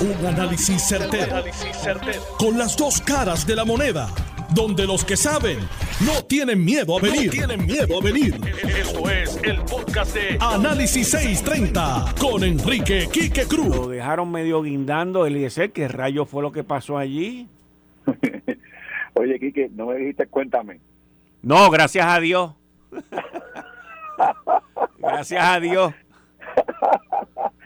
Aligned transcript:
Un 0.00 0.26
análisis 0.26 0.82
certero, 0.88 1.44
Con 2.38 2.56
las 2.56 2.74
dos 2.74 3.02
caras 3.02 3.46
de 3.46 3.54
la 3.54 3.66
moneda. 3.66 4.08
Donde 4.54 4.86
los 4.86 5.04
que 5.04 5.14
saben 5.14 5.58
no 6.06 6.24
tienen 6.24 6.64
miedo 6.64 6.96
a 6.96 7.00
venir. 7.02 7.30
tienen 7.30 7.66
miedo 7.66 8.00
a 8.00 8.02
venir. 8.02 8.34
Esto 8.66 9.10
es 9.10 9.38
el 9.42 9.60
podcast 9.60 10.14
de 10.14 10.38
Análisis 10.40 11.10
630 11.10 12.14
con 12.18 12.42
Enrique 12.44 13.08
Quique 13.12 13.44
Cruz. 13.44 13.76
Lo 13.76 13.88
dejaron 13.88 14.32
medio 14.32 14.62
guindando, 14.62 15.26
Eliezer. 15.26 15.70
¿Qué 15.70 15.86
rayo 15.86 16.24
fue 16.24 16.42
lo 16.42 16.50
que 16.50 16.64
pasó 16.64 16.96
allí? 16.96 17.46
Oye, 19.14 19.38
Quique, 19.38 19.68
no 19.74 19.84
me 19.86 19.96
dijiste, 19.96 20.26
cuéntame. 20.28 20.80
No, 21.42 21.70
gracias 21.70 22.06
a 22.06 22.18
Dios. 22.20 22.52
gracias 24.98 25.44
a 25.44 25.60
Dios. 25.60 25.92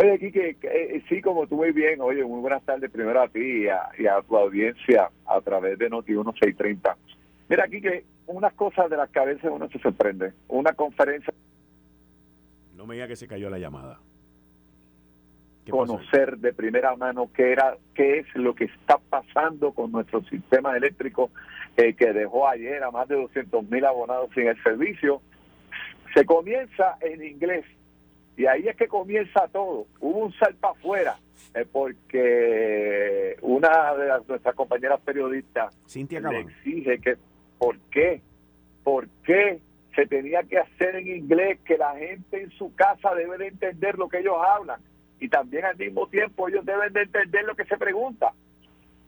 Oye, 0.00 0.16
Kike, 0.16 0.58
eh, 0.62 1.02
sí, 1.08 1.20
como 1.20 1.48
tú 1.48 1.56
muy 1.56 1.72
bien, 1.72 2.00
oye, 2.00 2.22
muy 2.24 2.40
buenas 2.40 2.62
tardes 2.62 2.88
primero 2.88 3.20
a 3.20 3.26
ti 3.26 3.64
y 3.64 3.66
a, 3.66 4.22
tu 4.22 4.36
audiencia 4.36 5.10
a 5.26 5.40
través 5.40 5.76
de 5.76 5.90
Noti 5.90 6.12
1630. 6.12 6.96
Mira, 7.48 7.66
Kike, 7.66 8.04
unas 8.28 8.52
cosas 8.52 8.88
de 8.90 8.96
las 8.96 9.10
que 9.10 9.18
a 9.18 9.24
veces 9.24 9.50
uno 9.52 9.68
se 9.68 9.80
sorprende. 9.80 10.34
Una 10.46 10.72
conferencia. 10.74 11.34
No 12.76 12.86
me 12.86 12.94
diga 12.94 13.08
que 13.08 13.16
se 13.16 13.26
cayó 13.26 13.50
la 13.50 13.58
llamada. 13.58 13.98
Conocer 15.68 16.38
de 16.38 16.52
primera 16.52 16.94
mano 16.94 17.32
qué 17.34 17.50
era, 17.50 17.76
qué 17.92 18.20
es 18.20 18.26
lo 18.36 18.54
que 18.54 18.66
está 18.66 18.98
pasando 18.98 19.72
con 19.72 19.90
nuestro 19.90 20.22
sistema 20.26 20.76
eléctrico 20.76 21.32
eh, 21.76 21.94
que 21.94 22.12
dejó 22.12 22.46
ayer 22.46 22.84
a 22.84 22.92
más 22.92 23.08
de 23.08 23.16
200 23.16 23.68
mil 23.68 23.84
abonados 23.84 24.30
sin 24.32 24.46
el 24.46 24.62
servicio. 24.62 25.22
Se 26.14 26.24
comienza 26.24 26.98
en 27.00 27.24
inglés 27.24 27.64
y 28.38 28.46
ahí 28.46 28.68
es 28.68 28.76
que 28.76 28.86
comienza 28.86 29.48
todo. 29.48 29.86
Hubo 29.98 30.18
un 30.20 30.32
salto 30.34 30.68
afuera, 30.68 31.18
eh, 31.54 31.66
porque 31.70 33.36
una 33.42 33.94
de 33.94 34.20
nuestras 34.28 34.54
compañeras 34.54 35.00
periodistas 35.00 35.76
le 35.92 36.38
exige 36.38 37.00
que, 37.00 37.16
¿por 37.58 37.76
qué? 37.90 38.22
¿Por 38.84 39.08
qué 39.24 39.58
se 39.96 40.06
tenía 40.06 40.44
que 40.44 40.56
hacer 40.56 40.94
en 40.94 41.08
inglés 41.08 41.58
que 41.64 41.76
la 41.76 41.96
gente 41.96 42.40
en 42.40 42.50
su 42.52 42.72
casa 42.76 43.12
debe 43.16 43.38
de 43.38 43.48
entender 43.48 43.98
lo 43.98 44.08
que 44.08 44.20
ellos 44.20 44.36
hablan? 44.38 44.80
Y 45.18 45.28
también 45.28 45.64
al 45.64 45.76
mismo 45.76 46.06
tiempo 46.06 46.48
ellos 46.48 46.64
deben 46.64 46.92
de 46.92 47.02
entender 47.02 47.44
lo 47.44 47.56
que 47.56 47.64
se 47.64 47.76
pregunta. 47.76 48.32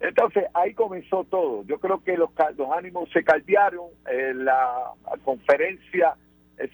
Entonces 0.00 0.46
ahí 0.54 0.74
comenzó 0.74 1.22
todo. 1.22 1.62
Yo 1.66 1.78
creo 1.78 2.02
que 2.02 2.16
los, 2.16 2.30
los 2.56 2.72
ánimos 2.76 3.08
se 3.12 3.22
caldearon, 3.22 3.90
en 4.06 4.44
la 4.44 4.90
conferencia 5.22 6.16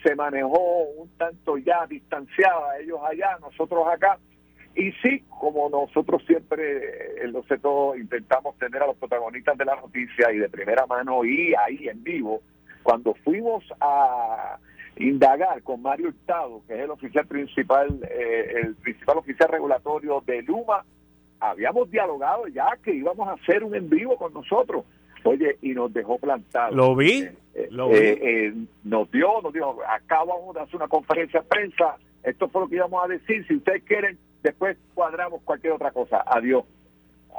se 0.02 0.14
manejó 0.14 0.84
un 0.96 1.08
tanto 1.16 1.56
ya 1.58 1.86
distanciada, 1.86 2.78
ellos 2.78 3.00
allá, 3.04 3.38
nosotros 3.40 3.86
acá. 3.88 4.18
Y 4.74 4.92
sí, 5.02 5.24
como 5.30 5.70
nosotros 5.70 6.22
siempre, 6.26 7.22
en 7.24 7.32
los 7.32 7.46
todo, 7.62 7.96
intentamos 7.96 8.58
tener 8.58 8.82
a 8.82 8.86
los 8.86 8.96
protagonistas 8.96 9.56
de 9.56 9.64
la 9.64 9.76
noticia 9.76 10.30
y 10.32 10.38
de 10.38 10.50
primera 10.50 10.84
mano 10.86 11.24
y 11.24 11.54
ahí 11.54 11.88
en 11.88 12.04
vivo, 12.04 12.42
cuando 12.82 13.14
fuimos 13.24 13.64
a 13.80 14.58
indagar 14.98 15.62
con 15.62 15.82
Mario 15.82 16.08
Hurtado, 16.08 16.62
que 16.66 16.74
es 16.74 16.80
el 16.80 16.90
oficial 16.90 17.26
principal, 17.26 18.00
eh, 18.10 18.60
el 18.62 18.74
principal 18.76 19.18
oficial 19.18 19.48
regulatorio 19.48 20.22
de 20.26 20.42
Luma, 20.42 20.84
habíamos 21.40 21.90
dialogado 21.90 22.46
ya 22.48 22.76
que 22.82 22.94
íbamos 22.94 23.28
a 23.28 23.32
hacer 23.32 23.64
un 23.64 23.74
en 23.74 23.88
vivo 23.88 24.16
con 24.16 24.32
nosotros. 24.32 24.84
Oye, 25.24 25.56
y 25.62 25.70
nos 25.72 25.92
dejó 25.92 26.18
plantados. 26.18 26.74
Lo 26.74 26.94
vi. 26.94 27.28
Eh, 27.54 27.68
eh, 27.70 28.18
eh, 28.22 28.54
nos 28.84 29.10
dio, 29.10 29.40
nos 29.42 29.52
dijo, 29.52 29.78
acabamos 29.88 30.54
de 30.54 30.60
hacer 30.60 30.76
una 30.76 30.88
conferencia 30.88 31.40
de 31.40 31.46
prensa, 31.46 31.96
esto 32.22 32.48
fue 32.48 32.62
lo 32.62 32.68
que 32.68 32.76
íbamos 32.76 33.02
a 33.02 33.08
decir, 33.08 33.46
si 33.46 33.56
ustedes 33.56 33.82
quieren, 33.84 34.18
después 34.42 34.76
cuadramos 34.94 35.40
cualquier 35.42 35.72
otra 35.72 35.90
cosa, 35.90 36.22
adiós. 36.26 36.64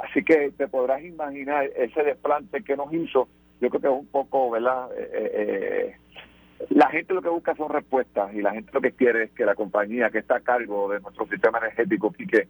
Así 0.02 0.24
que 0.24 0.50
te 0.56 0.66
podrás 0.66 1.04
imaginar 1.04 1.66
ese 1.76 2.02
desplante 2.02 2.64
que 2.64 2.76
nos 2.76 2.92
hizo, 2.92 3.28
yo 3.60 3.70
creo 3.70 3.80
que 3.80 3.86
es 3.86 3.94
un 3.94 4.06
poco, 4.06 4.50
¿verdad? 4.50 4.88
la 6.70 6.90
gente 6.90 7.14
lo 7.14 7.22
que 7.22 7.28
busca 7.28 7.54
son 7.54 7.70
respuestas 7.70 8.34
y 8.34 8.42
la 8.42 8.52
gente 8.52 8.72
lo 8.72 8.80
que 8.80 8.92
quiere 8.92 9.24
es 9.24 9.30
que 9.30 9.44
la 9.44 9.54
compañía 9.54 10.10
que 10.10 10.18
está 10.18 10.36
a 10.36 10.40
cargo 10.40 10.88
de 10.88 11.00
nuestro 11.00 11.28
sistema 11.28 11.58
energético, 11.58 12.12
que 12.12 12.48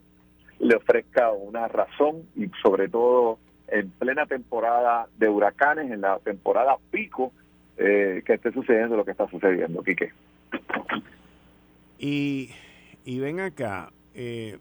le 0.60 0.74
ofrezca 0.74 1.32
una 1.32 1.68
razón 1.68 2.22
y 2.34 2.48
sobre 2.62 2.88
todo 2.88 3.38
en 3.70 3.90
plena 3.90 4.26
temporada 4.26 5.08
de 5.18 5.28
huracanes, 5.28 5.90
en 5.90 6.00
la 6.00 6.18
temporada 6.18 6.76
pico, 6.90 7.32
eh, 7.76 8.22
que 8.24 8.34
esté 8.34 8.52
sucediendo 8.52 8.96
lo 8.96 9.04
que 9.04 9.12
está 9.12 9.28
sucediendo, 9.28 9.82
Quique. 9.82 10.12
Y, 11.98 12.50
y 13.04 13.18
ven 13.18 13.40
acá, 13.40 13.90
eh, 14.14 14.58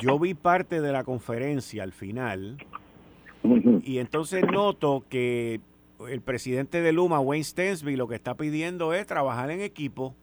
yo 0.00 0.18
vi 0.18 0.34
parte 0.34 0.80
de 0.80 0.92
la 0.92 1.04
conferencia 1.04 1.82
al 1.82 1.92
final 1.92 2.58
y 3.84 3.98
entonces 3.98 4.44
noto 4.46 5.04
que 5.08 5.60
el 6.08 6.20
presidente 6.20 6.80
de 6.80 6.92
Luma, 6.92 7.20
Wayne 7.20 7.44
Stensby, 7.44 7.96
lo 7.96 8.08
que 8.08 8.14
está 8.14 8.34
pidiendo 8.34 8.92
es 8.94 9.06
trabajar 9.06 9.50
en 9.50 9.60
equipo. 9.60 10.14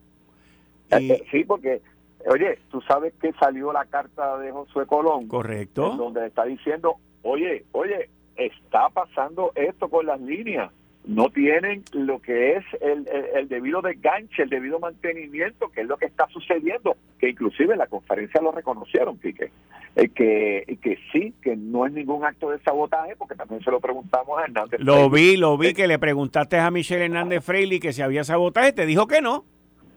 Eh, 0.92 1.24
sí, 1.32 1.44
porque 1.44 1.82
Oye, 2.28 2.60
tú 2.70 2.82
sabes 2.82 3.14
que 3.22 3.32
salió 3.34 3.72
la 3.72 3.86
carta 3.86 4.38
de 4.40 4.52
Josué 4.52 4.86
Colón. 4.86 5.28
Correcto. 5.28 5.96
donde 5.96 6.28
está 6.28 6.44
diciendo, 6.44 6.98
oye, 7.30 7.64
oye, 7.72 8.10
está 8.36 8.90
pasando 8.90 9.52
esto 9.56 9.90
con 9.90 10.06
las 10.06 10.20
líneas. 10.22 10.72
No 11.06 11.30
tienen 11.30 11.84
lo 11.94 12.20
que 12.20 12.58
es 12.58 12.66
el, 12.82 13.08
el, 13.34 13.48
debido 13.48 13.82
desganche, 13.82 14.44
el 14.44 14.50
debido 14.50 14.80
mantenimiento, 14.80 15.70
que 15.70 15.82
es 15.82 15.88
lo 15.88 15.98
que 15.98 16.06
está 16.06 16.28
sucediendo, 16.28 16.98
que 17.18 17.30
inclusive 17.30 17.74
en 17.74 17.80
la 17.80 17.88
conferencia 17.88 18.42
lo 18.42 18.52
reconocieron, 18.52 19.18
Quique, 19.18 19.50
eh, 19.96 20.10
que, 20.10 20.78
que 20.82 21.00
sí, 21.12 21.34
que 21.42 21.56
no 21.56 21.88
es 21.88 21.94
ningún 21.94 22.26
acto 22.26 22.52
de 22.52 22.60
sabotaje, 22.60 23.16
porque 23.16 23.36
también 23.36 23.64
se 23.64 23.72
lo 23.72 23.80
preguntamos 23.80 24.38
a 24.38 24.44
Hernández. 24.44 24.82
Lo 24.82 25.10
vi, 25.10 25.38
lo 25.38 25.58
vi, 25.58 25.68
eh, 25.68 25.74
que 25.74 25.88
le 25.88 25.98
preguntaste 25.98 26.58
a 26.58 26.70
Michelle 26.70 27.06
Hernández 27.06 27.44
Freire 27.44 27.80
que 27.80 27.94
si 27.94 28.02
había 28.02 28.24
sabotaje, 28.24 28.74
te 28.74 28.86
dijo 28.86 29.08
que 29.08 29.22
no. 29.22 29.46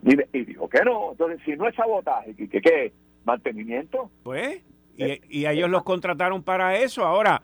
Y, 0.05 0.45
dijo 0.45 0.69
que 0.69 0.83
no. 0.85 1.13
Entonces, 1.13 1.41
si 1.45 1.57
no 1.57 1.69
es 1.69 1.75
sabotaje, 1.75 2.35
¿qué, 2.35 2.61
qué? 2.61 2.93
¿Mantenimiento? 3.25 4.11
Pues, 4.23 4.63
y, 4.97 5.05
eh, 5.05 5.21
y 5.29 5.47
ellos 5.47 5.71
los 5.71 5.83
contrataron 5.83 6.43
para 6.43 6.79
eso. 6.79 7.05
Ahora, 7.05 7.43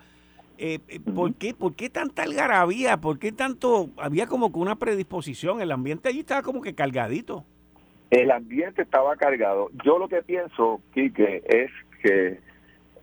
eh, 0.59 0.81
eh 0.89 1.01
¿por, 1.01 1.35
qué, 1.35 1.55
¿por 1.55 1.75
qué 1.75 1.89
tanta 1.89 2.25
algarabía? 2.25 2.97
¿Por 2.99 3.19
qué 3.19 3.33
tanto? 3.33 3.91
Había 3.97 4.27
como 4.27 4.53
que 4.53 4.59
una 4.59 4.77
predisposición. 4.77 5.61
El 5.61 5.73
ambiente 5.73 6.09
allí 6.09 6.21
estaba 6.21 6.43
como 6.43 6.61
que 6.61 6.75
cargadito. 6.75 7.45
El 8.11 8.31
ambiente 8.31 8.83
estaba 8.83 9.17
cargado. 9.17 9.71
Yo 9.85 9.99
lo 9.99 10.09
que 10.09 10.23
pienso, 10.23 10.81
Quique, 10.95 11.43
es 11.47 11.71
que 12.03 12.41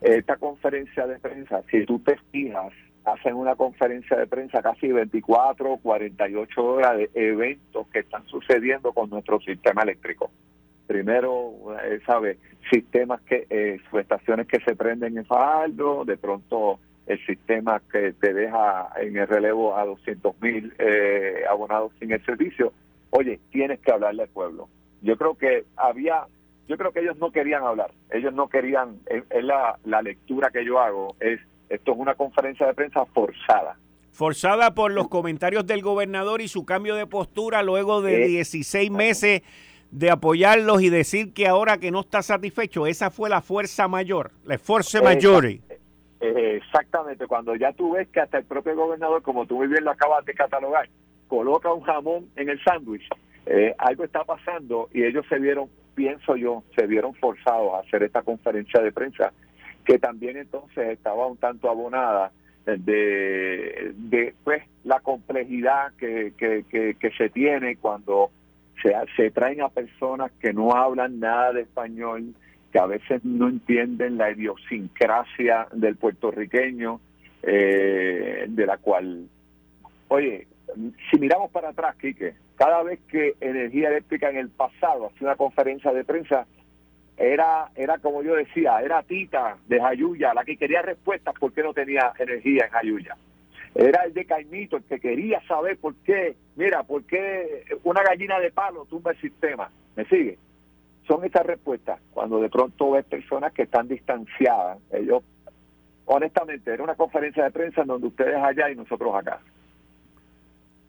esta 0.02 0.38
conferencia 0.38 1.08
de 1.08 1.20
prensa, 1.20 1.62
si 1.70 1.86
tú 1.86 2.00
te 2.00 2.18
fijas, 2.32 2.74
hacen 3.06 3.36
una 3.36 3.56
conferencia 3.56 4.18
de 4.18 4.28
prensa 4.28 4.62
casi 4.62 4.92
24, 4.92 5.78
48 5.78 6.66
horas 6.66 6.98
de 6.98 7.10
eventos 7.14 7.88
que 7.90 8.00
están 8.00 8.26
sucediendo 8.28 8.94
con 8.94 9.10
nuestro 9.10 9.40
sistema 9.42 9.84
eléctrico. 9.84 10.32
Primero, 10.88 11.54
eh, 11.84 12.00
¿sabe? 12.06 12.38
Sistemas 12.72 13.22
que, 13.22 13.48
eh, 13.50 13.80
estaciones 14.00 14.48
que 14.48 14.60
se 14.62 14.76
prenden 14.76 15.18
en 15.18 15.26
Fajardo, 15.26 16.06
de 16.06 16.18
pronto 16.18 16.80
el 17.08 17.24
sistema 17.26 17.82
que 17.92 18.14
te 18.14 18.34
deja 18.34 18.90
en 18.98 19.18
el 19.18 19.28
relevo 19.28 19.78
a 19.78 19.86
200 19.86 20.42
mil 20.42 20.74
eh, 20.80 21.44
abonados 21.50 21.92
sin 22.00 22.12
el 22.12 22.24
servicio. 22.26 22.74
Oye, 23.12 23.40
tienes 23.52 23.80
que 23.80 23.92
hablarle 23.92 24.24
al 24.24 24.30
pueblo. 24.30 24.68
Yo 25.02 25.18
creo 25.18 25.36
que 25.36 25.66
había, 25.76 26.26
yo 26.68 26.78
creo 26.78 26.92
que 26.92 27.02
ellos 27.02 27.18
no 27.18 27.32
querían 27.32 27.64
hablar. 27.64 27.92
Ellos 28.10 28.34
no 28.34 28.50
querían, 28.50 29.00
es 29.06 29.44
la, 29.44 29.78
la 29.86 30.02
lectura 30.02 30.50
que 30.50 30.66
yo 30.66 30.80
hago, 30.80 31.16
es 31.20 31.40
esto 31.70 31.94
es 31.94 31.98
una 31.98 32.16
conferencia 32.16 32.68
de 32.68 32.74
prensa 32.74 33.06
forzada. 33.06 33.78
Forzada 34.12 34.74
por 34.74 34.92
los 34.92 35.10
comentarios 35.10 35.66
del 35.66 35.82
gobernador 35.82 36.42
y 36.42 36.48
su 36.48 36.66
cambio 36.66 36.96
de 36.96 37.06
postura 37.06 37.64
luego 37.64 38.02
de 38.02 38.28
16 38.28 38.92
meses 38.92 39.42
de 39.96 40.12
apoyarlos 40.12 40.82
y 40.82 40.90
decir 40.90 41.34
que 41.34 41.48
ahora 41.48 41.78
que 41.78 41.90
no 41.90 42.02
está 42.02 42.22
satisfecho, 42.22 42.86
esa 42.86 43.10
fue 43.10 43.30
la 43.30 43.42
fuerza 43.42 43.88
mayor, 43.88 44.32
la 44.44 44.58
fuerza 44.58 45.02
mayor. 45.02 45.46
Eh, 45.46 45.62
exactamente, 46.20 47.28
cuando 47.28 47.56
ya 47.56 47.72
tú 47.72 47.94
ves 47.94 48.10
que 48.10 48.20
hasta 48.20 48.40
el 48.40 48.44
propio 48.44 48.76
gobernador, 48.76 49.22
como 49.22 49.46
tú 49.46 49.56
muy 49.56 49.68
bien 49.68 49.86
lo 49.86 49.92
acabas 49.92 50.26
de 50.26 50.34
catalogar, 50.34 50.90
coloca 51.30 51.72
un 51.72 51.82
jamón 51.82 52.28
en 52.36 52.50
el 52.50 52.62
sándwich, 52.64 53.08
eh, 53.46 53.74
algo 53.78 54.04
está 54.04 54.26
pasando 54.26 54.90
y 54.94 55.04
ellos 55.04 55.26
se 55.30 55.40
vieron, 55.40 55.70
pienso 55.94 56.36
yo, 56.36 56.64
se 56.76 56.88
vieron 56.88 57.14
forzados 57.16 57.74
a 57.76 57.80
hacer 57.80 58.04
esta 58.04 58.22
conferencia 58.22 58.82
de 58.82 58.92
prensa 58.92 59.32
que 59.86 59.98
también 59.98 60.36
entonces 60.36 60.90
estaba 60.90 61.26
un 61.28 61.38
tanto 61.38 61.70
abonada 61.70 62.32
de, 62.66 63.94
de 63.96 64.34
pues 64.44 64.64
la 64.84 65.00
complejidad 65.00 65.94
que, 65.98 66.34
que, 66.36 67.12
se 67.18 67.30
tiene 67.30 67.78
cuando 67.78 68.32
se, 68.82 68.94
se 69.16 69.32
traen 69.32 69.62
a 69.62 69.70
personas 69.70 70.32
que 70.40 70.54
no 70.54 70.72
hablan 70.76 71.20
nada 71.20 71.54
de 71.54 71.62
español, 71.62 72.34
que 72.72 72.80
a 72.80 72.86
veces 72.86 73.24
no 73.24 73.48
entienden 73.48 74.18
la 74.18 74.32
idiosincrasia 74.32 75.68
del 75.74 75.96
puertorriqueño, 75.96 77.00
eh, 77.44 78.46
de 78.48 78.66
la 78.66 78.78
cual, 78.78 79.30
oye, 80.08 80.48
si 81.10 81.20
miramos 81.20 81.52
para 81.52 81.70
atrás, 81.70 81.96
Quique, 81.96 82.34
cada 82.56 82.84
vez 82.84 83.00
que 83.08 83.36
Energía 83.40 83.90
Eléctrica 83.90 84.30
en 84.30 84.38
el 84.38 84.50
pasado 84.50 85.08
hacía 85.08 85.28
una 85.28 85.36
conferencia 85.36 85.94
de 85.94 86.04
prensa, 86.04 86.48
era, 87.18 87.70
era 87.76 87.98
como 88.00 88.24
yo 88.24 88.36
decía, 88.36 88.80
era 88.82 89.04
Tita 89.04 89.58
de 89.68 89.80
Jayuya, 89.80 90.34
la 90.34 90.44
que 90.44 90.58
quería 90.58 90.82
respuestas 90.82 91.34
por 91.40 91.54
qué 91.54 91.64
no 91.64 91.74
tenía 91.74 92.14
energía 92.20 92.66
en 92.66 92.72
Jayuya. 92.72 93.16
Era 93.76 94.06
el 94.06 94.14
de 94.14 94.26
Caimito 94.26 94.78
el 94.78 94.84
que 94.84 95.02
quería 95.02 95.46
saber 95.48 95.78
por 95.78 95.96
qué, 95.96 96.38
mira, 96.56 96.84
por 96.84 97.04
qué 97.04 97.66
una 97.84 98.02
gallina 98.04 98.40
de 98.40 98.50
palo 98.50 98.86
tumba 98.86 99.12
el 99.12 99.20
sistema. 99.20 99.70
¿Me 99.98 100.06
sigue? 100.06 100.38
Son 101.06 101.24
estas 101.26 101.46
respuestas. 101.46 102.00
Cuando 102.12 102.40
de 102.40 102.50
pronto 102.50 102.92
ves 102.92 103.06
personas 103.06 103.52
que 103.52 103.64
están 103.64 103.90
distanciadas, 103.90 104.80
ellos, 104.94 105.24
honestamente, 106.06 106.72
era 106.72 106.84
una 106.84 106.96
conferencia 106.96 107.44
de 107.44 107.52
prensa 107.52 107.82
en 107.82 107.88
donde 107.88 108.08
ustedes 108.08 108.38
allá 108.38 108.72
y 108.72 108.76
nosotros 108.76 109.14
acá. 109.14 109.42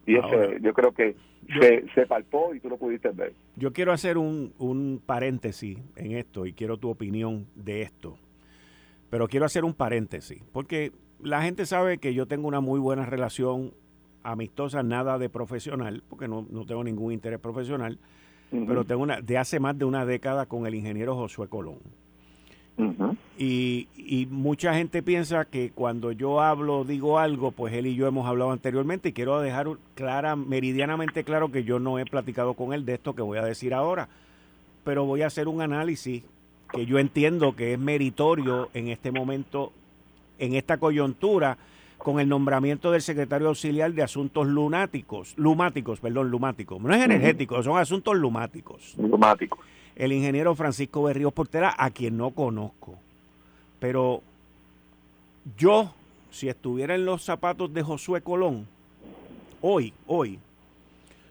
Y 0.07 0.17
eso 0.17 0.53
yo 0.61 0.73
creo 0.73 0.93
que 0.93 1.17
se, 1.61 1.85
se, 1.93 2.07
palpó 2.07 2.55
y 2.55 2.61
tú 2.61 2.69
lo 2.69 2.77
pudiste 2.77 3.09
ver. 3.09 3.33
Yo 3.57 3.73
quiero 3.73 3.93
hacer 3.93 4.17
un, 4.17 4.55
un 4.59 5.03
paréntesis 5.05 5.77
en 5.97 6.13
esto 6.13 6.47
y 6.47 6.53
quiero 6.53 6.77
tu 6.77 6.89
opinión 6.89 7.49
de 7.57 7.83
esto. 7.83 8.17
Pero 9.11 9.27
quiero 9.27 9.47
hacer 9.47 9.65
un 9.65 9.75
paréntesis, 9.75 10.45
porque 10.53 10.93
la 11.23 11.43
gente 11.43 11.67
sabe 11.67 11.99
que 11.99 12.15
yo 12.15 12.27
tengo 12.27 12.49
una 12.49 12.61
muy 12.61 12.81
buena 12.81 13.07
relación 13.07 13.73
amistosa, 14.23 14.83
nada 14.83 15.19
de 15.19 15.29
profesional, 15.29 16.03
porque 16.09 16.29
no, 16.29 16.47
no 16.51 16.67
tengo 16.67 16.83
ningún 16.83 17.13
interés 17.13 17.39
profesional, 17.39 17.99
pero 18.51 18.85
tengo 18.85 19.03
una 19.03 19.21
de 19.21 19.39
hace 19.39 19.61
más 19.61 19.79
de 19.79 19.85
una 19.85 20.07
década 20.07 20.47
con 20.47 20.67
el 20.67 20.75
ingeniero 20.75 21.17
Josué 21.17 21.49
Colón. 21.49 21.79
Y, 23.39 23.89
y, 23.97 24.27
mucha 24.27 24.75
gente 24.75 25.03
piensa 25.03 25.47
que 25.47 25.71
cuando 25.71 26.13
yo 26.13 26.43
hablo, 26.43 26.85
digo 26.85 27.19
algo, 27.19 27.51
pues 27.51 27.73
él 27.73 27.87
y 27.87 27.95
yo 27.95 28.07
hemos 28.07 28.27
hablado 28.27 28.51
anteriormente 28.51 29.09
y 29.09 29.13
quiero 29.13 29.41
dejar 29.41 29.69
clara, 29.95 30.37
meridianamente 30.37 31.25
claro 31.25 31.51
que 31.51 31.65
yo 31.65 31.79
no 31.79 31.99
he 31.99 32.05
platicado 32.05 32.53
con 32.55 32.75
él 32.75 32.85
de 32.85 32.95
esto 32.95 33.15
que 33.15 33.23
voy 33.23 33.39
a 33.39 33.43
decir 33.43 33.73
ahora, 33.73 34.09
pero 34.85 35.07
voy 35.07 35.23
a 35.23 35.29
hacer 35.29 35.49
un 35.49 35.63
análisis 35.63 36.23
que 36.71 36.85
yo 36.87 36.99
entiendo 36.99 37.57
que 37.57 37.73
es 37.73 37.79
meritorio 37.79 38.69
en 38.75 38.89
este 38.89 39.11
momento, 39.11 39.73
en 40.39 40.55
esta 40.55 40.79
coyuntura, 40.79 41.59
con 41.99 42.21
el 42.21 42.29
nombramiento 42.29 42.91
del 42.93 43.03
secretario 43.03 43.49
auxiliar 43.49 43.93
de 43.93 44.03
asuntos 44.03 44.47
lunáticos, 44.47 45.35
lumáticos, 45.37 46.01
perdón, 46.01 46.31
lumáticos, 46.31 46.81
no 46.81 46.95
es 46.95 47.03
energético, 47.03 47.63
son 47.63 47.79
asuntos 47.79 48.17
lumáticos. 48.17 48.95
Lumáticos 48.99 49.59
el 49.97 50.13
ingeniero 50.13 50.55
Francisco 50.55 51.03
Berríos 51.03 51.33
Portera, 51.33 51.75
a 51.77 51.91
quien 51.91 52.17
no 52.17 52.31
conozco. 52.31 52.99
Pero 53.81 54.23
yo, 55.57 55.93
si 56.31 56.49
estuviera 56.49 56.95
en 56.95 57.07
los 57.07 57.25
zapatos 57.25 57.73
de 57.73 57.83
Josué 57.83 58.21
Colón, 58.21 58.67
hoy, 59.63 59.95
hoy, 60.07 60.39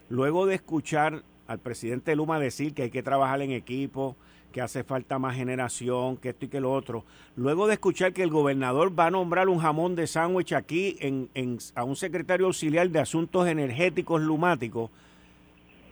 luego 0.08 0.46
de 0.46 0.56
escuchar 0.56 1.22
al 1.46 1.60
presidente 1.60 2.16
Luma 2.16 2.40
decir 2.40 2.74
que 2.74 2.82
hay 2.82 2.90
que 2.90 3.04
trabajar 3.04 3.40
en 3.40 3.52
equipo, 3.52 4.16
que 4.56 4.62
hace 4.62 4.84
falta 4.84 5.18
más 5.18 5.36
generación, 5.36 6.16
que 6.16 6.30
esto 6.30 6.46
y 6.46 6.48
que 6.48 6.60
lo 6.60 6.72
otro, 6.72 7.04
luego 7.36 7.66
de 7.66 7.74
escuchar 7.74 8.14
que 8.14 8.22
el 8.22 8.30
gobernador 8.30 8.98
va 8.98 9.08
a 9.08 9.10
nombrar 9.10 9.50
un 9.50 9.58
jamón 9.58 9.94
de 9.94 10.06
sándwich 10.06 10.54
aquí 10.54 10.96
en, 10.98 11.28
a 11.74 11.84
un 11.84 11.94
secretario 11.94 12.46
auxiliar 12.46 12.88
de 12.88 12.98
asuntos 12.98 13.46
energéticos 13.46 14.22
lumáticos, 14.22 14.88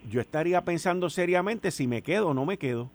yo 0.09 0.19
estaría 0.19 0.61
pensando 0.61 1.11
seriamente 1.11 1.69
si 1.69 1.85
me 1.85 2.01
quedo 2.01 2.29
o 2.29 2.33
no 2.33 2.43
me 2.43 2.57
quedo. 2.57 2.89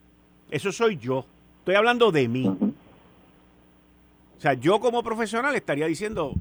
Eso 0.51 0.73
soy 0.73 0.97
yo. 0.97 1.25
Estoy 1.61 1.77
hablando 1.77 2.11
de 2.11 2.27
mí. 2.27 2.49
O 2.49 4.41
sea, 4.41 4.55
yo 4.55 4.81
como 4.81 5.05
profesional 5.05 5.55
estaría 5.55 5.87
diciendo, 5.87 6.33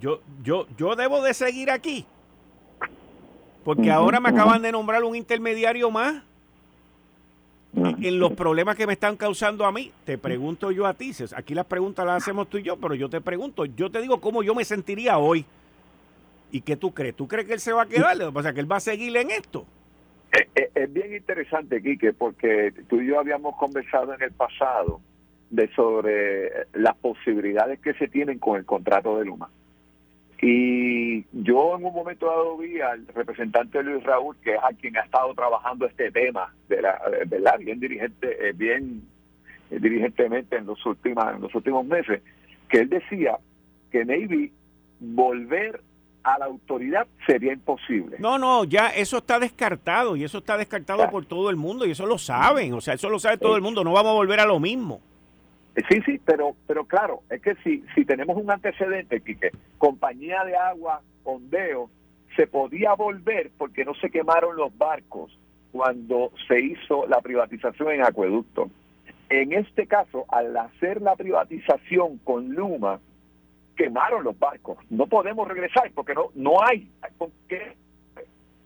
yo, 0.00 0.22
yo, 0.42 0.66
yo 0.78 0.96
debo 0.96 1.22
de 1.22 1.34
seguir 1.34 1.70
aquí. 1.70 2.06
Porque 3.62 3.90
ahora 3.90 4.20
me 4.20 4.30
acaban 4.30 4.62
de 4.62 4.72
nombrar 4.72 5.04
un 5.04 5.16
intermediario 5.16 5.90
más 5.90 6.22
en 7.74 8.18
los 8.18 8.32
problemas 8.32 8.76
que 8.76 8.86
me 8.86 8.94
están 8.94 9.16
causando 9.16 9.64
a 9.64 9.72
mí. 9.72 9.92
Te 10.04 10.18
pregunto 10.18 10.70
yo 10.70 10.86
a 10.86 10.94
ti, 10.94 11.12
aquí 11.36 11.54
las 11.54 11.66
preguntas 11.66 12.04
las 12.04 12.22
hacemos 12.22 12.48
tú 12.48 12.58
y 12.58 12.62
yo, 12.62 12.76
pero 12.76 12.94
yo 12.94 13.08
te 13.08 13.20
pregunto, 13.20 13.64
yo 13.64 13.90
te 13.90 14.00
digo 14.00 14.20
cómo 14.20 14.42
yo 14.42 14.54
me 14.54 14.64
sentiría 14.64 15.18
hoy 15.18 15.44
¿Y 16.52 16.62
qué 16.62 16.76
tú 16.76 16.92
crees? 16.92 17.14
¿Tú 17.14 17.28
crees 17.28 17.46
que 17.46 17.54
él 17.54 17.60
se 17.60 17.72
va 17.72 17.82
a 17.82 17.86
quedar? 17.86 18.16
O 18.22 18.42
sea, 18.42 18.52
que 18.52 18.60
él 18.60 18.70
va 18.70 18.76
a 18.76 18.80
seguir 18.80 19.16
en 19.16 19.30
esto. 19.30 19.64
Eh, 20.32 20.48
eh, 20.54 20.70
es, 20.74 20.92
bien 20.92 21.14
interesante, 21.14 21.82
Quique, 21.82 22.12
porque 22.12 22.72
tú 22.88 23.00
y 23.00 23.06
yo 23.08 23.18
habíamos 23.18 23.56
conversado 23.56 24.14
en 24.14 24.22
el 24.22 24.32
pasado 24.32 25.00
de 25.50 25.68
sobre 25.74 26.66
las 26.74 26.96
posibilidades 26.96 27.80
que 27.80 27.94
se 27.94 28.08
tienen 28.08 28.38
con 28.38 28.56
el 28.56 28.64
contrato 28.64 29.18
de 29.18 29.24
Luma. 29.24 29.50
Y 30.42 31.24
yo 31.32 31.76
en 31.76 31.84
un 31.84 31.92
momento 31.92 32.26
dado 32.26 32.56
vi 32.56 32.80
al 32.80 33.06
representante 33.08 33.82
Luis 33.82 34.02
Raúl, 34.04 34.36
que 34.42 34.54
es 34.54 34.60
a 34.62 34.72
quien 34.72 34.96
ha 34.96 35.02
estado 35.02 35.34
trabajando 35.34 35.86
este 35.86 36.10
tema, 36.10 36.54
de 36.68 36.80
la, 36.80 36.98
¿verdad? 37.26 37.58
Bien 37.58 37.78
dirigente, 37.78 38.48
eh, 38.48 38.52
bien 38.54 39.02
dirigentemente 39.70 40.56
en 40.56 40.66
los 40.66 40.84
últimos, 40.86 41.24
en 41.34 41.42
los 41.42 41.54
últimos 41.54 41.84
meses, 41.84 42.22
que 42.68 42.78
él 42.78 42.88
decía 42.88 43.38
que 43.90 44.04
Navy 44.04 44.52
volver 44.98 45.82
a 46.22 46.38
la 46.38 46.46
autoridad 46.46 47.06
sería 47.26 47.52
imposible. 47.52 48.16
No, 48.18 48.38
no, 48.38 48.64
ya 48.64 48.88
eso 48.88 49.18
está 49.18 49.38
descartado 49.38 50.16
y 50.16 50.24
eso 50.24 50.38
está 50.38 50.56
descartado 50.56 51.08
por 51.10 51.26
todo 51.26 51.50
el 51.50 51.56
mundo 51.56 51.86
y 51.86 51.92
eso 51.92 52.06
lo 52.06 52.18
saben, 52.18 52.72
o 52.74 52.80
sea, 52.80 52.94
eso 52.94 53.08
lo 53.08 53.18
sabe 53.18 53.38
todo 53.38 53.56
el 53.56 53.62
mundo, 53.62 53.84
no 53.84 53.92
vamos 53.92 54.10
a 54.10 54.14
volver 54.14 54.40
a 54.40 54.46
lo 54.46 54.60
mismo. 54.60 55.00
Eh, 55.76 55.82
sí, 55.88 56.00
sí, 56.04 56.20
pero 56.24 56.56
pero 56.66 56.84
claro, 56.84 57.22
es 57.30 57.40
que 57.40 57.54
si, 57.62 57.84
si 57.94 58.04
tenemos 58.04 58.36
un 58.36 58.50
antecedente, 58.50 59.20
Quique, 59.20 59.50
compañía 59.78 60.44
de 60.44 60.56
agua, 60.56 61.02
ondeo, 61.24 61.90
se 62.36 62.46
podía 62.46 62.94
volver 62.94 63.50
porque 63.56 63.84
no 63.84 63.94
se 63.94 64.10
quemaron 64.10 64.56
los 64.56 64.76
barcos 64.76 65.36
cuando 65.72 66.32
se 66.48 66.60
hizo 66.60 67.06
la 67.06 67.20
privatización 67.20 67.92
en 67.92 68.02
acueducto. 68.02 68.70
En 69.28 69.52
este 69.52 69.86
caso, 69.86 70.24
al 70.28 70.56
hacer 70.56 71.00
la 71.00 71.14
privatización 71.14 72.18
con 72.18 72.52
Luma, 72.52 73.00
quemaron 73.76 74.24
los 74.24 74.38
barcos. 74.38 74.78
No 74.90 75.06
podemos 75.06 75.46
regresar 75.46 75.90
porque 75.94 76.14
no, 76.14 76.30
no 76.34 76.56
hay. 76.64 76.90
qué? 77.48 77.76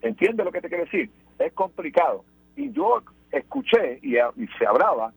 ¿Entiende 0.01 0.45
lo 0.45 0.53
que 0.53 0.63
te 0.63 0.69
quiero 0.69 0.85
decir? 0.85 1.11
Es 1.39 1.53
complicado. 1.53 2.25
Y 2.57 2.73
yo 2.73 3.03
escuché 3.31 3.99
y, 4.03 4.17
y 4.17 4.47
se 4.59 4.67
hablaba 4.67 5.13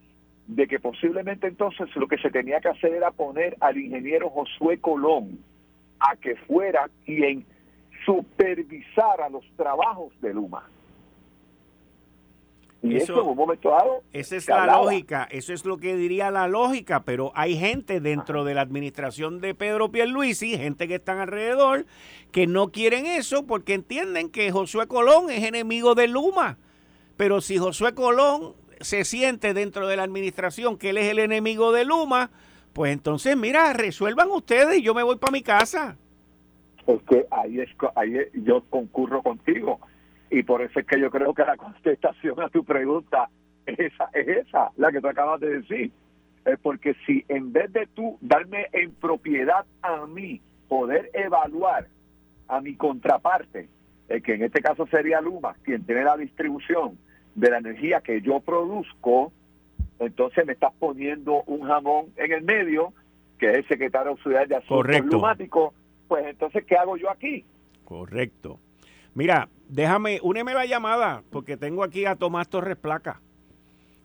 de 0.47 0.67
que 0.67 0.79
posiblemente 0.79 1.47
entonces 1.47 1.93
lo 1.95 2.07
que 2.07 2.17
se 2.17 2.29
tenía 2.29 2.59
que 2.61 2.69
hacer 2.69 2.93
era 2.93 3.11
poner 3.11 3.57
al 3.59 3.77
ingeniero 3.77 4.29
Josué 4.29 4.79
Colón 4.79 5.39
a 5.99 6.15
que 6.15 6.35
fuera 6.35 6.89
quien 7.05 7.45
supervisara 8.05 9.29
los 9.29 9.43
trabajos 9.57 10.13
de 10.21 10.33
Luma. 10.33 10.63
Y 12.83 12.95
eso, 12.95 13.21
en 13.21 13.27
un 13.27 13.35
momento 13.35 13.71
dado. 13.71 14.03
Esa 14.13 14.35
es 14.37 14.47
la 14.47 14.65
lógica, 14.67 15.27
eso 15.31 15.51
es 15.51 15.65
lo 15.65 15.77
que 15.77 15.97
diría 15.97 16.31
la 16.31 16.47
lógica, 16.47 17.03
pero 17.03 17.31
hay 17.35 17.57
gente 17.57 17.99
dentro 17.99 18.45
de 18.45 18.53
la 18.53 18.61
administración 18.61 19.41
de 19.41 19.55
Pedro 19.55 19.91
Pierluisi, 19.91 20.57
gente 20.57 20.87
que 20.87 20.95
están 20.95 21.17
alrededor, 21.17 21.85
que 22.31 22.47
no 22.47 22.71
quieren 22.71 23.05
eso 23.05 23.45
porque 23.45 23.73
entienden 23.73 24.29
que 24.29 24.51
Josué 24.51 24.87
Colón 24.87 25.29
es 25.29 25.43
enemigo 25.43 25.95
de 25.95 26.07
Luma. 26.07 26.57
Pero 27.17 27.41
si 27.41 27.57
Josué 27.57 27.93
Colón 27.95 28.53
se 28.81 29.03
siente 29.05 29.53
dentro 29.53 29.87
de 29.87 29.97
la 29.97 30.03
administración 30.03 30.77
que 30.77 30.89
él 30.91 30.97
es 30.97 31.09
el 31.09 31.19
enemigo 31.19 31.71
de 31.71 31.85
Luma, 31.85 32.29
pues 32.73 32.93
entonces, 32.93 33.35
mira, 33.35 33.73
resuelvan 33.73 34.29
ustedes 34.31 34.79
y 34.79 34.83
yo 34.83 34.93
me 34.93 35.03
voy 35.03 35.17
para 35.17 35.31
mi 35.31 35.41
casa. 35.41 35.97
Es 36.85 37.01
que 37.03 37.25
ahí, 37.31 37.59
es, 37.59 37.69
ahí 37.95 38.17
yo 38.33 38.63
concurro 38.69 39.21
contigo 39.21 39.79
y 40.29 40.43
por 40.43 40.61
eso 40.61 40.79
es 40.79 40.85
que 40.85 40.99
yo 40.99 41.09
creo 41.09 41.33
que 41.33 41.43
la 41.43 41.57
contestación 41.57 42.39
a 42.39 42.49
tu 42.49 42.63
pregunta 42.63 43.29
es 43.65 43.79
esa, 43.79 44.09
es 44.13 44.27
esa 44.27 44.71
la 44.77 44.91
que 44.91 45.01
tú 45.01 45.07
acabas 45.07 45.39
de 45.39 45.59
decir. 45.59 45.91
Es 46.45 46.57
porque 46.59 46.95
si 47.05 47.25
en 47.27 47.51
vez 47.51 47.73
de 47.73 47.87
tú 47.87 48.17
darme 48.21 48.67
en 48.71 48.91
propiedad 48.91 49.65
a 49.81 50.05
mí 50.05 50.41
poder 50.69 51.09
evaluar 51.13 51.87
a 52.47 52.61
mi 52.61 52.75
contraparte, 52.75 53.67
eh, 54.07 54.21
que 54.21 54.35
en 54.35 54.43
este 54.43 54.61
caso 54.61 54.87
sería 54.87 55.19
Luma, 55.19 55.55
quien 55.63 55.83
tiene 55.83 56.03
la 56.03 56.15
distribución 56.15 56.97
de 57.37 57.51
la 57.51 57.59
energía 57.59 58.01
que 58.01 58.19
yo 58.21 58.39
produzco, 58.39 59.31
entonces 59.99 60.45
me 60.45 60.53
estás 60.53 60.73
poniendo 60.79 61.43
un 61.43 61.61
jamón 61.61 62.07
en 62.17 62.31
el 62.31 62.41
medio, 62.41 62.93
que 63.37 63.51
es 63.51 63.57
el 63.57 63.67
secretario 63.67 64.11
auxiliar 64.11 64.47
de 64.47 64.55
Asuntos 64.55 65.05
Lumáticos, 65.05 65.73
pues 66.07 66.25
entonces, 66.25 66.65
¿qué 66.65 66.75
hago 66.75 66.97
yo 66.97 67.11
aquí? 67.11 67.45
Correcto. 67.85 68.59
Mira, 69.13 69.49
déjame, 69.69 70.19
úneme 70.23 70.55
la 70.55 70.65
llamada, 70.65 71.21
porque 71.29 71.57
tengo 71.57 71.83
aquí 71.83 72.05
a 72.05 72.15
Tomás 72.15 72.49
Torres 72.49 72.75
Placa, 72.75 73.21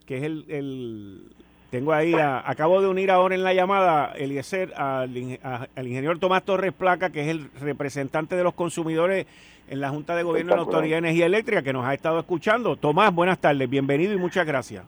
que 0.05 0.17
es 0.17 0.23
el, 0.23 1.35
tengo 1.73 1.91
ahí, 1.91 2.13
acabo 2.13 2.83
de 2.83 2.87
unir 2.87 3.09
ahora 3.09 3.33
en 3.33 3.43
la 3.43 3.51
llamada, 3.51 4.11
Eliezer, 4.11 4.75
al, 4.75 5.09
al 5.41 5.87
ingeniero 5.87 6.19
Tomás 6.19 6.43
Torres 6.43 6.71
Placa, 6.71 7.09
que 7.09 7.21
es 7.21 7.29
el 7.29 7.49
representante 7.59 8.35
de 8.35 8.43
los 8.43 8.53
consumidores 8.53 9.25
en 9.67 9.81
la 9.81 9.89
Junta 9.89 10.15
de 10.15 10.21
Gobierno 10.21 10.51
de 10.51 10.57
la 10.57 10.61
Autoridad 10.61 10.97
de 10.97 10.99
Energía 10.99 11.25
Eléctrica, 11.25 11.63
que 11.63 11.73
nos 11.73 11.83
ha 11.83 11.95
estado 11.95 12.19
escuchando. 12.19 12.75
Tomás, 12.75 13.11
buenas 13.11 13.39
tardes, 13.39 13.67
bienvenido 13.67 14.13
y 14.13 14.17
muchas 14.17 14.45
gracias. 14.45 14.85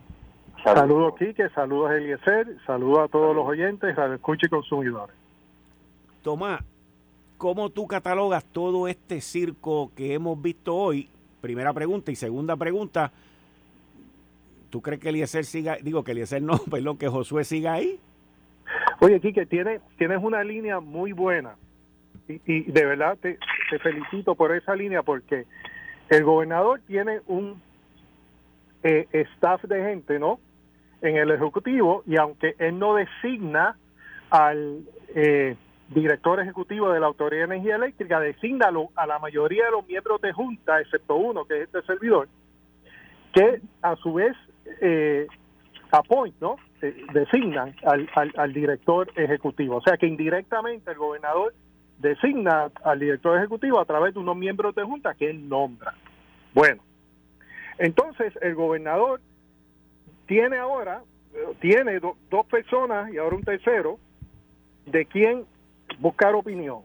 Saludos, 0.62 1.14
Quique, 1.18 1.48
saludos, 1.48 1.90
Eliezer, 1.90 2.56
saludos 2.64 3.00
a 3.00 3.08
todos 3.08 3.34
los 3.34 3.44
oyentes, 3.44 3.96
radio 3.96 4.14
escucha 4.14 4.46
y 4.46 4.48
consumidores. 4.48 5.16
Tomás, 6.22 6.60
¿Cómo 7.36 7.68
tú 7.68 7.88
catalogas 7.88 8.44
todo 8.44 8.86
este 8.86 9.20
circo 9.20 9.90
que 9.96 10.14
hemos 10.14 10.40
visto 10.40 10.76
hoy? 10.76 11.08
Primera 11.40 11.72
pregunta. 11.72 12.12
Y 12.12 12.14
segunda 12.14 12.54
pregunta, 12.54 13.10
¿Tú 14.76 14.82
crees 14.82 15.00
que 15.00 15.08
Eliezer 15.08 15.46
siga, 15.46 15.78
digo 15.80 16.04
que 16.04 16.12
Eliezer 16.12 16.42
no, 16.42 16.58
perdón, 16.70 16.98
que 16.98 17.08
Josué 17.08 17.44
siga 17.44 17.72
ahí? 17.72 17.98
Oye, 19.00 19.18
Quique, 19.20 19.46
tienes, 19.46 19.80
una 20.20 20.44
línea 20.44 20.80
muy 20.80 21.12
buena 21.12 21.56
y, 22.28 22.70
de 22.70 22.84
verdad 22.84 23.16
te, 23.16 23.38
felicito 23.82 24.34
por 24.34 24.54
esa 24.54 24.76
línea 24.76 25.02
porque 25.02 25.46
el 26.10 26.24
gobernador 26.24 26.82
tiene 26.86 27.22
un 27.26 27.62
eh, 28.82 29.08
staff 29.12 29.62
de 29.62 29.82
gente, 29.82 30.18
¿no? 30.18 30.40
En 31.00 31.16
el 31.16 31.30
Ejecutivo 31.30 32.02
y 32.06 32.18
aunque 32.18 32.54
él 32.58 32.78
no 32.78 32.96
designa 32.96 33.78
al 34.28 34.82
eh, 35.14 35.56
director 35.88 36.38
ejecutivo 36.38 36.90
de 36.90 37.00
la 37.00 37.06
Autoridad 37.06 37.48
de 37.48 37.54
Energía 37.54 37.76
Eléctrica, 37.76 38.20
designa 38.20 38.70
a 38.94 39.06
la 39.06 39.18
mayoría 39.20 39.64
de 39.64 39.70
los 39.70 39.86
miembros 39.86 40.20
de 40.20 40.34
Junta, 40.34 40.82
excepto 40.82 41.16
uno, 41.16 41.46
que 41.46 41.62
es 41.62 41.62
este 41.62 41.80
servidor, 41.80 42.28
que 43.32 43.60
a 43.80 43.96
su 43.96 44.14
vez 44.14 44.36
eh, 44.80 45.26
¿no? 46.40 46.56
Eh, 46.82 47.06
designan 47.12 47.74
al, 47.84 48.08
al, 48.36 48.52
director 48.52 49.10
ejecutivo. 49.16 49.76
O 49.76 49.80
sea 49.80 49.96
que 49.96 50.06
indirectamente 50.06 50.90
el 50.90 50.98
gobernador 50.98 51.54
designa 51.98 52.70
al 52.84 52.98
director 52.98 53.38
ejecutivo 53.38 53.80
a 53.80 53.84
través 53.84 54.14
de 54.14 54.20
unos 54.20 54.36
miembros 54.36 54.74
de 54.74 54.82
junta 54.82 55.14
que 55.14 55.30
él 55.30 55.48
nombra. 55.48 55.94
Bueno, 56.52 56.82
entonces 57.78 58.34
el 58.42 58.54
gobernador 58.54 59.20
tiene 60.26 60.58
ahora, 60.58 61.02
tiene 61.60 61.98
dos 62.00 62.46
personas 62.46 63.12
y 63.12 63.18
ahora 63.18 63.36
un 63.36 63.44
tercero 63.44 63.98
de 64.84 65.06
quien 65.06 65.44
buscar 65.98 66.34
opinión. 66.34 66.80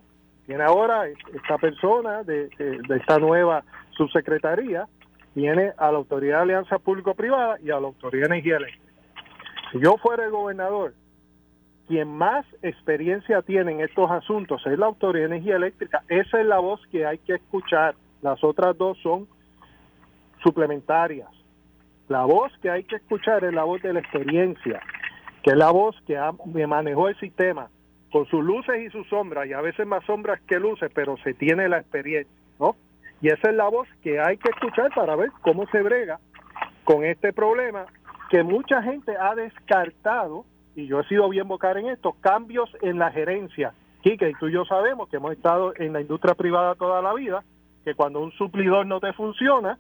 Tiene 0.46 0.64
ahora 0.64 1.08
esta 1.08 1.58
persona 1.58 2.24
de, 2.24 2.48
de 2.58 2.98
esta 2.98 3.18
nueva 3.20 3.64
subsecretaría, 3.92 4.88
tiene 5.34 5.72
a 5.78 5.92
la 5.92 5.98
Autoridad 5.98 6.38
de 6.38 6.44
Alianza 6.44 6.80
Público-Privada 6.80 7.58
y 7.62 7.72
a 7.72 7.80
la 7.80 7.88
Autoridad 7.88 8.28
de 8.28 8.36
Energía 8.36 8.58
Eléctrica. 8.58 8.94
Si 9.72 9.80
yo 9.80 9.96
fuera 9.98 10.26
el 10.26 10.32
gobernador, 10.32 10.94
quien 11.88 12.08
más 12.08 12.46
experiencia 12.62 13.42
tiene 13.42 13.72
en 13.74 13.82
estos 13.82 14.10
asuntos 14.12 14.66
es 14.66 14.78
la 14.78 14.86
Autoridad 14.88 15.30
de 15.30 15.36
Energía 15.36 15.56
Eléctrica. 15.56 16.04
Esa 16.08 16.40
es 16.40 16.46
la 16.46 16.60
voz 16.60 16.82
que 16.92 17.06
hay 17.06 17.18
que 17.20 17.36
escuchar. 17.36 17.96
Las 18.22 18.44
otras 18.44 18.78
dos 18.78 18.98
son 19.02 19.28
suplementarias. 20.44 21.30
La 22.08 22.26
voz 22.26 22.52
que 22.62 22.70
hay 22.70 22.84
que 22.84 22.98
escuchar 22.98 23.44
es 23.44 23.54
la 23.54 23.64
voz 23.64 23.82
de 23.82 23.94
la 23.94 24.00
experiencia, 24.00 24.82
que 25.44 25.52
es 25.52 25.58
la 25.58 25.72
voz 25.72 25.96
que 26.06 26.20
me 26.46 26.68
manejó 26.68 27.08
el 27.08 27.18
sistema 27.20 27.70
con 28.12 28.26
sus 28.26 28.44
luces 28.44 28.82
y 28.82 28.90
sus 28.90 29.08
sombras, 29.08 29.48
y 29.48 29.54
a 29.54 29.62
veces 29.62 29.88
más 29.88 30.04
sombras 30.06 30.42
que 30.42 30.60
luces, 30.60 30.92
pero 30.94 31.16
se 31.24 31.34
tiene 31.34 31.70
la 31.70 31.78
experiencia, 31.78 32.32
¿no? 32.60 32.76
Y 33.22 33.30
esa 33.30 33.50
es 33.50 33.56
la 33.56 33.70
voz 33.70 33.88
que 34.02 34.20
hay 34.20 34.38
que 34.38 34.50
escuchar 34.50 34.92
para 34.96 35.16
ver 35.16 35.32
cómo 35.42 35.68
se 35.68 35.82
brega 35.82 36.20
con 36.84 37.06
este 37.06 37.32
problema 37.34 37.86
que 38.30 38.44
mucha 38.44 38.82
gente 38.82 39.16
ha 39.18 39.36
descartado, 39.36 40.46
y 40.76 40.88
yo 40.88 41.02
he 41.02 41.08
sido 41.08 41.28
bien 41.30 41.48
vocal 41.48 41.78
en 41.78 41.88
esto, 41.88 42.16
cambios 42.22 42.70
en 42.82 42.98
la 42.98 43.12
gerencia. 43.12 43.74
Quique, 44.02 44.30
y 44.30 44.34
tú 44.36 44.48
y 44.48 44.54
yo 44.54 44.66
sabemos 44.66 45.10
que 45.10 45.18
hemos 45.18 45.34
estado 45.34 45.74
en 45.76 45.94
la 45.94 46.02
industria 46.02 46.34
privada 46.34 46.76
toda 46.76 47.02
la 47.02 47.14
vida, 47.14 47.44
que 47.84 47.94
cuando 47.94 48.22
un 48.22 48.32
suplidor 48.32 48.86
no 48.86 49.00
te 49.00 49.12
funciona, 49.14 49.78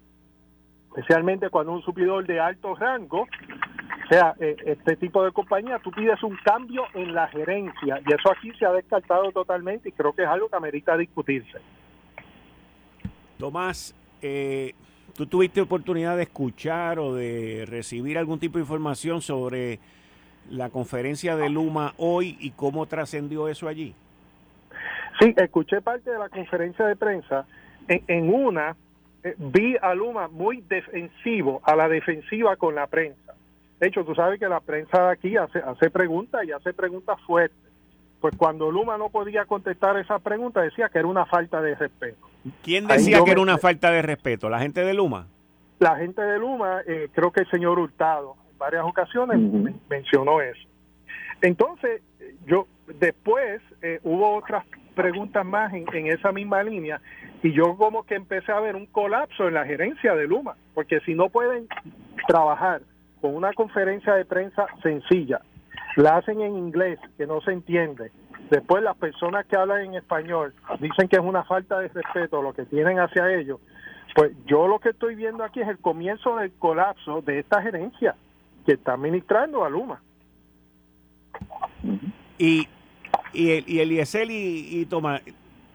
especialmente 0.90 1.50
cuando 1.50 1.72
un 1.72 1.82
suplidor 1.82 2.28
de 2.28 2.40
alto 2.40 2.76
rango, 2.76 3.22
o 3.22 4.08
sea, 4.10 4.36
eh, 4.40 4.58
este 4.66 4.98
tipo 4.98 5.24
de 5.24 5.32
compañía, 5.32 5.80
tú 5.80 5.90
pides 5.90 6.22
un 6.22 6.38
cambio 6.44 6.84
en 6.94 7.16
la 7.16 7.30
gerencia 7.30 8.02
y 8.06 8.14
eso 8.14 8.30
aquí 8.32 8.52
se 8.60 8.66
ha 8.66 8.74
descartado 8.74 9.32
totalmente 9.32 9.90
y 9.90 9.92
creo 9.94 10.12
que 10.12 10.24
es 10.24 10.28
algo 10.28 10.50
que 10.50 10.58
amerita 10.58 10.98
discutirse. 10.98 11.60
Tomás, 13.42 13.96
eh, 14.22 14.76
¿Tú 15.16 15.26
tuviste 15.26 15.60
oportunidad 15.62 16.16
de 16.16 16.24
escuchar 16.24 17.00
o 17.00 17.14
de 17.14 17.66
recibir 17.68 18.18
algún 18.18 18.40
tipo 18.40 18.58
de 18.58 18.64
información 18.64 19.22
sobre 19.22 19.80
la 20.50 20.70
conferencia 20.70 21.36
de 21.36 21.50
Luma 21.50 21.94
hoy 21.98 22.38
y 22.40 22.52
cómo 22.52 22.86
trascendió 22.86 23.48
eso 23.48 23.68
allí? 23.68 23.94
Sí, 25.20 25.34
escuché 25.36 25.82
parte 25.82 26.12
de 26.12 26.18
la 26.18 26.30
conferencia 26.30 26.86
de 26.86 26.96
prensa. 26.96 27.46
En, 27.88 28.34
una 28.34 28.76
eh, 29.24 29.36
vi 29.38 29.76
a 29.82 29.94
Luma 29.94 30.30
muy 30.30 30.62
defensivo, 30.62 31.62
a 31.66 31.76
la 31.76 31.90
defensiva 31.90 32.56
con 32.56 32.76
la 32.76 32.88
prensa. 32.88 33.34
De 33.80 33.88
hecho, 33.88 34.06
tú 34.06 34.16
sabes 34.16 34.40
que 34.40 34.48
la 34.48 34.62
prensa 34.62 35.08
de 35.08 35.12
aquí 35.12 35.36
hace, 35.36 35.60
hace 35.60 35.90
preguntas 35.90 36.46
y 36.46 36.52
hace 36.52 36.74
preguntas 36.74 37.20
fuertes. 37.28 37.58
Pues 38.22 38.36
cuando 38.38 38.72
Luma 38.72 38.98
no 38.98 39.10
podía 39.10 39.46
contestar 39.46 39.98
esa 39.98 40.20
pregunta, 40.20 40.62
decía 40.62 40.90
que 40.90 41.00
era 41.00 41.08
una 41.08 41.26
falta 41.26 41.62
de 41.62 41.76
respeto. 41.76 42.31
¿Quién 42.64 42.88
decía 42.88 43.24
que 43.24 43.32
era 43.32 43.42
una 43.42 43.58
falta 43.58 43.92
de 43.92 44.02
respeto? 44.02 44.50
¿La 44.50 44.60
gente 44.60 44.84
de 44.84 44.94
Luma? 44.94 45.28
La 45.80 45.96
gente 45.98 46.22
de 46.22 46.40
Luma, 46.40 46.82
eh, 46.88 47.10
creo 47.14 47.32
que 47.32 47.42
el 47.42 47.50
señor 47.50 47.80
Hurtado, 47.80 48.36
en 48.52 48.58
varias 48.58 48.84
ocasiones 48.84 49.40
mencionó 49.90 50.42
eso. 50.42 50.68
Entonces, 51.42 52.02
yo 52.46 52.68
después 53.00 53.62
eh, 53.82 54.00
hubo 54.04 54.36
otras 54.36 54.66
preguntas 54.96 55.46
más 55.46 55.74
en, 55.74 56.08
esa 56.08 56.32
misma 56.32 56.64
línea 56.64 57.02
y 57.42 57.54
yo 57.54 57.76
como 57.78 58.04
que 58.04 58.16
empecé 58.16 58.52
a 58.52 58.60
ver 58.60 58.76
un 58.76 58.86
colapso 58.86 59.48
en 59.48 59.56
la 59.56 59.66
gerencia 59.66 60.14
de 60.14 60.28
Luma, 60.28 60.56
porque 60.74 61.00
si 61.02 61.16
no 61.16 61.30
pueden 61.30 61.68
trabajar 62.28 62.82
con 63.20 63.36
una 63.36 63.54
conferencia 63.54 64.14
de 64.14 64.26
prensa 64.26 64.68
sencilla, 64.84 65.42
la 65.96 66.18
hacen 66.18 66.42
en 66.42 66.56
inglés, 66.56 67.00
que 67.18 67.26
no 67.26 67.42
se 67.42 67.52
entiende, 67.52 68.12
Después 68.52 68.84
las 68.84 68.98
personas 68.98 69.46
que 69.46 69.56
hablan 69.56 69.80
en 69.86 69.94
español 69.96 70.54
dicen 70.82 71.08
que 71.08 71.16
es 71.16 71.22
una 71.22 71.46
falta 71.46 71.80
de 71.80 71.88
respeto 71.88 72.42
lo 72.42 72.52
que 72.52 72.66
tienen 72.66 73.00
hacia 73.00 73.34
ellos. 73.34 73.62
Pues 74.14 74.34
yo 74.46 74.68
lo 74.68 74.78
que 74.80 74.90
estoy 74.90 75.16
viendo 75.16 75.46
aquí 75.46 75.62
es 75.62 75.70
el 75.70 75.78
comienzo 75.78 76.36
del 76.36 76.52
colapso 76.60 77.22
de 77.22 77.40
esta 77.40 77.62
gerencia 77.62 78.14
que 78.66 78.74
está 78.74 78.92
administrando 78.92 79.64
a 79.64 79.70
Luma. 79.70 80.02
Y, 82.38 82.68
y, 83.32 83.52
el, 83.52 83.70
y 83.70 83.80
Eliezer 83.80 84.30
y, 84.30 84.82
y 84.82 84.86
Tomás, 84.86 85.22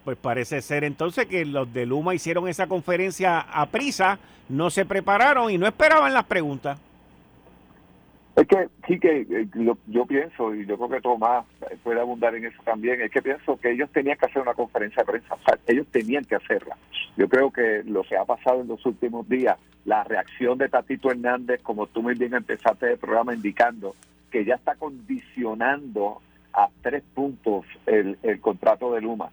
pues 0.04 0.18
parece 0.18 0.60
ser 0.60 0.84
entonces 0.84 1.24
que 1.24 1.46
los 1.46 1.72
de 1.72 1.86
Luma 1.86 2.14
hicieron 2.14 2.46
esa 2.46 2.66
conferencia 2.66 3.40
a 3.40 3.64
prisa, 3.70 4.18
no 4.50 4.68
se 4.68 4.84
prepararon 4.84 5.50
y 5.50 5.56
no 5.56 5.66
esperaban 5.66 6.12
las 6.12 6.24
preguntas. 6.24 6.78
Es 8.36 8.46
que 8.46 8.68
sí 8.86 9.00
que 9.00 9.22
eh, 9.22 9.48
yo 9.86 10.06
pienso, 10.06 10.54
y 10.54 10.66
yo 10.66 10.76
creo 10.76 10.90
que 10.90 11.00
Tomás 11.00 11.46
puede 11.82 12.00
abundar 12.00 12.34
en 12.34 12.44
eso 12.44 12.62
también, 12.64 13.00
es 13.00 13.10
que 13.10 13.22
pienso 13.22 13.56
que 13.56 13.70
ellos 13.70 13.90
tenían 13.90 14.18
que 14.18 14.26
hacer 14.26 14.42
una 14.42 14.52
conferencia 14.52 15.02
de 15.02 15.10
prensa, 15.10 15.36
ellos 15.66 15.86
tenían 15.90 16.22
que 16.22 16.34
hacerla. 16.34 16.76
Yo 17.16 17.30
creo 17.30 17.50
que 17.50 17.82
lo 17.86 18.02
que 18.02 18.14
ha 18.14 18.26
pasado 18.26 18.60
en 18.60 18.68
los 18.68 18.84
últimos 18.84 19.26
días, 19.26 19.58
la 19.86 20.04
reacción 20.04 20.58
de 20.58 20.68
Tatito 20.68 21.10
Hernández, 21.10 21.62
como 21.62 21.86
tú 21.86 22.02
muy 22.02 22.14
bien 22.14 22.34
empezaste 22.34 22.92
el 22.92 22.98
programa 22.98 23.34
indicando, 23.34 23.96
que 24.30 24.44
ya 24.44 24.56
está 24.56 24.74
condicionando 24.74 26.20
a 26.52 26.68
tres 26.82 27.04
puntos 27.14 27.64
el, 27.86 28.18
el 28.22 28.38
contrato 28.40 28.92
de 28.92 29.00
Luma, 29.00 29.30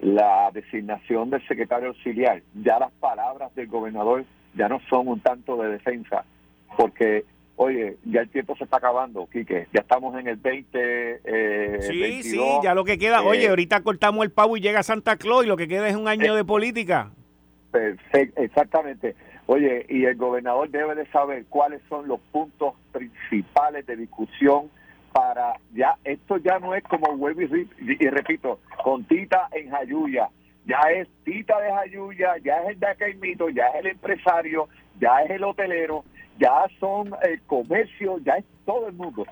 la 0.00 0.50
designación 0.54 1.28
del 1.28 1.46
secretario 1.46 1.88
auxiliar, 1.88 2.40
ya 2.54 2.78
las 2.78 2.92
palabras 2.92 3.54
del 3.54 3.66
gobernador 3.66 4.24
ya 4.54 4.66
no 4.66 4.80
son 4.88 5.08
un 5.08 5.20
tanto 5.20 5.58
de 5.58 5.72
defensa, 5.72 6.24
porque 6.78 7.26
Oye, 7.56 7.96
ya 8.04 8.20
el 8.20 8.28
tiempo 8.28 8.54
se 8.56 8.64
está 8.64 8.76
acabando, 8.76 9.26
Quique. 9.32 9.66
Ya 9.72 9.80
estamos 9.80 10.14
en 10.18 10.28
el 10.28 10.36
20. 10.36 11.20
Eh, 11.24 11.78
sí, 11.80 12.22
sí, 12.22 12.40
ya 12.62 12.74
lo 12.74 12.84
que 12.84 12.98
queda. 12.98 13.22
oye, 13.22 13.44
eh, 13.44 13.48
ahorita 13.48 13.80
cortamos 13.80 14.24
el 14.24 14.30
pavo 14.30 14.56
y 14.58 14.60
llega 14.60 14.82
Santa 14.82 15.16
Claus 15.16 15.44
y 15.44 15.48
lo 15.48 15.56
que 15.56 15.66
queda 15.66 15.88
es 15.88 15.96
un 15.96 16.06
año 16.06 16.34
de 16.34 16.44
política. 16.44 17.10
Perfecto, 17.70 18.42
exactamente. 18.42 19.16
Oye, 19.46 19.86
y 19.88 20.04
el 20.04 20.16
gobernador 20.16 20.68
debe 20.70 20.94
de 20.94 21.06
saber 21.06 21.46
cuáles 21.48 21.80
son 21.88 22.08
los 22.08 22.20
puntos 22.32 22.74
principales 22.92 23.86
de 23.86 23.96
discusión 23.96 24.70
para 25.12 25.54
ya, 25.72 25.96
esto 26.04 26.36
ya 26.36 26.58
no 26.58 26.74
es 26.74 26.84
como 26.84 27.16
vuelvo 27.16 27.40
y, 27.40 27.68
y, 27.80 28.08
repito, 28.10 28.60
con 28.84 29.04
Tita 29.04 29.48
en 29.52 29.70
Jayuya, 29.70 30.28
ya 30.66 30.78
es 30.94 31.08
Tita 31.24 31.58
de 31.58 31.72
Jayuya, 31.72 32.36
ya 32.44 32.58
es 32.62 32.70
el 32.70 32.80
de 32.80 32.86
aquel 32.86 33.16
mito, 33.16 33.48
ya 33.48 33.68
es 33.68 33.76
el 33.76 33.86
empresario, 33.92 34.68
ya 35.00 35.22
es 35.22 35.30
el 35.30 35.44
hotelero, 35.44 36.04
ya 36.38 36.66
son 36.80 37.08
el 37.22 37.34
eh, 37.34 37.40
comercio, 37.46 38.18
ya 38.18 38.34
es 38.34 38.44
todo 38.64 38.88
el 38.88 38.94
mundo. 38.94 39.24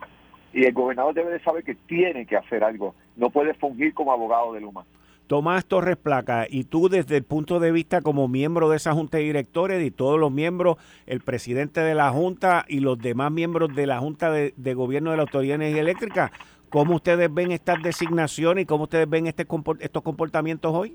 Y 0.53 0.65
el 0.65 0.73
gobernador 0.73 1.15
debe 1.15 1.33
de 1.33 1.41
saber 1.41 1.65
que 1.65 1.75
tiene 1.75 2.27
que 2.27 2.37
hacer 2.37 2.63
algo, 2.63 2.95
no 3.17 3.31
puede 3.31 3.55
fungir 3.55 3.93
como 3.93 4.13
abogado 4.13 4.53
de 4.53 4.61
Luma. 4.61 4.85
Tomás 5.27 5.65
Torres 5.65 5.97
Placa, 5.97 6.47
y 6.49 6.65
tú 6.65 6.91
desde 6.91 7.17
el 7.17 7.25
punto 7.25 7.59
de 7.59 7.73
vista 7.73 8.03
como 8.03 8.29
miembro 8.29 8.69
de 8.69 8.77
esa 8.77 8.93
junta 8.93 9.17
de 9.17 9.25
directores 9.25 9.83
y 9.83 9.91
todos 9.91 10.21
los 10.21 10.31
miembros, 10.31 10.77
el 11.07 11.21
presidente 11.21 11.81
de 11.81 11.95
la 11.95 12.11
junta 12.11 12.67
y 12.69 12.81
los 12.81 12.99
demás 12.99 13.33
miembros 13.33 13.75
de 13.75 13.87
la 13.87 14.01
junta 14.01 14.31
de, 14.31 14.53
gobierno 14.75 15.11
de 15.13 15.17
la 15.17 15.23
Autoridad 15.23 15.59
de 15.59 15.65
Energía 15.65 15.81
Eléctrica, 15.81 16.33
¿cómo 16.69 16.97
ustedes 16.97 17.33
ven 17.33 17.53
estas 17.53 17.83
designaciones 17.83 18.65
y 18.65 18.67
cómo 18.67 18.85
ustedes 18.85 19.09
ven 19.09 19.27
este, 19.27 19.47
estos 19.81 20.03
comportamientos 20.03 20.75
hoy? 20.75 20.95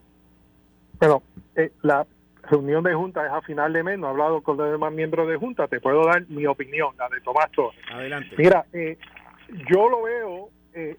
Bueno, 0.99 1.23
eh, 1.55 1.71
la 1.81 2.05
reunión 2.43 2.84
de 2.84 2.93
junta 2.93 3.25
es 3.25 3.31
a 3.31 3.41
final 3.41 3.74
de 3.74 3.84
mes, 3.84 4.00
no 4.00 4.08
he 4.08 4.10
hablado 4.10 4.41
con 4.41 4.58
los 4.58 4.72
demás 4.72 4.91
miembros 4.93 5.27
de 5.27 5.38
junta, 5.38 5.67
te 5.67 5.79
puedo 5.79 6.03
dar 6.05 6.27
mi 6.29 6.46
opinión, 6.46 6.96
la 6.98 7.10
de 7.10 7.22
Tomás 7.22 7.51
Torres. 7.51 7.79
Adelante. 7.91 8.36
Mira, 8.38 8.65
eh, 8.74 8.98
yo 9.69 9.89
lo 9.89 10.03
veo, 10.03 10.50
eh, 10.74 10.98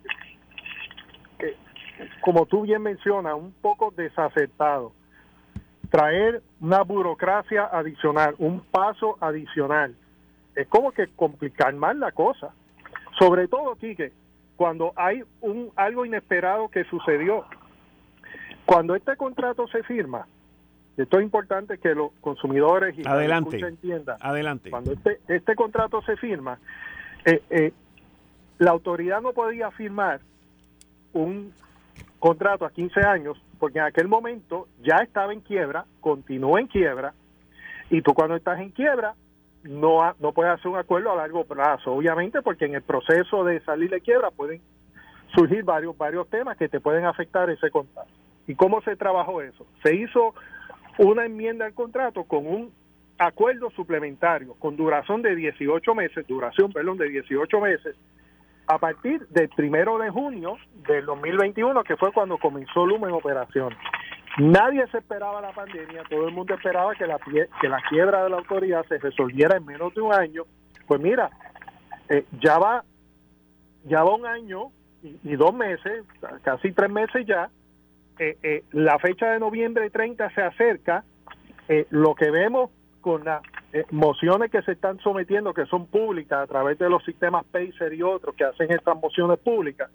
como 2.21 2.47
tú 2.47 2.63
bien 2.63 2.83
mencionas, 2.83 3.35
un 3.35 3.53
poco 3.61 3.93
desacertado. 3.97 4.93
Traer 5.91 6.43
una 6.61 6.83
burocracia 6.83 7.65
adicional, 7.65 8.35
un 8.39 8.61
paso 8.61 9.17
adicional 9.21 9.97
es 10.55 10.67
como 10.69 10.93
que 10.93 11.09
complicar 11.09 11.75
más 11.75 11.97
la 11.97 12.13
cosa. 12.13 12.53
Sobre 13.19 13.49
todo, 13.49 13.77
Quique, 13.77 14.13
cuando 14.57 14.93
hay 14.97 15.23
un 15.41 15.71
algo 15.77 16.05
inesperado 16.05 16.69
que 16.69 16.85
sucedió. 16.85 17.45
Cuando 18.67 18.95
este 18.95 19.17
contrato 19.17 19.67
se 19.69 19.83
firma, 19.83 20.27
esto 21.02 21.19
es 21.19 21.25
importante 21.25 21.78
que 21.78 21.95
los 21.95 22.12
consumidores 22.21 22.97
y 22.99 23.07
Adelante. 23.07 23.59
la 23.59 23.69
entiendan. 23.69 24.16
Adelante. 24.21 24.71
Cuando 24.71 24.92
este, 24.92 25.21
este 25.28 25.54
contrato 25.54 26.02
se 26.02 26.16
firma, 26.16 26.59
eh, 27.25 27.42
eh, 27.50 27.73
la 28.59 28.71
autoridad 28.71 29.21
no 29.21 29.33
podía 29.33 29.71
firmar 29.71 30.21
un 31.12 31.52
contrato 32.19 32.64
a 32.64 32.71
15 32.71 33.00
años 33.00 33.40
porque 33.59 33.78
en 33.78 33.85
aquel 33.85 34.09
momento 34.09 34.69
ya 34.83 34.97
estaba 34.97 35.33
en 35.33 35.40
quiebra, 35.40 35.85
continúa 36.00 36.61
en 36.61 36.66
quiebra, 36.66 37.12
y 37.90 38.02
tú 38.02 38.14
cuando 38.14 38.37
estás 38.37 38.59
en 38.61 38.71
quiebra 38.71 39.14
no, 39.64 40.14
no 40.19 40.33
puedes 40.33 40.54
hacer 40.54 40.69
un 40.69 40.78
acuerdo 40.78 41.12
a 41.12 41.16
largo 41.16 41.45
plazo, 41.45 41.92
obviamente 41.92 42.40
porque 42.40 42.64
en 42.64 42.75
el 42.75 42.83
proceso 42.83 43.45
de 43.45 43.61
salir 43.61 43.90
de 43.90 44.00
quiebra 44.00 44.30
pueden 44.30 44.62
surgir 45.35 45.62
varios, 45.62 45.97
varios 45.97 46.28
temas 46.28 46.57
que 46.57 46.69
te 46.69 46.80
pueden 46.80 47.04
afectar 47.04 47.50
ese 47.50 47.71
contrato. 47.71 48.11
¿Y 48.47 48.54
cómo 48.54 48.80
se 48.83 48.97
trabajó 48.97 49.42
eso? 49.42 49.66
Se 49.83 49.95
hizo 49.95 50.35
una 51.09 51.25
enmienda 51.25 51.66
al 51.66 51.75
contrato 51.75 52.25
con 52.25 52.47
un 52.47 52.73
acuerdo 53.19 53.71
suplementario 53.71 54.54
con 54.54 54.76
duración 54.76 55.23
de 55.23 55.35
18 55.35 55.95
meses, 55.95 56.26
duración, 56.26 56.73
perdón, 56.73 56.99
de 56.99 57.09
18 57.09 57.61
meses, 57.61 57.97
a 58.66 58.78
partir 58.78 59.26
del 59.28 59.49
primero 59.50 59.99
de 59.99 60.11
junio 60.11 60.57
del 60.87 61.04
2021, 61.07 61.83
que 61.85 61.97
fue 61.97 62.12
cuando 62.12 62.38
comenzó 62.38 62.87
Luma 62.87 63.09
en 63.09 63.14
operación. 63.14 63.75
Nadie 64.38 64.87
se 64.88 64.99
esperaba 64.99 65.40
la 65.40 65.52
pandemia, 65.52 66.04
todo 66.09 66.28
el 66.28 66.35
mundo 66.35 66.54
esperaba 66.54 66.95
que 66.95 67.07
la, 67.07 67.19
que 67.19 67.69
la 67.69 67.83
quiebra 67.88 68.23
de 68.25 68.30
la 68.30 68.37
autoridad 68.37 68.85
se 68.87 68.99
resolviera 68.99 69.57
en 69.57 69.66
menos 69.66 69.92
de 69.95 70.00
un 70.00 70.14
año. 70.14 70.45
Pues 70.87 71.00
mira, 71.00 71.30
eh, 72.09 72.25
ya 72.40 72.59
va 72.59 72.85
ya 73.85 74.02
va 74.02 74.14
un 74.14 74.26
año 74.26 74.71
y, 75.02 75.35
dos 75.37 75.54
meses, 75.54 76.04
casi 76.42 76.73
tres 76.73 76.90
meses 76.90 77.25
ya, 77.26 77.50
eh, 78.21 78.37
eh, 78.43 78.65
la 78.73 78.99
fecha 78.99 79.33
de 79.33 79.41
noviembre 79.41 79.89
30 79.91 80.31
se 80.35 80.43
acerca, 80.43 81.05
lo 81.91 82.17
que 82.17 82.33
vemos 82.33 82.71
con 83.00 83.25
las 83.25 83.43
eh, 83.73 83.85
mociones 83.91 84.50
que 84.50 84.61
se 84.62 84.73
están 84.73 84.99
sometiendo, 84.99 85.55
que 85.55 85.65
son 85.67 85.87
públicas 85.87 86.41
a 86.41 86.47
través 86.47 86.79
de 86.79 86.91
los 86.91 87.05
sistemas 87.05 87.47
PACER 87.47 87.95
y 87.95 88.03
otros 88.03 88.35
que 88.35 88.45
hacen 88.45 88.71
estas 88.71 88.97
mociones 89.00 89.39
públicas, 89.39 89.91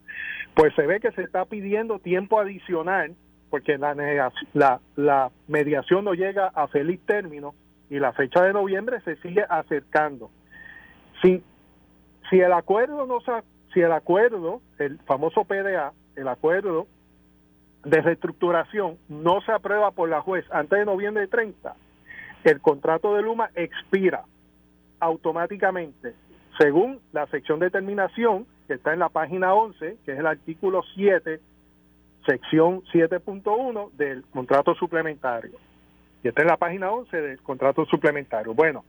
pues 0.56 0.74
se 0.76 0.88
ve 0.88 1.00
que 1.00 1.12
se 1.12 1.22
está 1.22 1.46
pidiendo 1.46 2.00
tiempo 2.00 2.40
adicional 2.40 3.16
porque 3.50 3.78
la, 3.78 3.94
la, 4.54 4.80
la 4.96 5.32
mediación 5.48 6.06
no 6.06 6.14
llega 6.14 6.48
a 6.48 6.68
feliz 6.68 7.00
término 7.06 7.54
y 7.90 8.00
la 8.00 8.12
fecha 8.14 8.42
de 8.44 8.54
noviembre 8.54 9.02
se 9.02 9.18
sigue 9.18 9.46
acercando. 9.48 10.32
Si, 11.22 11.44
si 12.30 12.40
el 12.40 12.54
acuerdo 12.54 13.06
no 13.06 13.20
si 13.74 13.82
el 13.82 13.92
acuerdo, 13.92 14.62
el 14.80 15.00
famoso 15.00 15.44
PDA, 15.44 15.94
el 16.16 16.28
acuerdo 16.28 16.88
de 17.86 18.02
reestructuración 18.02 18.98
no 19.08 19.42
se 19.42 19.52
aprueba 19.52 19.92
por 19.92 20.10
la 20.10 20.22
juez 20.22 20.46
antes 20.52 20.80
de 20.80 20.86
noviembre 20.86 21.28
30, 21.28 21.76
el 22.44 22.60
contrato 22.60 23.16
de 23.16 23.22
Luma 23.22 23.50
expira 23.56 24.24
automáticamente 25.00 26.16
según 26.58 27.00
la 27.12 27.28
sección 27.28 27.60
de 27.60 27.70
terminación 27.70 28.48
que 28.68 28.74
está 28.74 28.94
en 28.94 29.00
la 29.00 29.10
página 29.10 29.54
11, 29.54 29.98
que 30.04 30.12
es 30.12 30.20
el 30.20 30.26
artículo 30.26 30.82
7, 30.96 31.40
sección 32.26 32.82
7.1 32.86 33.92
del 33.92 34.24
contrato 34.26 34.74
suplementario. 34.76 35.58
Y 36.24 36.30
está 36.30 36.42
en 36.42 36.48
la 36.48 36.58
página 36.58 36.90
11 36.92 37.22
del 37.22 37.42
contrato 37.42 37.86
suplementario. 37.86 38.56
Bueno, 38.56 38.84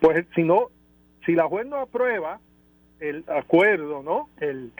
pues 0.00 0.26
si 0.34 0.42
no, 0.42 0.68
si 1.24 1.34
la 1.34 1.48
juez 1.48 1.66
no 1.66 1.76
aprueba 1.76 2.40
el 3.00 3.24
acuerdo, 3.28 4.02
¿no? 4.02 4.28
El, 4.38 4.72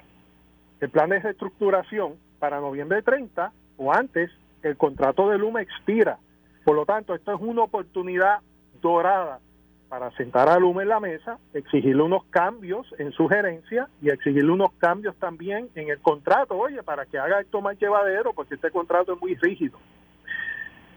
el 0.81 0.91
plan 0.91 1.09
de 1.09 1.21
reestructuración 1.21 2.17
para 2.38 2.61
noviembre 2.61 3.02
30 3.02 3.52
o 3.76 3.93
antes, 3.93 4.31
el 4.62 4.77
contrato 4.77 5.29
de 5.29 5.38
Luma 5.38 5.62
expira 5.62 6.18
por 6.64 6.77
lo 6.77 6.87
tanto, 6.87 7.14
esto 7.14 7.35
es 7.35 7.40
una 7.40 7.62
oportunidad 7.62 8.38
dorada 8.81 9.40
para 9.88 10.11
sentar 10.12 10.49
a 10.49 10.59
Luma 10.59 10.83
en 10.83 10.88
la 10.88 11.01
mesa, 11.01 11.38
exigirle 11.53 12.03
unos 12.03 12.25
cambios 12.31 12.87
en 12.99 13.12
su 13.12 13.29
gerencia 13.29 13.88
y 14.01 14.09
exigirle 14.09 14.51
unos 14.51 14.73
cambios 14.79 15.14
también 15.16 15.68
en 15.75 15.90
el 15.90 15.99
contrato, 15.99 16.57
oye, 16.57 16.83
para 16.83 17.05
que 17.05 17.18
haga 17.18 17.40
esto 17.40 17.61
más 17.61 17.79
llevadero, 17.79 18.33
porque 18.33 18.55
este 18.55 18.70
contrato 18.70 19.14
es 19.14 19.20
muy 19.20 19.35
rígido. 19.35 19.79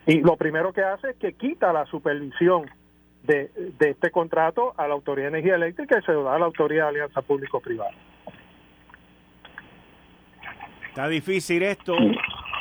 Y 0.05 0.21
lo 0.21 0.37
primero 0.37 0.71
que 0.71 0.81
hace 0.81 1.09
es 1.09 1.15
que 1.17 1.33
quita 1.33 1.73
la 1.73 1.85
supervisión 1.87 2.69
de, 3.23 3.51
de 3.79 3.89
este 3.89 4.11
contrato 4.11 4.73
a 4.77 4.87
la 4.87 4.93
Autoridad 4.93 5.31
de 5.31 5.39
Energía 5.39 5.55
Eléctrica 5.55 5.99
y 5.99 6.03
se 6.03 6.13
lo 6.13 6.23
da 6.23 6.35
a 6.35 6.39
la 6.39 6.45
Autoridad 6.45 6.83
de 6.83 6.89
Alianza 6.89 7.21
Público-Privada. 7.23 7.91
Está 10.87 11.09
difícil 11.09 11.63
esto, 11.63 11.97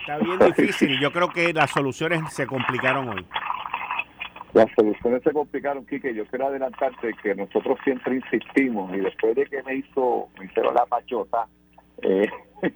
Está 0.07 0.19
bien 0.19 0.39
difícil 0.39 0.91
y 0.91 1.01
yo 1.01 1.11
creo 1.11 1.31
que 1.31 1.51
las 1.55 1.71
soluciones 1.71 2.31
se 2.31 2.47
complicaron 2.47 3.09
hoy. 3.09 3.27
Las 4.53 4.71
soluciones 4.77 5.23
se 5.23 5.33
complicaron, 5.33 5.87
Quique. 5.87 6.15
Yo 6.15 6.27
quiero 6.27 6.49
adelantarte 6.49 7.15
que 7.23 7.35
nosotros 7.35 7.79
siempre 7.85 8.17
insistimos 8.17 8.95
y 8.95 9.01
después 9.01 9.35
de 9.35 9.47
que 9.47 9.63
me 9.63 9.77
hizo, 9.77 10.29
me 10.39 10.45
hicieron 10.45 10.75
la 10.75 10.85
pachota 10.85 11.47
eh, 12.03 12.29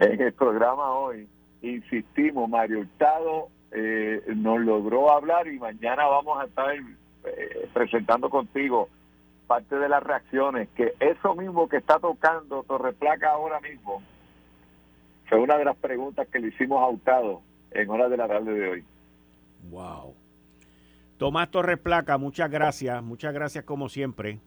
en 0.00 0.20
el 0.20 0.34
programa 0.34 0.90
hoy, 0.90 1.26
insistimos, 1.62 2.46
Mario 2.50 2.80
Hurtado 2.80 3.48
eh, 3.72 4.22
nos 4.36 4.60
logró 4.60 5.10
hablar 5.10 5.48
y 5.48 5.58
mañana 5.58 6.04
vamos 6.04 6.42
a 6.42 6.44
estar 6.44 6.74
eh, 6.74 7.68
presentando 7.72 8.28
contigo 8.28 8.90
parte 9.46 9.76
de 9.76 9.88
las 9.88 10.02
reacciones, 10.02 10.68
que 10.76 10.92
eso 11.00 11.34
mismo 11.36 11.70
que 11.70 11.78
está 11.78 11.98
tocando 11.98 12.64
Torre 12.64 12.92
Placa 12.92 13.30
ahora 13.30 13.60
mismo, 13.60 14.02
fue 15.28 15.38
una 15.38 15.56
de 15.58 15.64
las 15.64 15.76
preguntas 15.76 16.28
que 16.28 16.38
le 16.38 16.48
hicimos 16.48 16.82
a 16.82 16.88
Hurtado 16.88 17.42
en 17.70 17.90
hora 17.90 18.08
de 18.08 18.16
la 18.16 18.28
tarde 18.28 18.52
de 18.52 18.68
hoy. 18.68 18.84
Wow. 19.70 20.14
Tomás 21.18 21.50
Torres 21.50 21.78
Placa, 21.78 22.18
muchas 22.18 22.50
gracias, 22.50 23.02
muchas 23.02 23.32
gracias 23.32 23.64
como 23.64 23.88
siempre. 23.88 24.38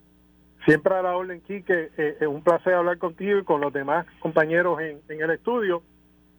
Siempre 0.66 0.94
a 0.94 1.02
la 1.02 1.16
orden, 1.16 1.42
Quique. 1.42 1.90
Eh, 1.98 2.18
es 2.20 2.28
un 2.28 2.44
placer 2.44 2.74
hablar 2.74 2.98
contigo 2.98 3.40
y 3.40 3.44
con 3.44 3.62
los 3.62 3.74
demás 3.74 4.06
compañeros 4.20 4.80
en, 4.82 5.22
el 5.22 5.32
estudio. 5.32 5.82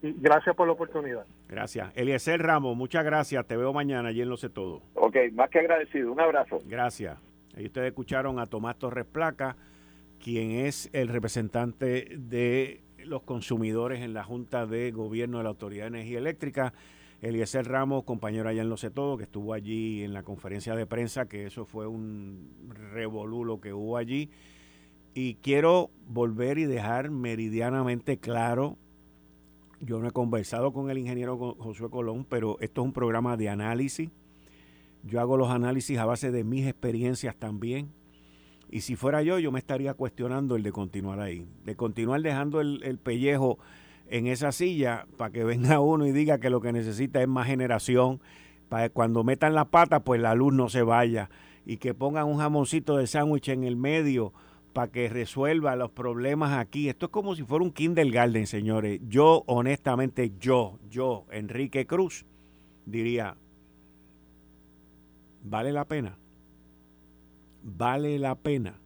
Y 0.02 0.12
gracias 0.12 0.54
por 0.54 0.66
la 0.66 0.74
oportunidad. 0.74 1.26
Gracias. 1.48 1.90
Eliezer 1.94 2.40
Ramos, 2.40 2.76
muchas 2.76 3.04
gracias. 3.04 3.46
Te 3.46 3.56
veo 3.56 3.72
mañana 3.72 4.10
allí 4.10 4.22
en 4.22 4.28
Lo 4.28 4.36
Sé 4.36 4.48
Todo. 4.48 4.82
Ok, 4.94 5.16
más 5.32 5.50
que 5.50 5.58
agradecido. 5.58 6.12
Un 6.12 6.20
abrazo. 6.20 6.60
Gracias. 6.66 7.18
Ahí 7.56 7.66
ustedes 7.66 7.88
escucharon 7.88 8.38
a 8.38 8.46
Tomás 8.46 8.78
Torres 8.78 9.04
Placa, 9.04 9.56
quien 10.22 10.52
es 10.52 10.88
el 10.92 11.08
representante 11.08 12.16
de 12.16 12.82
los 13.04 13.22
consumidores 13.22 14.00
en 14.00 14.14
la 14.14 14.24
Junta 14.24 14.66
de 14.66 14.90
Gobierno 14.90 15.38
de 15.38 15.44
la 15.44 15.50
Autoridad 15.50 15.84
de 15.84 15.98
Energía 15.98 16.18
Eléctrica. 16.18 16.72
Eliezer 17.22 17.68
Ramos, 17.68 18.04
compañero 18.04 18.48
allá 18.48 18.62
en 18.62 18.70
Lo 18.70 18.76
Sé 18.76 18.90
Todo, 18.90 19.18
que 19.18 19.24
estuvo 19.24 19.52
allí 19.52 20.02
en 20.02 20.14
la 20.14 20.22
conferencia 20.22 20.74
de 20.74 20.86
prensa, 20.86 21.26
que 21.26 21.46
eso 21.46 21.66
fue 21.66 21.86
un 21.86 22.50
revolú 22.92 23.60
que 23.60 23.74
hubo 23.74 23.96
allí. 23.96 24.30
Y 25.12 25.34
quiero 25.34 25.90
volver 26.06 26.58
y 26.58 26.64
dejar 26.64 27.10
meridianamente 27.10 28.18
claro, 28.18 28.78
yo 29.80 29.98
no 29.98 30.08
he 30.08 30.12
conversado 30.12 30.72
con 30.72 30.90
el 30.90 30.98
ingeniero 30.98 31.56
Josué 31.58 31.90
Colón, 31.90 32.24
pero 32.28 32.58
esto 32.60 32.82
es 32.82 32.84
un 32.86 32.92
programa 32.92 33.36
de 33.36 33.48
análisis. 33.48 34.10
Yo 35.02 35.20
hago 35.20 35.36
los 35.36 35.50
análisis 35.50 35.98
a 35.98 36.04
base 36.04 36.30
de 36.30 36.44
mis 36.44 36.66
experiencias 36.66 37.36
también 37.36 37.90
y 38.70 38.82
si 38.82 38.94
fuera 38.94 39.22
yo, 39.22 39.38
yo 39.38 39.50
me 39.50 39.58
estaría 39.58 39.94
cuestionando 39.94 40.54
el 40.54 40.62
de 40.62 40.70
continuar 40.70 41.20
ahí, 41.20 41.46
de 41.64 41.74
continuar 41.74 42.22
dejando 42.22 42.60
el, 42.60 42.98
pellejo 43.02 43.58
en 44.08 44.28
esa 44.28 44.52
silla 44.52 45.06
para 45.16 45.32
que 45.32 45.42
venga 45.44 45.80
uno 45.80 46.06
y 46.06 46.12
diga 46.12 46.38
que 46.38 46.50
lo 46.50 46.60
que 46.60 46.72
necesita 46.72 47.20
es 47.20 47.26
más 47.26 47.48
generación, 47.48 48.20
para 48.68 48.88
que 48.88 48.90
cuando 48.90 49.24
metan 49.24 49.54
la 49.54 49.64
pata, 49.64 50.04
pues 50.04 50.20
la 50.20 50.36
luz 50.36 50.54
no 50.54 50.68
se 50.68 50.82
vaya, 50.82 51.30
y 51.66 51.78
que 51.78 51.94
pongan 51.94 52.26
un 52.26 52.38
jamoncito 52.38 52.96
de 52.96 53.08
sándwich 53.08 53.48
en 53.48 53.64
el 53.64 53.76
medio 53.76 54.32
para 54.72 54.92
que 54.92 55.08
resuelva 55.08 55.74
los 55.74 55.90
problemas 55.90 56.56
aquí. 56.56 56.88
Esto 56.88 57.06
es 57.06 57.12
como 57.12 57.34
si 57.34 57.42
fuera 57.42 57.64
un 57.64 57.72
kindergarten, 57.72 58.46
señores. 58.46 59.00
Yo, 59.08 59.42
honestamente, 59.46 60.32
yo, 60.38 60.78
yo, 60.88 61.26
Enrique 61.32 61.88
Cruz, 61.88 62.24
diría, 62.86 63.36
¿vale 65.42 65.72
la 65.72 65.84
pena? 65.86 66.19
Vale 67.62 68.18
la 68.18 68.34
pena. 68.34 68.80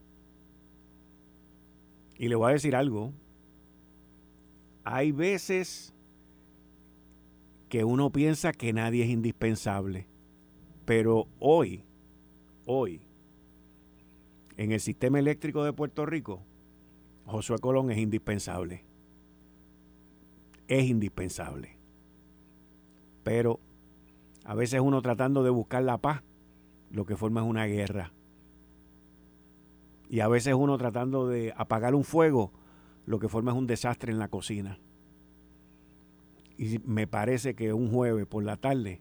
Y 2.17 2.29
le 2.29 2.35
voy 2.37 2.51
a 2.51 2.55
decir 2.55 2.77
algo. 2.77 3.13
Hay 4.85 5.13
veces 5.13 5.95
que 7.69 7.85
uno 7.85 8.11
piensa 8.11 8.53
que 8.53 8.73
nadie 8.73 9.05
es 9.05 9.11
indispensable. 9.11 10.07
Pero 10.85 11.27
hoy, 11.41 11.85
hoy, 12.67 13.01
en 14.57 14.73
el 14.73 14.81
sistema 14.81 15.19
eléctrico 15.19 15.65
de 15.65 15.73
Puerto 15.73 16.07
Rico, 16.07 16.43
Josué 17.25 17.59
Colón 17.59 17.91
es 17.91 17.99
indispensable. 17.99 18.85
Es 20.69 20.85
indispensable. 20.85 21.79
Pero 23.23 23.61
a 24.45 24.55
veces 24.55 24.81
uno 24.81 25.01
tratando 25.03 25.43
de 25.43 25.51
buscar 25.51 25.83
la 25.83 25.99
paz, 25.99 26.23
lo 26.91 27.07
que 27.07 27.17
forma 27.17 27.41
es 27.41 27.47
una 27.47 27.65
guerra. 27.65 28.13
Y 30.09 30.21
a 30.21 30.29
veces 30.29 30.55
uno 30.55 30.77
tratando 30.79 31.27
de 31.27 31.53
apagar 31.57 31.95
un 31.95 32.05
fuego, 32.05 32.53
lo 33.07 33.19
que 33.19 33.29
forma 33.29 33.53
es 33.53 33.59
un 33.59 33.67
desastre 33.67 34.13
en 34.13 34.19
la 34.19 34.29
cocina. 34.29 34.79
Y 36.57 36.79
me 36.85 37.07
parece 37.07 37.55
que 37.55 37.73
un 37.73 37.91
jueves 37.91 38.27
por 38.27 38.45
la 38.45 38.57
tarde, 38.57 39.01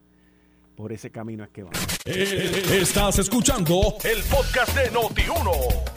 por 0.76 0.92
ese 0.92 1.12
camino 1.12 1.44
es 1.44 1.50
que 1.52 1.63
va. 1.63 1.72
Eh, 2.06 2.63
estás 2.82 3.20
escuchando 3.20 3.96
el 4.04 4.24
podcast 4.24 4.76
de 4.76 4.92
Noti1. 4.92 5.52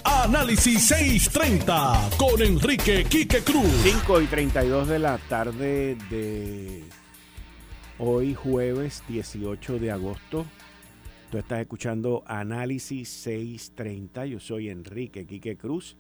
Análisis 0.05 0.87
630 0.89 2.11
con 2.19 2.43
Enrique 2.43 3.05
Quique 3.05 3.43
Cruz. 3.43 3.71
5 3.83 4.21
y 4.21 4.27
32 4.27 4.89
de 4.89 4.99
la 4.99 5.19
tarde 5.29 5.97
de 6.11 6.85
hoy, 7.99 8.35
jueves 8.35 9.03
18 9.09 9.79
de 9.79 9.91
agosto. 9.91 10.47
Tú 11.37 11.41
estás 11.41 11.61
escuchando 11.61 12.25
Análisis 12.27 13.11
630. 13.11 14.25
Yo 14.25 14.41
soy 14.41 14.71
Enrique 14.71 15.27
Quique 15.27 15.59
Cruz 15.59 15.95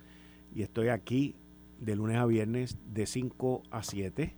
y 0.54 0.62
estoy 0.62 0.88
aquí 0.88 1.34
de 1.78 1.94
lunes 1.94 2.16
a 2.16 2.24
viernes 2.24 2.78
de 2.94 3.04
5 3.04 3.62
a 3.70 3.82
7. 3.82 4.32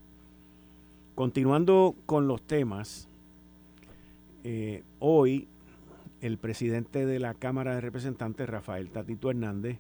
Continuando 1.14 1.94
con 2.04 2.26
los 2.26 2.42
temas, 2.42 3.08
eh, 4.42 4.82
hoy 4.98 5.46
el 6.20 6.36
presidente 6.36 7.06
de 7.06 7.20
la 7.20 7.34
Cámara 7.34 7.76
de 7.76 7.80
Representantes, 7.80 8.48
Rafael 8.48 8.90
Tatito 8.90 9.30
Hernández, 9.30 9.78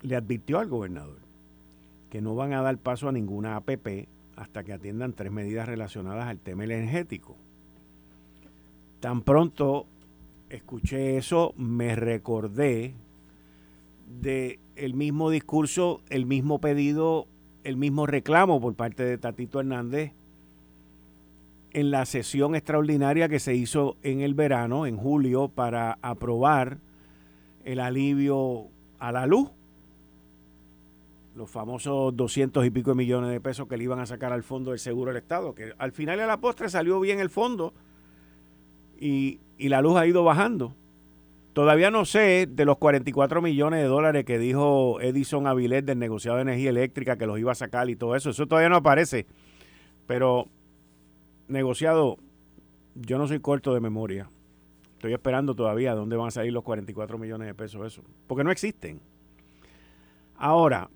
le 0.00 0.16
advirtió 0.16 0.58
al 0.58 0.70
gobernador 0.70 1.18
que 2.08 2.22
no 2.22 2.34
van 2.34 2.54
a 2.54 2.62
dar 2.62 2.78
paso 2.78 3.10
a 3.10 3.12
ninguna 3.12 3.56
APP 3.56 4.08
hasta 4.36 4.64
que 4.64 4.72
atiendan 4.72 5.12
tres 5.12 5.30
medidas 5.30 5.68
relacionadas 5.68 6.28
al 6.28 6.38
tema 6.38 6.64
energético. 6.64 7.36
Tan 9.00 9.22
pronto 9.22 9.86
escuché 10.50 11.16
eso, 11.16 11.54
me 11.56 11.96
recordé 11.96 12.94
de 14.06 14.58
el 14.76 14.94
mismo 14.94 15.30
discurso, 15.30 16.02
el 16.10 16.26
mismo 16.26 16.60
pedido, 16.60 17.26
el 17.64 17.76
mismo 17.76 18.06
reclamo 18.06 18.60
por 18.60 18.74
parte 18.74 19.04
de 19.04 19.16
Tatito 19.16 19.60
Hernández 19.60 20.12
en 21.72 21.90
la 21.90 22.04
sesión 22.04 22.54
extraordinaria 22.54 23.28
que 23.28 23.38
se 23.38 23.54
hizo 23.54 23.96
en 24.02 24.20
el 24.20 24.34
verano, 24.34 24.86
en 24.86 24.96
julio, 24.96 25.48
para 25.48 25.98
aprobar 26.02 26.78
el 27.64 27.80
alivio 27.80 28.66
a 28.98 29.12
la 29.12 29.26
luz, 29.26 29.50
los 31.36 31.48
famosos 31.48 32.14
200 32.16 32.66
y 32.66 32.70
pico 32.70 32.90
de 32.90 32.96
millones 32.96 33.30
de 33.30 33.40
pesos 33.40 33.68
que 33.68 33.76
le 33.76 33.84
iban 33.84 34.00
a 34.00 34.06
sacar 34.06 34.32
al 34.32 34.42
fondo 34.42 34.70
del 34.70 34.80
seguro 34.80 35.12
del 35.12 35.22
Estado, 35.22 35.54
que 35.54 35.72
al 35.78 35.92
final 35.92 36.18
de 36.18 36.26
la 36.26 36.40
postre 36.40 36.68
salió 36.68 36.98
bien 37.00 37.20
el 37.20 37.30
fondo 37.30 37.72
y, 39.00 39.40
la 39.58 39.80
luz 39.80 39.96
ha 39.96 40.06
ido 40.06 40.22
bajando. 40.22 40.74
Todavía 41.52 41.90
no 41.90 42.04
sé 42.04 42.46
de 42.48 42.64
los 42.64 42.78
44 42.78 43.42
millones 43.42 43.80
de 43.80 43.86
dólares 43.86 44.24
que 44.24 44.38
dijo 44.38 45.00
Edison 45.00 45.46
Avilés 45.46 45.84
del 45.84 45.98
negociado 45.98 46.36
de 46.36 46.42
energía 46.42 46.70
eléctrica 46.70 47.16
que 47.16 47.26
los 47.26 47.38
iba 47.38 47.50
a 47.50 47.56
sacar 47.56 47.90
y 47.90 47.96
todo 47.96 48.14
eso. 48.14 48.30
Eso 48.30 48.46
todavía 48.46 48.68
no 48.68 48.76
aparece. 48.76 49.26
Pero, 50.06 50.46
negociado, 51.48 52.18
yo 52.94 53.18
no 53.18 53.26
soy 53.26 53.40
corto 53.40 53.74
de 53.74 53.80
memoria. 53.80 54.28
Estoy 54.92 55.12
esperando 55.12 55.54
todavía 55.54 55.94
dónde 55.94 56.16
van 56.16 56.28
a 56.28 56.30
salir 56.30 56.52
los 56.52 56.62
44 56.62 57.18
millones 57.18 57.48
de 57.48 57.54
pesos 57.54 57.86
eso. 57.86 58.02
Porque 58.26 58.44
no 58.44 58.50
existen. 58.50 59.00
Ahora, 60.36 60.88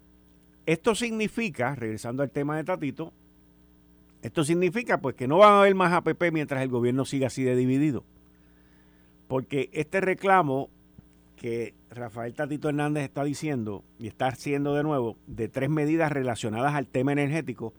esto 0.66 0.94
significa, 0.94 1.74
regresando 1.74 2.22
al 2.22 2.30
tema 2.30 2.56
de 2.56 2.64
Tatito, 2.64 3.12
esto 4.24 4.42
significa 4.42 5.02
pues 5.02 5.16
que 5.16 5.28
no 5.28 5.36
van 5.36 5.52
a 5.52 5.58
haber 5.60 5.74
más 5.74 5.92
APP 5.92 6.32
mientras 6.32 6.62
el 6.62 6.70
gobierno 6.70 7.04
siga 7.04 7.26
así 7.26 7.44
de 7.44 7.54
dividido. 7.54 8.06
Porque 9.28 9.68
este 9.74 10.00
reclamo 10.00 10.70
que 11.36 11.74
Rafael 11.90 12.32
Tatito 12.32 12.70
Hernández 12.70 13.04
está 13.04 13.22
diciendo 13.22 13.84
y 13.98 14.06
está 14.06 14.28
haciendo 14.28 14.74
de 14.74 14.82
nuevo 14.82 15.18
de 15.26 15.48
tres 15.50 15.68
medidas 15.68 16.10
relacionadas 16.10 16.74
al 16.74 16.86
tema 16.86 17.12
energético, 17.12 17.74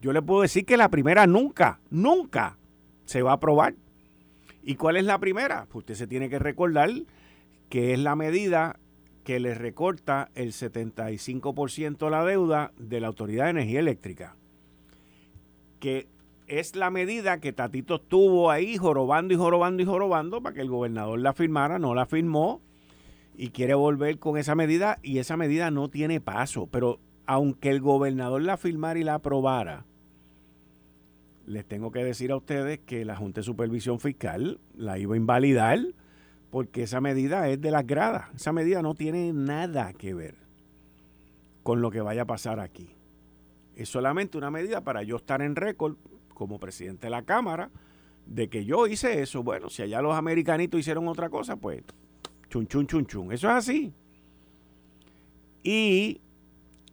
yo 0.00 0.14
le 0.14 0.22
puedo 0.22 0.40
decir 0.40 0.64
que 0.64 0.78
la 0.78 0.88
primera 0.88 1.26
nunca, 1.26 1.80
nunca 1.90 2.56
se 3.04 3.20
va 3.20 3.32
a 3.32 3.34
aprobar. 3.34 3.74
¿Y 4.62 4.76
cuál 4.76 4.96
es 4.96 5.04
la 5.04 5.18
primera? 5.18 5.66
Pues 5.66 5.82
usted 5.82 5.96
se 5.96 6.06
tiene 6.06 6.30
que 6.30 6.38
recordar 6.38 6.88
que 7.68 7.92
es 7.92 7.98
la 7.98 8.16
medida 8.16 8.80
que 9.22 9.38
le 9.38 9.52
recorta 9.52 10.30
el 10.34 10.52
75% 10.52 12.08
la 12.08 12.24
deuda 12.24 12.72
de 12.78 13.00
la 13.00 13.08
Autoridad 13.08 13.44
de 13.44 13.50
Energía 13.50 13.80
Eléctrica 13.80 14.36
que 15.80 16.06
es 16.46 16.76
la 16.76 16.90
medida 16.90 17.40
que 17.40 17.52
Tatito 17.52 17.96
estuvo 17.96 18.50
ahí 18.50 18.76
jorobando 18.76 19.34
y 19.34 19.36
jorobando 19.36 19.82
y 19.82 19.86
jorobando 19.86 20.42
para 20.42 20.54
que 20.54 20.60
el 20.60 20.68
gobernador 20.68 21.18
la 21.18 21.32
firmara, 21.32 21.78
no 21.78 21.94
la 21.94 22.06
firmó 22.06 22.60
y 23.36 23.48
quiere 23.48 23.74
volver 23.74 24.18
con 24.18 24.36
esa 24.36 24.54
medida 24.54 24.98
y 25.02 25.18
esa 25.18 25.36
medida 25.36 25.70
no 25.70 25.88
tiene 25.88 26.20
paso. 26.20 26.66
Pero 26.66 26.98
aunque 27.26 27.70
el 27.70 27.80
gobernador 27.80 28.42
la 28.42 28.56
firmara 28.56 28.98
y 28.98 29.04
la 29.04 29.14
aprobara, 29.14 29.86
les 31.46 31.64
tengo 31.64 31.90
que 31.90 32.04
decir 32.04 32.32
a 32.32 32.36
ustedes 32.36 32.80
que 32.80 33.04
la 33.04 33.16
Junta 33.16 33.40
de 33.40 33.44
Supervisión 33.44 33.98
Fiscal 33.98 34.60
la 34.76 34.98
iba 34.98 35.14
a 35.14 35.18
invalidar 35.18 35.78
porque 36.50 36.82
esa 36.82 37.00
medida 37.00 37.48
es 37.48 37.60
de 37.60 37.70
las 37.70 37.86
gradas. 37.86 38.28
Esa 38.34 38.52
medida 38.52 38.82
no 38.82 38.94
tiene 38.94 39.32
nada 39.32 39.92
que 39.92 40.14
ver 40.14 40.34
con 41.62 41.80
lo 41.80 41.90
que 41.90 42.00
vaya 42.00 42.22
a 42.22 42.26
pasar 42.26 42.60
aquí. 42.60 42.90
Es 43.76 43.88
solamente 43.88 44.38
una 44.38 44.50
medida 44.50 44.82
para 44.82 45.02
yo 45.02 45.16
estar 45.16 45.42
en 45.42 45.56
récord 45.56 45.96
como 46.34 46.58
presidente 46.58 47.06
de 47.06 47.10
la 47.10 47.22
Cámara 47.22 47.70
de 48.26 48.48
que 48.48 48.64
yo 48.64 48.86
hice 48.86 49.22
eso. 49.22 49.42
Bueno, 49.42 49.70
si 49.70 49.82
allá 49.82 50.00
los 50.02 50.14
americanitos 50.14 50.80
hicieron 50.80 51.08
otra 51.08 51.28
cosa, 51.28 51.56
pues 51.56 51.82
chun, 52.48 52.66
chun, 52.66 52.86
chun, 52.86 53.06
chun. 53.06 53.32
Eso 53.32 53.48
es 53.48 53.54
así. 53.54 53.92
Y 55.62 56.20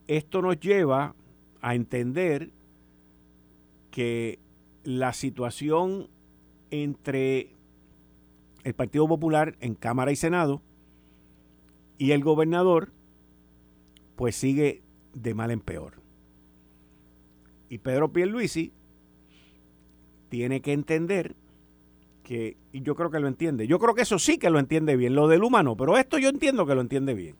esto 0.07 0.41
nos 0.41 0.59
lleva 0.59 1.15
a 1.61 1.75
entender 1.75 2.51
que 3.91 4.39
la 4.83 5.13
situación 5.13 6.09
entre 6.71 7.55
el 8.63 8.73
Partido 8.73 9.07
Popular 9.07 9.55
en 9.59 9.75
Cámara 9.75 10.11
y 10.11 10.15
Senado 10.15 10.61
y 11.97 12.11
el 12.11 12.23
gobernador, 12.23 12.91
pues 14.15 14.35
sigue 14.35 14.81
de 15.13 15.33
mal 15.33 15.51
en 15.51 15.61
peor. 15.61 16.07
Y 17.69 17.80
Pedro 17.80 18.12
Pierluisi 18.12 18.71
tiene 20.30 20.62
que 20.62 20.73
entender 20.73 21.36
que, 22.23 22.58
y 22.71 22.82
yo 22.82 22.95
creo 22.95 23.10
que 23.10 23.19
lo 23.19 23.27
entiende, 23.27 23.67
yo 23.67 23.80
creo 23.80 23.95
que 23.95 24.01
eso 24.01 24.19
sí 24.19 24.38
que 24.38 24.49
lo 24.49 24.60
entiende 24.60 24.95
bien, 24.95 25.15
lo 25.15 25.27
del 25.27 25.43
humano, 25.43 25.77
pero 25.77 25.97
esto 25.97 26.17
yo 26.17 26.30
entiendo 26.30 26.65
que 26.65 26.75
lo 26.75 26.82
entiende 26.82 27.13
bien. 27.13 27.36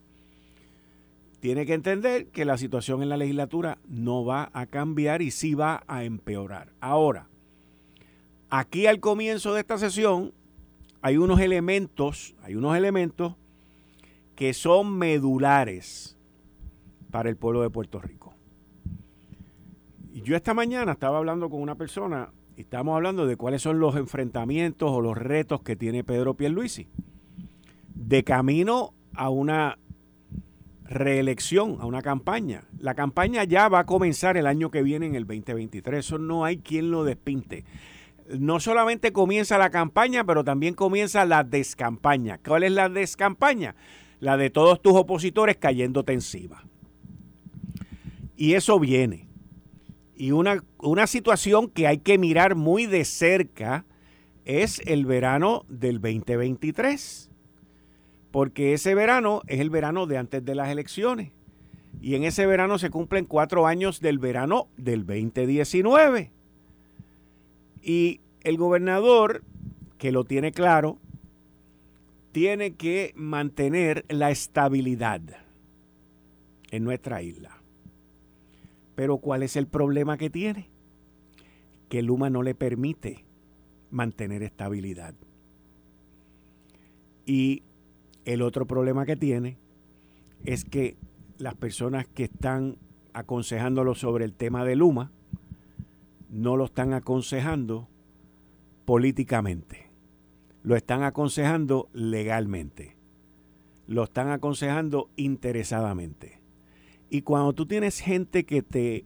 Tiene 1.40 1.66
que 1.66 1.74
entender 1.74 2.26
que 2.28 2.44
la 2.44 2.58
situación 2.58 3.02
en 3.02 3.10
la 3.10 3.16
legislatura 3.16 3.78
no 3.86 4.24
va 4.24 4.50
a 4.52 4.66
cambiar 4.66 5.22
y 5.22 5.30
sí 5.30 5.54
va 5.54 5.84
a 5.86 6.04
empeorar. 6.04 6.72
Ahora, 6.80 7.28
aquí 8.50 8.86
al 8.86 8.98
comienzo 8.98 9.54
de 9.54 9.60
esta 9.60 9.78
sesión 9.78 10.32
hay 11.00 11.16
unos 11.16 11.38
elementos, 11.38 12.34
hay 12.42 12.56
unos 12.56 12.76
elementos 12.76 13.36
que 14.34 14.52
son 14.52 14.98
medulares 14.98 16.16
para 17.10 17.28
el 17.28 17.36
pueblo 17.36 17.62
de 17.62 17.70
Puerto 17.70 18.00
Rico 18.00 18.37
yo 20.14 20.36
esta 20.36 20.54
mañana 20.54 20.92
estaba 20.92 21.18
hablando 21.18 21.50
con 21.50 21.60
una 21.60 21.74
persona 21.74 22.30
y 22.56 22.62
estábamos 22.62 22.96
hablando 22.96 23.26
de 23.26 23.36
cuáles 23.36 23.62
son 23.62 23.78
los 23.78 23.96
enfrentamientos 23.96 24.90
o 24.90 25.00
los 25.00 25.16
retos 25.16 25.62
que 25.62 25.76
tiene 25.76 26.04
Pedro 26.04 26.34
Pierluisi 26.34 26.88
de 27.94 28.24
camino 28.24 28.94
a 29.14 29.28
una 29.28 29.78
reelección, 30.84 31.76
a 31.80 31.86
una 31.86 32.00
campaña. 32.00 32.64
La 32.78 32.94
campaña 32.94 33.44
ya 33.44 33.68
va 33.68 33.80
a 33.80 33.86
comenzar 33.86 34.36
el 34.36 34.46
año 34.46 34.70
que 34.70 34.82
viene 34.82 35.06
en 35.06 35.14
el 35.14 35.26
2023, 35.26 35.98
eso 35.98 36.18
no 36.18 36.44
hay 36.44 36.58
quien 36.58 36.90
lo 36.90 37.04
despinte. 37.04 37.64
No 38.38 38.60
solamente 38.60 39.12
comienza 39.12 39.58
la 39.58 39.70
campaña, 39.70 40.24
pero 40.24 40.44
también 40.44 40.74
comienza 40.74 41.24
la 41.24 41.44
descampaña. 41.44 42.38
¿Cuál 42.38 42.62
es 42.62 42.72
la 42.72 42.88
descampaña? 42.88 43.74
La 44.20 44.36
de 44.36 44.50
todos 44.50 44.80
tus 44.82 44.94
opositores 44.94 45.56
cayéndote 45.56 46.12
encima. 46.12 46.64
Y 48.36 48.54
eso 48.54 48.78
viene. 48.78 49.27
Y 50.18 50.32
una, 50.32 50.64
una 50.78 51.06
situación 51.06 51.70
que 51.70 51.86
hay 51.86 51.98
que 51.98 52.18
mirar 52.18 52.56
muy 52.56 52.86
de 52.86 53.04
cerca 53.04 53.84
es 54.44 54.82
el 54.84 55.06
verano 55.06 55.64
del 55.68 56.00
2023. 56.00 57.30
Porque 58.32 58.72
ese 58.72 58.96
verano 58.96 59.42
es 59.46 59.60
el 59.60 59.70
verano 59.70 60.06
de 60.06 60.18
antes 60.18 60.44
de 60.44 60.56
las 60.56 60.70
elecciones. 60.70 61.30
Y 62.00 62.16
en 62.16 62.24
ese 62.24 62.46
verano 62.46 62.78
se 62.78 62.90
cumplen 62.90 63.26
cuatro 63.26 63.68
años 63.68 64.00
del 64.00 64.18
verano 64.18 64.66
del 64.76 65.06
2019. 65.06 66.32
Y 67.80 68.20
el 68.42 68.56
gobernador, 68.56 69.44
que 69.98 70.10
lo 70.10 70.24
tiene 70.24 70.50
claro, 70.50 70.98
tiene 72.32 72.74
que 72.74 73.12
mantener 73.14 74.04
la 74.08 74.32
estabilidad 74.32 75.20
en 76.72 76.82
nuestra 76.82 77.22
isla. 77.22 77.57
Pero 78.98 79.18
¿cuál 79.18 79.44
es 79.44 79.54
el 79.54 79.68
problema 79.68 80.18
que 80.18 80.28
tiene? 80.28 80.70
Que 81.88 82.02
Luma 82.02 82.30
no 82.30 82.42
le 82.42 82.56
permite 82.56 83.24
mantener 83.92 84.42
estabilidad. 84.42 85.14
Y 87.24 87.62
el 88.24 88.42
otro 88.42 88.66
problema 88.66 89.06
que 89.06 89.14
tiene 89.14 89.56
es 90.44 90.64
que 90.64 90.96
las 91.36 91.54
personas 91.54 92.08
que 92.08 92.24
están 92.24 92.76
aconsejándolo 93.12 93.94
sobre 93.94 94.24
el 94.24 94.34
tema 94.34 94.64
de 94.64 94.74
Luma 94.74 95.12
no 96.28 96.56
lo 96.56 96.64
están 96.64 96.92
aconsejando 96.92 97.88
políticamente, 98.84 99.92
lo 100.64 100.74
están 100.74 101.04
aconsejando 101.04 101.88
legalmente, 101.92 102.96
lo 103.86 104.02
están 104.02 104.30
aconsejando 104.30 105.08
interesadamente. 105.14 106.38
Y 107.10 107.22
cuando 107.22 107.52
tú 107.52 107.66
tienes 107.66 108.00
gente 108.00 108.44
que 108.44 108.62
te 108.62 109.04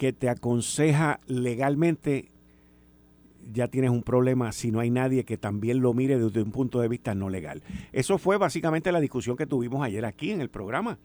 que 0.00 0.14
te 0.14 0.30
aconseja 0.30 1.20
legalmente, 1.26 2.30
ya 3.52 3.68
tienes 3.68 3.90
un 3.90 4.02
problema 4.02 4.50
si 4.52 4.70
no 4.70 4.80
hay 4.80 4.88
nadie 4.88 5.24
que 5.24 5.36
también 5.36 5.80
lo 5.80 5.92
mire 5.92 6.18
desde 6.18 6.40
un 6.40 6.52
punto 6.52 6.80
de 6.80 6.88
vista 6.88 7.14
no 7.14 7.28
legal. 7.28 7.62
Eso 7.92 8.16
fue 8.16 8.38
básicamente 8.38 8.92
la 8.92 9.00
discusión 9.00 9.36
que 9.36 9.46
tuvimos 9.46 9.84
ayer 9.84 10.06
aquí 10.06 10.30
en 10.30 10.40
el 10.40 10.48
programa. 10.48 10.98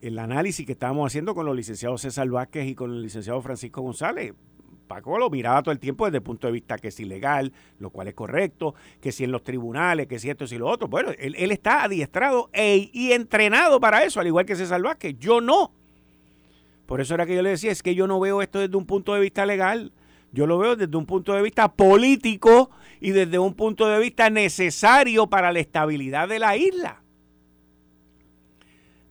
El 0.00 0.20
análisis 0.20 0.64
que 0.64 0.72
estábamos 0.72 1.08
haciendo 1.08 1.34
con 1.34 1.46
los 1.46 1.56
licenciados 1.56 2.02
César 2.02 2.28
Vázquez 2.28 2.68
y 2.68 2.76
con 2.76 2.92
el 2.92 3.02
licenciado 3.02 3.42
Francisco 3.42 3.82
González. 3.82 4.34
Paco 4.86 5.18
lo 5.18 5.30
miraba 5.30 5.62
todo 5.62 5.72
el 5.72 5.78
tiempo 5.78 6.04
desde 6.04 6.18
el 6.18 6.22
punto 6.22 6.46
de 6.46 6.52
vista 6.52 6.76
que 6.78 6.88
es 6.88 7.00
ilegal, 7.00 7.52
lo 7.78 7.90
cual 7.90 8.08
es 8.08 8.14
correcto, 8.14 8.74
que 9.00 9.12
si 9.12 9.24
en 9.24 9.32
los 9.32 9.42
tribunales, 9.42 10.06
que 10.06 10.18
si 10.18 10.28
esto, 10.28 10.44
y 10.44 10.58
lo 10.58 10.68
otro. 10.68 10.88
Bueno, 10.88 11.10
él, 11.18 11.50
está 11.50 11.84
adiestrado 11.84 12.50
e, 12.52 12.90
y 12.92 13.12
entrenado 13.12 13.80
para 13.80 14.04
eso, 14.04 14.20
al 14.20 14.26
igual 14.26 14.44
que 14.44 14.56
César 14.56 14.82
Vázquez. 14.82 15.16
Yo 15.18 15.40
no. 15.40 15.72
Por 16.86 17.00
eso 17.00 17.14
era 17.14 17.24
que 17.24 17.34
yo 17.34 17.42
le 17.42 17.50
decía, 17.50 17.70
es 17.70 17.82
que 17.82 17.94
yo 17.94 18.06
no 18.06 18.20
veo 18.20 18.42
esto 18.42 18.58
desde 18.58 18.76
un 18.76 18.86
punto 18.86 19.14
de 19.14 19.20
vista 19.20 19.46
legal. 19.46 19.92
Yo 20.32 20.46
lo 20.46 20.58
veo 20.58 20.76
desde 20.76 20.96
un 20.96 21.06
punto 21.06 21.34
de 21.34 21.42
vista 21.42 21.72
político 21.72 22.70
y 23.00 23.10
desde 23.10 23.38
un 23.38 23.54
punto 23.54 23.86
de 23.86 23.98
vista 23.98 24.30
necesario 24.30 25.26
para 25.26 25.52
la 25.52 25.60
estabilidad 25.60 26.28
de 26.28 26.38
la 26.38 26.56
isla. 26.56 27.02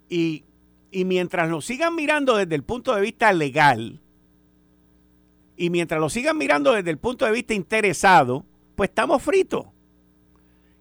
Y, 0.09 0.43
mientras 0.91 1.49
lo 1.49 1.61
sigan 1.61 1.95
mirando 1.95 2.35
desde 2.35 2.55
el 2.55 2.63
punto 2.63 2.93
de 2.93 3.01
vista 3.01 3.31
legal, 3.31 4.01
y 5.61 5.69
mientras 5.69 6.01
lo 6.01 6.09
sigan 6.09 6.39
mirando 6.39 6.73
desde 6.73 6.89
el 6.89 6.97
punto 6.97 7.23
de 7.23 7.31
vista 7.31 7.53
interesado, 7.53 8.47
pues 8.73 8.89
estamos 8.89 9.21
fritos. 9.21 9.67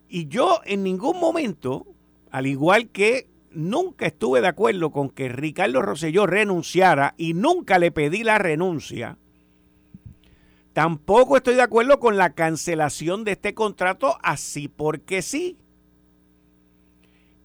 Y 0.08 0.26
yo 0.26 0.62
en 0.64 0.82
ningún 0.82 1.20
momento, 1.20 1.86
al 2.30 2.46
igual 2.46 2.88
que 2.88 3.28
nunca 3.50 4.06
estuve 4.06 4.40
de 4.40 4.48
acuerdo 4.48 4.90
con 4.90 5.10
que 5.10 5.28
Ricardo 5.28 5.82
Rosselló 5.82 6.26
renunciara 6.26 7.14
y 7.18 7.34
nunca 7.34 7.78
le 7.78 7.92
pedí 7.92 8.24
la 8.24 8.38
renuncia, 8.38 9.18
Tampoco 10.72 11.36
estoy 11.36 11.56
de 11.56 11.62
acuerdo 11.62 12.00
con 12.00 12.16
la 12.16 12.32
cancelación 12.32 13.24
de 13.24 13.32
este 13.32 13.52
contrato 13.52 14.16
así 14.22 14.68
porque 14.68 15.20
sí. 15.20 15.58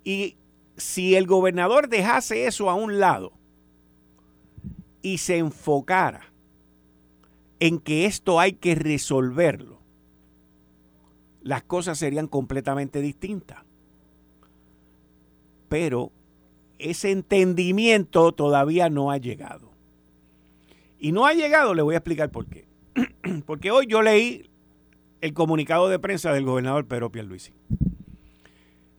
Y 0.05 0.37
si 0.77 1.15
el 1.15 1.27
gobernador 1.27 1.89
dejase 1.89 2.45
eso 2.45 2.69
a 2.69 2.75
un 2.75 2.99
lado 2.99 3.33
y 5.01 5.17
se 5.17 5.37
enfocara 5.37 6.34
en 7.59 7.79
que 7.79 8.05
esto 8.05 8.39
hay 8.39 8.53
que 8.53 8.75
resolverlo, 8.75 9.79
las 11.41 11.63
cosas 11.63 11.97
serían 11.97 12.27
completamente 12.27 13.01
distintas. 13.01 13.63
Pero 15.69 16.11
ese 16.79 17.11
entendimiento 17.11 18.31
todavía 18.31 18.89
no 18.89 19.11
ha 19.11 19.17
llegado. 19.17 19.71
Y 20.99 21.11
no 21.11 21.25
ha 21.25 21.33
llegado, 21.33 21.73
le 21.73 21.81
voy 21.81 21.95
a 21.95 21.99
explicar 21.99 22.31
por 22.31 22.47
qué. 22.47 22.65
Porque 23.45 23.71
hoy 23.71 23.85
yo 23.87 24.01
leí 24.01 24.49
el 25.21 25.33
comunicado 25.33 25.89
de 25.89 25.99
prensa 25.99 26.33
del 26.33 26.45
gobernador 26.45 26.87
Pedro 26.87 27.11
Pierluisi. 27.11 27.53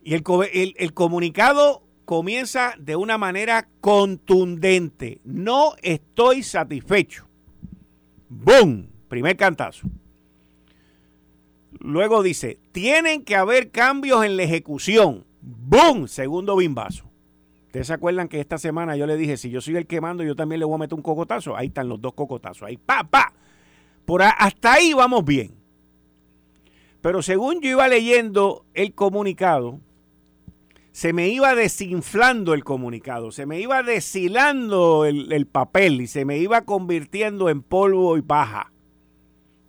Y 0.03 0.13
el, 0.13 0.23
el 0.77 0.93
comunicado 0.93 1.83
comienza 2.05 2.73
de 2.79 2.95
una 2.95 3.17
manera 3.17 3.67
contundente. 3.81 5.19
No 5.25 5.73
estoy 5.81 6.43
satisfecho. 6.43 7.26
¡Boom! 8.29 8.89
Primer 9.07 9.37
cantazo. 9.37 9.87
Luego 11.79 12.23
dice, 12.23 12.59
tienen 12.71 13.23
que 13.23 13.35
haber 13.35 13.71
cambios 13.71 14.25
en 14.25 14.37
la 14.37 14.43
ejecución. 14.43 15.25
¡Boom! 15.41 16.07
Segundo 16.07 16.55
bimbazo. 16.55 17.05
¿Ustedes 17.67 17.87
se 17.87 17.93
acuerdan 17.93 18.27
que 18.27 18.39
esta 18.39 18.57
semana 18.57 18.95
yo 18.95 19.05
le 19.05 19.17
dije, 19.17 19.37
si 19.37 19.49
yo 19.49 19.61
soy 19.61 19.75
el 19.75 19.87
que 19.87 20.01
mando, 20.01 20.23
yo 20.23 20.35
también 20.35 20.59
le 20.59 20.65
voy 20.65 20.75
a 20.75 20.79
meter 20.79 20.95
un 20.95 21.01
cocotazo? 21.01 21.55
Ahí 21.55 21.67
están 21.67 21.89
los 21.89 22.01
dos 22.01 22.13
cocotazos. 22.13 22.63
Ahí, 22.63 22.77
pa, 22.77 23.03
pa. 23.03 23.33
Por 24.05 24.21
hasta 24.23 24.73
ahí 24.73 24.93
vamos 24.93 25.25
bien. 25.25 25.55
Pero 27.01 27.21
según 27.21 27.61
yo 27.61 27.69
iba 27.69 27.87
leyendo 27.87 28.65
el 28.73 28.93
comunicado, 28.93 29.79
se 30.97 31.13
me 31.13 31.27
iba 31.27 31.53
desinflando 31.53 32.55
el 32.55 32.63
comunicado, 32.63 33.31
se 33.31 33.45
me 33.45 33.59
iba 33.59 33.83
deshilando 33.83 35.05
el, 35.05 35.31
el, 35.31 35.45
papel 35.45 36.01
y 36.01 36.07
se 36.07 36.25
me 36.25 36.39
iba 36.39 36.61
convirtiendo 36.61 37.49
en 37.49 37.61
polvo 37.61 38.17
y 38.17 38.23
paja. 38.23 38.71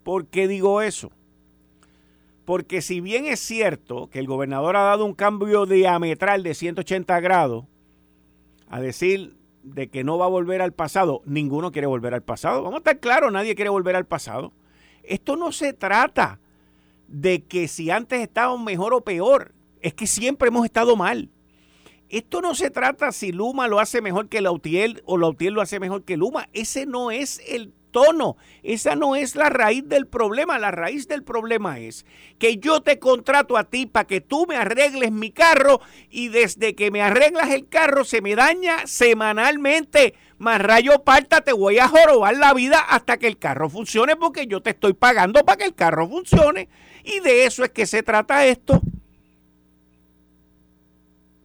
¿Por 0.05 0.29
qué 0.29 0.49
digo 0.49 0.81
eso? 0.81 1.13
Porque 2.47 2.81
si 2.81 3.03
bien 3.03 3.27
es 3.27 3.41
cierto 3.41 4.09
que 4.09 4.21
el 4.21 4.27
gobernador 4.27 4.79
ha 4.79 4.85
dado 4.85 5.05
un 5.05 5.13
cambio 5.13 5.67
diametral 5.67 6.43
de 6.43 6.55
180 6.55 7.21
grados, 7.21 7.67
a 8.71 8.81
decir 8.81 9.37
de 9.63 9.91
que 9.91 10.05
no 10.05 10.17
va 10.17 10.25
a 10.25 10.31
volver 10.31 10.63
al 10.63 10.73
pasado. 10.73 11.21
Ninguno 11.27 11.73
quiere 11.73 11.87
volver 11.87 12.15
al 12.15 12.23
pasado. 12.23 12.63
Vamos 12.63 12.77
a 12.77 12.79
estar 12.79 13.01
claros, 13.01 13.31
nadie 13.31 13.55
quiere 13.55 13.69
volver 13.69 13.97
al 13.97 14.07
pasado. 14.07 14.55
Esto 15.03 15.37
no 15.37 15.53
se 15.53 15.75
trata 15.75 16.41
de 17.07 17.45
que 17.45 17.69
si 17.69 17.91
antes 17.91 18.23
estábamos 18.23 18.65
mejor 18.65 18.95
o 18.95 19.03
peor. 19.03 19.58
Es 19.81 19.95
que 19.95 20.07
siempre 20.07 20.49
hemos 20.49 20.65
estado 20.65 20.97
mal. 20.97 21.31
Esto 22.09 22.41
no 22.41 22.55
se 22.55 22.71
trata 22.71 23.13
si 23.13 23.33
Luma 23.33 23.69
lo 23.69 23.81
hace 23.81 24.01
mejor 24.01 24.29
que 24.29 24.41
Lautier 24.41 25.03
o 25.05 25.19
Lautier 25.19 25.53
lo 25.53 25.61
hace 25.61 25.79
mejor 25.79 26.05
que 26.05 26.17
Luma. 26.17 26.49
Ese 26.55 26.87
no 26.87 27.11
es 27.11 27.43
el 27.47 27.75
tono. 27.91 28.37
Esa 28.63 28.97
no 28.97 29.15
es 29.15 29.37
la 29.37 29.51
raíz 29.51 29.87
del 29.87 30.07
problema. 30.07 30.59
La 30.59 30.71
raíz 30.71 31.07
del 31.07 31.23
problema 31.23 31.79
es 31.79 32.07
que 32.39 32.57
yo 32.57 32.81
te 32.81 32.99
contrato 32.99 33.59
a 33.59 33.65
ti 33.65 33.85
para 33.85 34.07
que 34.07 34.23
tú 34.23 34.47
me 34.47 34.57
arregles 34.57 35.13
mi 35.13 35.31
carro 35.31 35.81
y 36.09 36.29
desde 36.29 36.75
que 36.75 36.91
me 36.91 37.03
arreglas 37.03 37.51
el 37.51 37.69
carro 37.69 38.05
se 38.05 38.23
me 38.23 38.35
daña 38.35 38.87
semanalmente. 38.87 40.15
Más 40.39 40.63
rayo 40.63 41.03
parta, 41.03 41.43
te 41.43 41.53
voy 41.53 41.79
a 41.79 41.89
jorobar 41.89 42.37
la 42.37 42.55
vida 42.55 42.79
hasta 42.79 43.19
que 43.19 43.27
el 43.27 43.39
carro 43.39 43.69
funcione 43.69 44.17
porque 44.17 44.47
yo 44.47 44.63
te 44.63 44.71
estoy 44.71 44.95
pagando 44.95 45.45
para 45.45 45.59
que 45.59 45.65
el 45.65 45.75
carro 45.75 46.09
funcione. 46.09 46.69
Y 47.05 47.21
de 47.21 47.45
eso 47.45 47.65
es 47.65 47.71
que 47.71 47.87
se 47.87 48.03
trata 48.03 48.47
esto. 48.47 48.81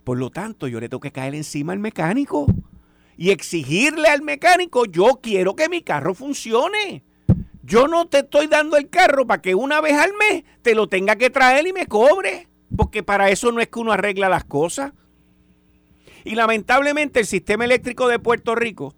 Por 0.04 0.18
lo 0.18 0.30
tanto, 0.30 0.68
yo 0.68 0.80
le 0.80 0.90
tengo 0.90 1.00
que 1.00 1.12
caer 1.12 1.36
encima 1.36 1.74
al 1.74 1.80
mecánico 1.80 2.48
y 3.18 3.30
exigirle 3.30 4.08
al 4.08 4.22
mecánico, 4.22 4.86
yo 4.86 5.20
quiero 5.22 5.56
que 5.56 5.70
mi 5.70 5.82
carro 5.82 6.14
funcione. 6.14 7.04
Yo 7.64 7.88
no 7.88 8.08
te 8.08 8.20
estoy 8.20 8.48
dando 8.48 8.76
el 8.76 8.90
carro 8.90 9.26
para 9.26 9.42
que 9.42 9.56
una 9.56 9.80
vez 9.80 9.94
al 9.94 10.12
mes 10.14 10.44
te 10.62 10.76
lo 10.76 10.88
tenga 10.88 11.16
que 11.16 11.30
traer 11.30 11.66
y 11.66 11.74
me 11.74 11.88
cobre, 11.88 12.50
porque 12.76 13.04
para 13.04 13.30
eso 13.30 13.52
no 13.52 13.62
es 13.62 13.70
que 13.70 13.80
uno 13.80 13.94
arregla 13.94 14.28
las 14.28 14.44
cosas. 14.44 14.92
Y 16.26 16.36
lamentablemente 16.36 17.22
el 17.22 17.26
sistema 17.26 17.66
eléctrico 17.66 18.08
de 18.08 18.20
Puerto 18.20 18.56
Rico, 18.56 18.94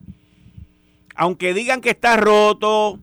aunque 1.15 1.53
digan 1.53 1.81
que 1.81 1.91
está 1.91 2.17
roto, 2.17 2.99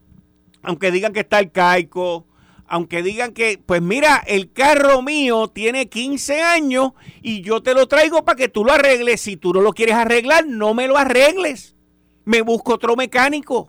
aunque 0.62 0.90
digan 0.90 1.12
que 1.12 1.20
está 1.20 1.38
arcaico, 1.38 2.26
aunque 2.72 3.02
digan 3.02 3.34
que, 3.34 3.60
pues 3.66 3.82
mira, 3.82 4.24
el 4.26 4.50
carro 4.50 5.02
mío 5.02 5.48
tiene 5.48 5.90
15 5.90 6.40
años 6.40 6.92
y 7.20 7.42
yo 7.42 7.62
te 7.62 7.74
lo 7.74 7.86
traigo 7.86 8.24
para 8.24 8.34
que 8.34 8.48
tú 8.48 8.64
lo 8.64 8.72
arregles. 8.72 9.20
Si 9.20 9.36
tú 9.36 9.52
no 9.52 9.60
lo 9.60 9.74
quieres 9.74 9.94
arreglar, 9.94 10.46
no 10.46 10.72
me 10.72 10.88
lo 10.88 10.96
arregles. 10.96 11.76
Me 12.24 12.40
busco 12.40 12.72
otro 12.72 12.96
mecánico. 12.96 13.68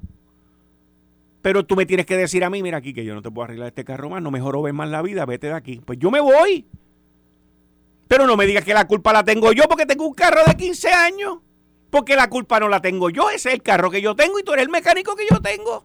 Pero 1.42 1.66
tú 1.66 1.76
me 1.76 1.86
tienes 1.86 2.06
que 2.06 2.16
decir 2.16 2.46
a 2.46 2.50
mí, 2.50 2.64
mira 2.64 2.78
aquí 2.78 2.94
que 2.94 3.04
yo 3.04 3.14
no 3.14 3.22
te 3.22 3.30
puedo 3.30 3.44
arreglar 3.44 3.68
este 3.68 3.84
carro 3.84 4.10
más, 4.10 4.22
no 4.22 4.32
mejor 4.32 4.62
ves 4.64 4.74
más 4.74 4.88
la 4.88 5.02
vida, 5.02 5.26
vete 5.26 5.48
de 5.48 5.54
aquí. 5.54 5.82
Pues 5.84 6.00
yo 6.00 6.10
me 6.10 6.22
voy. 6.22 6.66
Pero 8.08 8.26
no 8.26 8.38
me 8.38 8.46
digas 8.46 8.64
que 8.64 8.74
la 8.74 8.88
culpa 8.88 9.12
la 9.12 9.26
tengo 9.26 9.52
yo 9.52 9.66
porque 9.68 9.86
tengo 9.86 10.08
un 10.08 10.14
carro 10.14 10.44
de 10.48 10.56
15 10.56 10.88
años. 10.94 11.40
Porque 11.90 12.16
la 12.16 12.30
culpa 12.30 12.58
no 12.62 12.70
la 12.70 12.80
tengo 12.80 13.10
yo, 13.10 13.30
ese 13.30 13.50
es 13.50 13.56
el 13.56 13.64
carro 13.64 13.92
que 13.92 14.02
yo 14.02 14.16
tengo 14.16 14.40
y 14.40 14.44
tú 14.44 14.54
eres 14.54 14.64
el 14.64 14.72
mecánico 14.72 15.14
que 15.18 15.26
yo 15.30 15.42
tengo. 15.42 15.84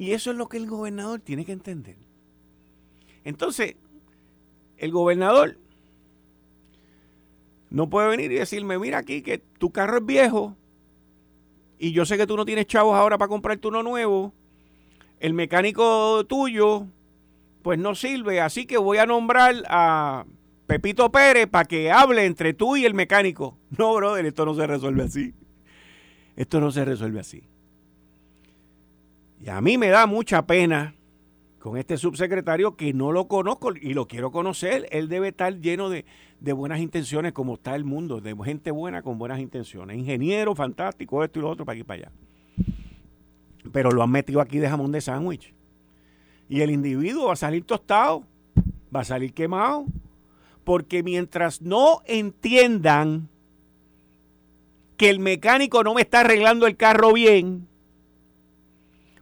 Y 0.00 0.12
eso 0.12 0.30
es 0.30 0.38
lo 0.38 0.48
que 0.48 0.56
el 0.56 0.66
gobernador 0.66 1.20
tiene 1.20 1.44
que 1.44 1.52
entender. 1.52 1.98
Entonces, 3.22 3.76
el 4.78 4.92
gobernador 4.92 5.58
no 7.68 7.90
puede 7.90 8.08
venir 8.08 8.32
y 8.32 8.36
decirme, 8.36 8.78
mira 8.78 8.96
aquí 8.96 9.20
que 9.20 9.36
tu 9.36 9.72
carro 9.72 9.98
es 9.98 10.06
viejo 10.06 10.56
y 11.78 11.92
yo 11.92 12.06
sé 12.06 12.16
que 12.16 12.26
tú 12.26 12.34
no 12.38 12.46
tienes 12.46 12.64
chavos 12.64 12.96
ahora 12.96 13.18
para 13.18 13.28
comprarte 13.28 13.68
uno 13.68 13.82
nuevo. 13.82 14.32
El 15.18 15.34
mecánico 15.34 16.24
tuyo 16.24 16.86
pues 17.60 17.78
no 17.78 17.94
sirve, 17.94 18.40
así 18.40 18.64
que 18.64 18.78
voy 18.78 18.96
a 18.96 19.04
nombrar 19.04 19.54
a 19.68 20.24
Pepito 20.66 21.12
Pérez 21.12 21.46
para 21.46 21.66
que 21.66 21.90
hable 21.90 22.24
entre 22.24 22.54
tú 22.54 22.74
y 22.74 22.86
el 22.86 22.94
mecánico. 22.94 23.58
No, 23.76 23.94
brother, 23.94 24.24
esto 24.24 24.46
no 24.46 24.54
se 24.54 24.66
resuelve 24.66 25.02
así. 25.02 25.34
Esto 26.36 26.58
no 26.58 26.70
se 26.70 26.86
resuelve 26.86 27.20
así. 27.20 27.49
Y 29.42 29.48
a 29.48 29.60
mí 29.60 29.78
me 29.78 29.88
da 29.88 30.06
mucha 30.06 30.46
pena 30.46 30.94
con 31.58 31.76
este 31.76 31.96
subsecretario 31.96 32.76
que 32.76 32.92
no 32.92 33.10
lo 33.12 33.26
conozco 33.26 33.72
y 33.74 33.94
lo 33.94 34.06
quiero 34.06 34.30
conocer. 34.30 34.86
Él 34.90 35.08
debe 35.08 35.28
estar 35.28 35.58
lleno 35.60 35.88
de, 35.88 36.04
buenas 36.52 36.80
intenciones, 36.80 37.32
como 37.32 37.54
está 37.54 37.74
el 37.74 37.84
mundo, 37.84 38.20
de 38.20 38.36
gente 38.44 38.70
buena 38.70 39.02
con 39.02 39.18
buenas 39.18 39.40
intenciones. 39.40 39.96
Ingeniero, 39.96 40.54
fantástico, 40.54 41.24
esto 41.24 41.38
y 41.38 41.42
lo 41.42 41.48
otro, 41.48 41.64
para 41.64 41.74
aquí 41.74 41.80
y 41.80 41.84
para 41.84 42.00
allá. 42.00 42.12
Pero 43.72 43.92
lo 43.92 44.02
han 44.02 44.10
metido 44.10 44.40
aquí 44.40 44.58
de 44.58 44.68
jamón 44.68 44.92
de 44.92 45.00
sándwich. 45.00 45.54
Y 46.48 46.60
el 46.60 46.70
individuo 46.70 47.28
va 47.28 47.34
a 47.34 47.36
salir 47.36 47.64
tostado, 47.64 48.24
va 48.94 49.00
a 49.00 49.04
salir 49.04 49.32
quemado, 49.32 49.86
porque 50.64 51.02
mientras 51.02 51.62
no 51.62 52.02
entiendan 52.06 53.28
que 54.98 55.08
el 55.08 55.18
mecánico 55.18 55.82
no 55.82 55.94
me 55.94 56.02
está 56.02 56.20
arreglando 56.20 56.66
el 56.66 56.76
carro 56.76 57.12
bien, 57.12 57.69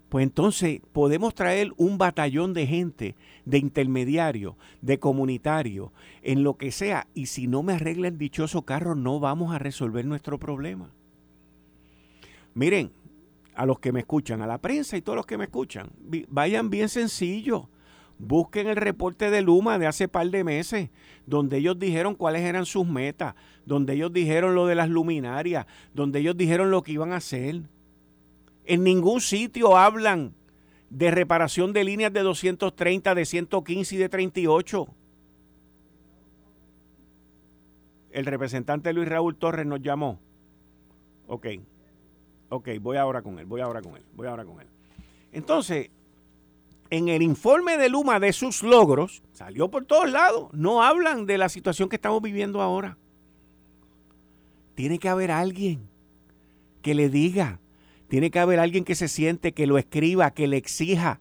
pues 0.08 0.22
entonces 0.22 0.80
podemos 0.92 1.34
traer 1.34 1.72
un 1.76 1.98
batallón 1.98 2.54
de 2.54 2.66
gente, 2.66 3.14
de 3.44 3.58
intermediario, 3.58 4.56
de 4.80 4.98
comunitario, 4.98 5.92
en 6.22 6.42
lo 6.42 6.56
que 6.56 6.72
sea, 6.72 7.06
y 7.14 7.26
si 7.26 7.46
no 7.46 7.62
me 7.62 7.74
arregla 7.74 8.08
el 8.08 8.16
dichoso 8.16 8.62
carro, 8.62 8.94
no 8.94 9.20
vamos 9.20 9.54
a 9.54 9.58
resolver 9.58 10.06
nuestro 10.06 10.38
problema. 10.38 10.90
Miren, 12.54 12.90
a 13.54 13.66
los 13.66 13.80
que 13.80 13.92
me 13.92 14.00
escuchan, 14.00 14.40
a 14.40 14.46
la 14.46 14.58
prensa 14.58 14.96
y 14.96 15.02
todos 15.02 15.16
los 15.16 15.26
que 15.26 15.36
me 15.36 15.44
escuchan, 15.44 15.90
vayan 16.28 16.70
bien 16.70 16.88
sencillo. 16.88 17.68
Busquen 18.18 18.66
el 18.66 18.76
reporte 18.76 19.30
de 19.30 19.42
Luma 19.42 19.78
de 19.78 19.86
hace 19.86 20.08
par 20.08 20.28
de 20.30 20.42
meses, 20.42 20.90
donde 21.26 21.58
ellos 21.58 21.78
dijeron 21.78 22.14
cuáles 22.14 22.42
eran 22.42 22.66
sus 22.66 22.86
metas, 22.86 23.34
donde 23.64 23.94
ellos 23.94 24.12
dijeron 24.12 24.54
lo 24.54 24.66
de 24.66 24.74
las 24.74 24.88
luminarias, 24.88 25.66
donde 25.94 26.20
ellos 26.20 26.36
dijeron 26.36 26.70
lo 26.70 26.82
que 26.82 26.92
iban 26.92 27.12
a 27.12 27.16
hacer 27.16 27.62
en 28.68 28.84
ningún 28.84 29.22
sitio 29.22 29.76
hablan 29.76 30.34
de 30.90 31.10
reparación 31.10 31.72
de 31.72 31.84
líneas 31.84 32.12
de 32.12 32.20
230, 32.20 33.14
de 33.14 33.24
115 33.24 33.94
y 33.94 33.98
de 33.98 34.08
38. 34.10 34.86
El 38.10 38.26
representante 38.26 38.92
Luis 38.92 39.08
Raúl 39.08 39.36
Torres 39.36 39.66
nos 39.66 39.80
llamó. 39.80 40.20
Ok, 41.28 41.46
ok, 42.50 42.68
voy 42.80 42.98
ahora 42.98 43.22
con 43.22 43.38
él, 43.38 43.46
voy 43.46 43.62
ahora 43.62 43.80
con 43.80 43.96
él, 43.96 44.02
voy 44.14 44.26
ahora 44.26 44.44
con 44.44 44.60
él. 44.60 44.66
Entonces, 45.32 45.90
en 46.90 47.08
el 47.08 47.22
informe 47.22 47.78
de 47.78 47.88
Luma 47.88 48.20
de 48.20 48.34
sus 48.34 48.62
logros, 48.62 49.22
salió 49.32 49.70
por 49.70 49.86
todos 49.86 50.10
lados, 50.10 50.50
no 50.52 50.82
hablan 50.82 51.24
de 51.24 51.38
la 51.38 51.48
situación 51.48 51.88
que 51.88 51.96
estamos 51.96 52.20
viviendo 52.20 52.60
ahora. 52.60 52.98
Tiene 54.74 54.98
que 54.98 55.08
haber 55.08 55.30
alguien 55.30 55.88
que 56.82 56.94
le 56.94 57.08
diga, 57.08 57.60
tiene 58.08 58.30
que 58.30 58.38
haber 58.38 58.58
alguien 58.58 58.84
que 58.84 58.94
se 58.94 59.08
siente, 59.08 59.52
que 59.52 59.66
lo 59.66 59.78
escriba, 59.78 60.30
que 60.32 60.48
le 60.48 60.56
exija 60.56 61.20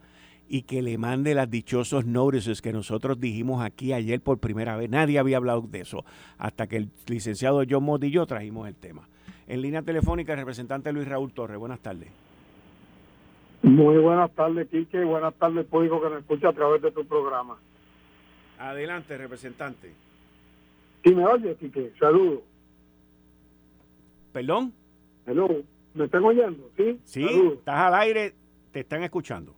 y 0.50 0.64
que 0.64 0.82
le 0.82 0.98
mande 0.98 1.36
las 1.36 1.50
dichosos 1.50 2.06
notices 2.06 2.62
que 2.62 2.72
nosotros 2.72 3.20
dijimos 3.20 3.64
aquí 3.64 3.94
ayer 3.94 4.22
por 4.22 4.40
primera 4.40 4.78
vez. 4.78 4.90
Nadie 4.90 5.20
había 5.20 5.38
hablado 5.38 5.62
de 5.62 5.82
eso 5.82 6.06
hasta 6.38 6.68
que 6.68 6.78
el 6.78 6.90
licenciado 7.08 7.64
John 7.70 7.84
Mott 7.84 8.06
y 8.06 8.12
yo 8.12 8.26
trajimos 8.26 8.68
el 8.68 8.76
tema. 8.76 9.08
En 9.48 9.62
línea 9.62 9.82
telefónica, 9.82 10.34
el 10.34 10.40
representante 10.40 10.92
Luis 10.92 11.08
Raúl 11.08 11.34
Torres. 11.34 11.58
Buenas 11.58 11.80
tardes. 11.80 12.10
Muy 13.64 13.98
buenas 13.98 14.32
tardes, 14.32 14.68
Quique, 14.70 15.02
y 15.02 15.04
buenas 15.04 15.34
tardes, 15.34 15.66
público 15.66 16.02
que 16.02 16.10
me 16.10 16.20
escucha 16.20 16.50
a 16.50 16.54
través 16.54 16.82
de 16.82 16.92
tu 16.92 17.06
programa. 17.06 17.58
Adelante, 18.60 19.18
representante. 19.18 19.92
¿Sí 21.04 21.14
me 21.14 21.26
oye, 21.26 21.56
Quique? 21.56 21.92
Saludos. 22.00 22.42
¿Perdón? 24.32 24.74
Hello. 25.26 25.64
¿Me 25.98 26.06
están 26.06 26.24
oyendo? 26.24 26.70
Sí. 26.78 27.00
Sí, 27.04 27.28
estás 27.54 27.76
al 27.76 27.96
aire, 27.96 28.36
te 28.72 28.82
están 28.82 29.02
escuchando. 29.02 29.56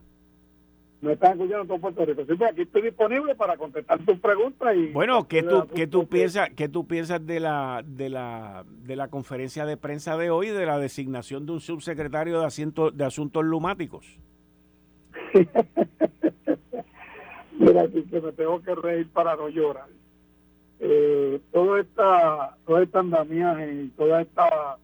Me 1.01 1.13
están 1.13 1.33
escuchando 1.33 1.65
todo 1.65 1.79
Puerto 1.79 2.05
Rico. 2.05 2.21
Sí, 2.25 2.33
pues 2.35 2.51
aquí 2.51 2.61
estoy 2.61 2.81
disponible 2.83 3.35
para 3.35 3.57
contestar 3.57 3.99
tus 4.05 4.17
preguntas 4.19 4.73
y. 4.75 4.87
Bueno, 4.87 5.27
¿qué 5.27 5.43
tú, 5.43 5.67
qué 5.75 5.85
tú 5.87 6.07
piensas, 6.07 6.49
qué 6.51 6.69
tú 6.69 6.87
piensas 6.87 7.25
de 7.25 7.41
la, 7.41 7.83
de 7.85 8.09
la, 8.09 8.65
de 8.67 8.95
la 8.95 9.09
conferencia 9.09 9.65
de 9.65 9.75
prensa 9.75 10.17
de 10.17 10.29
hoy 10.29 10.47
de 10.47 10.65
la 10.65 10.79
designación 10.79 11.45
de 11.45 11.51
un 11.53 11.59
subsecretario 11.59 12.39
de 12.39 12.45
asiento, 12.45 12.89
de 12.91 13.03
asuntos 13.03 13.43
lumáticos? 13.43 14.17
Mira, 17.59 17.81
aquí 17.81 18.03
que 18.03 18.21
me 18.21 18.31
tengo 18.31 18.61
que 18.61 18.75
reír 18.75 19.09
para 19.09 19.35
no 19.35 19.49
llorar. 19.49 19.89
Eh, 20.79 21.41
todo 21.51 21.77
esta, 21.77 22.55
todo 22.65 22.81
este 22.81 22.97
andamiaje 22.97 23.73
y 23.73 23.89
toda 23.89 24.21
esta 24.21 24.77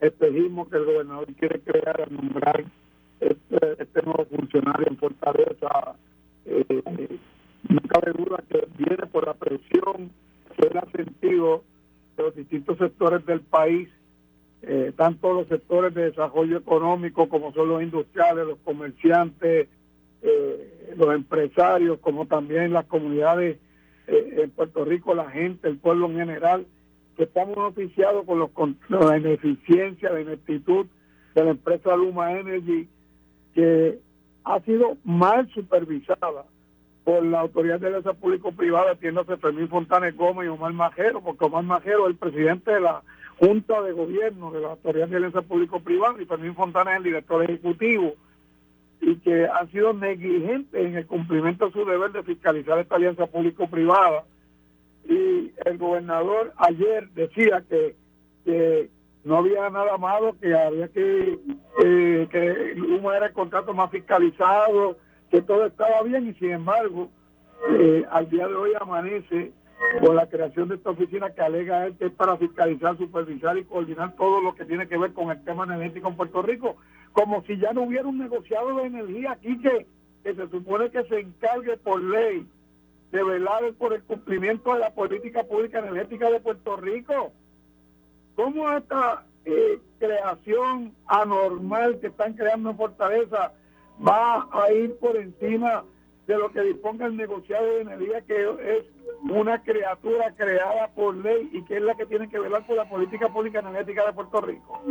espejismo 0.00 0.68
que 0.68 0.76
el 0.76 0.84
gobernador 0.84 1.26
quiere 1.34 1.60
crear 1.60 2.02
al 2.02 2.14
nombrar 2.14 2.64
este, 3.20 3.82
este, 3.82 4.02
nuevo 4.02 4.26
funcionario 4.26 4.86
en 4.88 4.96
Fortaleza. 4.98 5.96
Eh, 6.44 6.82
no 7.68 7.80
cabe 7.88 8.12
duda 8.12 8.42
que 8.48 8.66
viene 8.78 9.06
por 9.06 9.26
la 9.26 9.34
presión 9.34 10.10
que 10.56 10.66
él 10.66 10.78
ha 10.78 10.90
sentido 10.90 11.64
de 12.16 12.22
los 12.22 12.34
distintos 12.34 12.78
sectores 12.78 13.24
del 13.26 13.40
país, 13.40 13.88
eh, 14.62 14.92
tanto 14.96 15.32
los 15.32 15.48
sectores 15.48 15.94
de 15.94 16.10
desarrollo 16.10 16.58
económico 16.58 17.28
como 17.28 17.52
son 17.52 17.68
los 17.68 17.82
industriales, 17.82 18.46
los 18.46 18.58
comerciantes, 18.58 19.68
eh, 20.22 20.94
los 20.96 21.14
empresarios, 21.14 21.98
como 22.00 22.26
también 22.26 22.72
las 22.72 22.86
comunidades 22.86 23.58
en 24.08 24.50
Puerto 24.50 24.84
Rico, 24.84 25.16
la 25.16 25.28
gente, 25.30 25.68
el 25.68 25.78
pueblo 25.78 26.06
en 26.06 26.16
general, 26.16 26.66
que 27.16 27.24
estamos 27.24 27.56
oficiados 27.58 28.24
con, 28.26 28.78
los, 28.88 29.04
la 29.04 29.18
ineficiencia, 29.18 30.12
la 30.12 30.20
ineptitud 30.20 30.86
de 31.34 31.44
la 31.44 31.50
empresa 31.50 31.96
Luma 31.96 32.32
Energy, 32.32 32.88
que 33.54 33.98
ha 34.44 34.60
sido 34.60 34.96
mal 35.04 35.48
supervisada 35.52 36.44
por 37.04 37.24
la 37.24 37.40
Autoridad 37.40 37.80
de 37.80 37.86
Alianza 37.86 38.14
Público-Privada, 38.14 38.92
atiéndose 38.92 39.36
Fermín 39.36 39.68
Fontanes 39.68 40.16
Gómez 40.16 40.46
y 40.46 40.48
Omar 40.48 40.72
Majero, 40.72 41.20
porque 41.22 41.44
Omar 41.44 41.64
Majero 41.64 42.04
es 42.04 42.10
el 42.10 42.16
presidente 42.16 42.72
de 42.72 42.80
la 42.80 43.02
Junta 43.38 43.80
de 43.82 43.92
Gobierno 43.92 44.50
de 44.50 44.60
la 44.60 44.68
Autoridad 44.68 45.08
de 45.08 45.16
Alianza 45.16 45.42
Público-Privada 45.42 46.20
y 46.20 46.26
Fermín 46.26 46.54
Fontanes 46.54 46.94
es 46.94 46.98
el 46.98 47.04
director 47.04 47.42
ejecutivo, 47.44 48.14
y 49.00 49.16
que 49.16 49.46
han 49.46 49.70
sido 49.70 49.92
negligentes 49.92 50.84
en 50.84 50.96
el 50.96 51.06
cumplimiento 51.06 51.66
de 51.66 51.72
su 51.72 51.84
deber 51.84 52.12
de 52.12 52.22
fiscalizar 52.22 52.78
esta 52.78 52.96
alianza 52.96 53.26
público-privada 53.26 54.24
y 55.08 55.52
el 55.64 55.78
gobernador 55.78 56.52
ayer 56.56 57.08
decía 57.10 57.64
que, 57.68 57.96
no 59.24 59.38
había 59.38 59.68
nada 59.70 59.98
malo, 59.98 60.36
que 60.40 60.54
había 60.54 60.86
que, 60.88 61.36
eh, 61.84 62.28
que 62.30 62.76
uno 62.80 63.12
era 63.12 63.26
el 63.26 63.32
contrato 63.32 63.74
más 63.74 63.90
fiscalizado, 63.90 64.96
que 65.30 65.42
todo 65.42 65.66
estaba 65.66 66.02
bien 66.02 66.28
y 66.28 66.34
sin 66.34 66.52
embargo 66.52 67.10
eh, 67.70 68.04
al 68.10 68.30
día 68.30 68.46
de 68.46 68.54
hoy 68.54 68.70
amanece 68.80 69.52
con 70.00 70.14
la 70.14 70.28
creación 70.28 70.68
de 70.68 70.76
esta 70.76 70.90
oficina 70.90 71.30
que 71.30 71.42
alega 71.42 71.86
él 71.86 71.96
que 71.98 72.06
es 72.06 72.12
para 72.12 72.36
fiscalizar, 72.36 72.96
supervisar 72.96 73.58
y 73.58 73.64
coordinar 73.64 74.14
todo 74.14 74.40
lo 74.40 74.54
que 74.54 74.64
tiene 74.64 74.86
que 74.86 74.96
ver 74.96 75.12
con 75.12 75.30
el 75.30 75.42
tema 75.44 75.64
energético 75.64 76.08
en 76.08 76.16
Puerto 76.16 76.42
Rico, 76.42 76.76
como 77.12 77.42
si 77.42 77.58
ya 77.58 77.72
no 77.72 77.82
hubiera 77.82 78.06
un 78.06 78.18
negociado 78.18 78.76
de 78.76 78.84
energía 78.84 79.32
aquí 79.32 79.58
que, 79.60 79.86
que 80.22 80.34
se 80.34 80.48
supone 80.48 80.90
que 80.90 81.02
se 81.04 81.18
encargue 81.18 81.76
por 81.78 82.00
ley 82.00 82.46
de 83.16 83.24
velar 83.24 83.72
por 83.78 83.94
el 83.94 84.02
cumplimiento 84.02 84.74
de 84.74 84.80
la 84.80 84.90
política 84.90 85.42
pública 85.44 85.78
energética 85.78 86.30
de 86.30 86.38
Puerto 86.38 86.76
Rico. 86.76 87.32
¿Cómo 88.34 88.70
esta 88.70 89.24
eh, 89.46 89.80
creación 89.98 90.92
anormal 91.06 91.98
que 91.98 92.08
están 92.08 92.34
creando 92.34 92.70
en 92.70 92.76
Fortaleza 92.76 93.52
va 94.06 94.46
a 94.52 94.70
ir 94.70 94.98
por 94.98 95.16
encima 95.16 95.84
de 96.26 96.36
lo 96.36 96.50
que 96.52 96.60
disponga 96.60 97.06
el 97.06 97.16
negociado 97.16 97.64
de 97.66 97.80
energía, 97.80 98.20
que 98.20 98.50
es 98.76 98.84
una 99.30 99.62
criatura 99.62 100.34
creada 100.36 100.88
por 100.88 101.16
ley 101.16 101.48
y 101.52 101.64
que 101.64 101.76
es 101.76 101.82
la 101.82 101.94
que 101.94 102.04
tiene 102.04 102.28
que 102.28 102.38
velar 102.38 102.66
por 102.66 102.76
la 102.76 102.86
política 102.86 103.30
pública 103.30 103.60
energética 103.60 104.04
de 104.04 104.12
Puerto 104.12 104.42
Rico? 104.42 104.82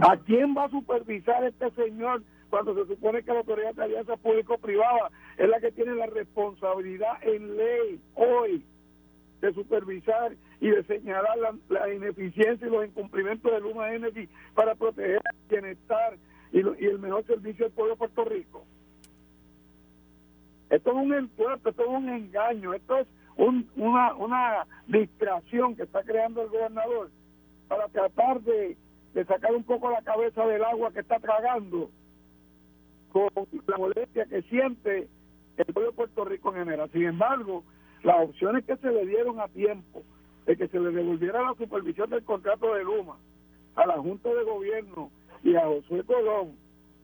¿A 0.00 0.16
quién 0.24 0.56
va 0.56 0.64
a 0.64 0.70
supervisar 0.70 1.44
este 1.44 1.70
señor 1.72 2.22
cuando 2.54 2.72
se 2.72 2.86
supone 2.86 3.24
que 3.24 3.32
la 3.32 3.40
autoridad 3.40 3.74
de 3.74 3.82
alianza 3.82 4.16
público-privada 4.16 5.10
es 5.36 5.48
la 5.48 5.58
que 5.58 5.72
tiene 5.72 5.92
la 5.96 6.06
responsabilidad 6.06 7.14
en 7.22 7.56
ley 7.56 8.00
hoy 8.14 8.64
de 9.40 9.52
supervisar 9.54 10.36
y 10.60 10.70
de 10.70 10.84
señalar 10.84 11.36
la, 11.68 11.92
ineficiencia 11.92 12.64
y 12.64 12.70
los 12.70 12.86
incumplimientos 12.86 13.50
de 13.50 13.58
Luma 13.58 13.92
Energy 13.92 14.28
para 14.54 14.76
proteger 14.76 15.16
el 15.16 15.48
bienestar 15.48 16.16
y, 16.52 16.60
el 16.60 17.00
mejor 17.00 17.26
servicio 17.26 17.64
del 17.64 17.74
pueblo 17.74 17.94
de 17.94 17.98
Puerto 17.98 18.24
Rico. 18.24 18.64
Esto 20.70 20.90
es 20.90 20.96
un 20.96 21.12
entuerto, 21.12 21.70
esto 21.70 21.82
es 21.82 21.88
un 21.88 22.08
engaño, 22.08 22.72
esto 22.72 22.98
es 22.98 23.08
una, 23.36 24.14
una 24.14 24.64
distracción 24.86 25.74
que 25.74 25.82
está 25.82 26.04
creando 26.04 26.42
el 26.42 26.50
gobernador 26.50 27.10
para 27.66 27.88
tratar 27.88 28.40
de, 28.42 28.76
de 29.12 29.24
sacar 29.24 29.52
un 29.56 29.64
poco 29.64 29.90
la 29.90 30.02
cabeza 30.02 30.46
del 30.46 30.62
agua 30.62 30.92
que 30.92 31.00
está 31.00 31.18
tragando 31.18 31.90
con 33.14 33.30
la 33.68 33.78
molestia 33.78 34.26
que 34.26 34.42
siente 34.42 35.08
el 35.56 35.64
pueblo 35.72 35.92
de 35.92 35.96
Puerto 35.96 36.24
Rico 36.24 36.48
en 36.48 36.64
general. 36.64 36.90
Sin 36.92 37.04
embargo, 37.04 37.62
las 38.02 38.28
opciones 38.28 38.64
que 38.64 38.76
se 38.76 38.90
le 38.90 39.06
dieron 39.06 39.40
a 39.40 39.46
tiempo 39.46 40.02
de 40.46 40.56
que 40.56 40.66
se 40.66 40.80
le 40.80 40.90
devolviera 40.90 41.40
la 41.40 41.54
supervisión 41.54 42.10
del 42.10 42.24
contrato 42.24 42.74
de 42.74 42.82
Luma 42.82 43.16
a 43.76 43.86
la 43.86 43.94
Junta 43.94 44.28
de 44.28 44.42
Gobierno 44.42 45.12
y 45.44 45.54
a 45.54 45.64
Josué 45.64 46.02
Colón 46.02 46.56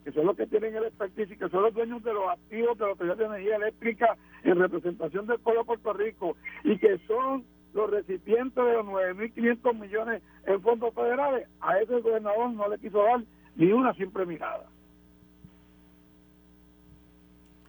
que 0.05 0.13
son 0.13 0.27
los 0.27 0.37
que 0.37 0.47
tienen 0.47 0.75
el 0.75 0.85
expertise 0.85 1.31
y 1.31 1.37
que 1.37 1.49
son 1.51 1.63
los 1.63 1.75
dueños 1.75 2.03
de 2.03 2.13
los 2.15 2.29
activos 2.31 2.77
de 2.79 2.85
la 2.85 2.91
Autoridad 2.93 3.17
de 3.19 3.25
Energía 3.27 3.57
Eléctrica 3.57 4.17
en 4.43 4.59
representación 4.59 5.27
del 5.27 5.39
pueblo 5.39 5.61
de 5.61 5.67
Puerto 5.67 5.93
Rico 5.93 6.37
y 6.65 6.79
que 6.79 6.99
son 7.07 7.45
los 7.75 7.91
recipientes 7.91 8.65
de 8.65 8.73
los 8.73 8.87
9.500 8.87 9.79
millones 9.79 10.23
en 10.47 10.61
fondos 10.63 10.95
federales, 10.95 11.47
a 11.61 11.79
ese 11.79 12.01
gobernador 12.01 12.51
no 12.51 12.69
le 12.69 12.79
quiso 12.79 13.03
dar 13.03 13.23
ni 13.57 13.71
una 13.73 13.93
simple 13.95 14.25
mirada. 14.25 14.67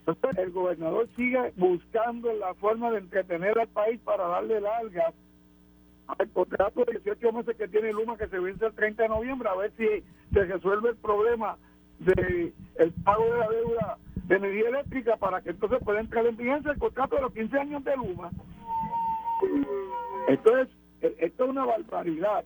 Entonces, 0.06 0.38
el 0.44 0.52
gobernador 0.52 1.08
sigue 1.16 1.54
buscando 1.56 2.34
la 2.34 2.54
forma 2.56 2.92
de 2.92 3.00
entretener 3.00 3.58
al 3.60 3.68
país 3.68 4.00
para 4.04 4.28
darle 4.28 4.62
largas 4.62 5.14
al 6.08 6.30
contrato 6.32 6.84
de 6.86 7.00
18 7.00 7.32
meses 7.32 7.56
que 7.56 7.68
tiene 7.68 7.94
Luma 7.94 8.18
que 8.18 8.28
se 8.28 8.40
vence 8.40 8.66
el 8.66 8.74
30 8.74 9.04
de 9.04 9.10
noviembre, 9.10 9.50
a 9.50 9.56
ver 9.56 9.72
si 9.78 9.86
se 10.34 10.44
resuelve 10.44 10.90
el 10.90 10.98
problema 10.98 11.58
de 12.00 12.54
el 12.76 12.92
pago 13.04 13.24
de 13.24 13.38
la 13.38 13.50
deuda 13.50 13.98
de 14.28 14.36
energía 14.36 14.70
eléctrica 14.70 15.18
para 15.18 15.42
que 15.42 15.52
entonces 15.52 15.80
pueda 15.84 16.00
entrar 16.00 16.26
en 16.26 16.36
vigencia 16.36 16.72
el 16.72 16.80
contrato 16.80 17.16
de 17.16 17.22
los 17.22 17.34
15 17.34 17.60
años 17.60 17.84
de 17.84 17.96
Luma. 17.96 18.30
Esto 20.28 20.58
es, 20.58 20.68
esto 21.02 21.44
es 21.44 21.50
una 21.50 21.66
barbaridad 21.66 22.44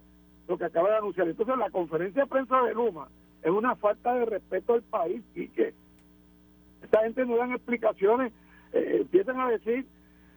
lo 0.47 0.57
que 0.57 0.65
acaba 0.65 0.89
de 0.89 0.97
anunciar. 0.97 1.27
Entonces 1.27 1.57
la 1.57 1.69
conferencia 1.69 2.23
de 2.23 2.29
prensa 2.29 2.61
de 2.63 2.73
Luma 2.73 3.07
es 3.41 3.51
una 3.51 3.75
falta 3.75 4.13
de 4.13 4.25
respeto 4.25 4.73
al 4.73 4.83
país 4.83 5.23
y 5.35 5.47
que 5.49 5.73
esta 6.85 7.01
gente 7.01 7.25
no 7.25 7.37
dan 7.37 7.51
explicaciones, 7.51 8.31
eh, 8.73 8.99
empiezan 9.01 9.39
a 9.39 9.49
decir 9.49 9.85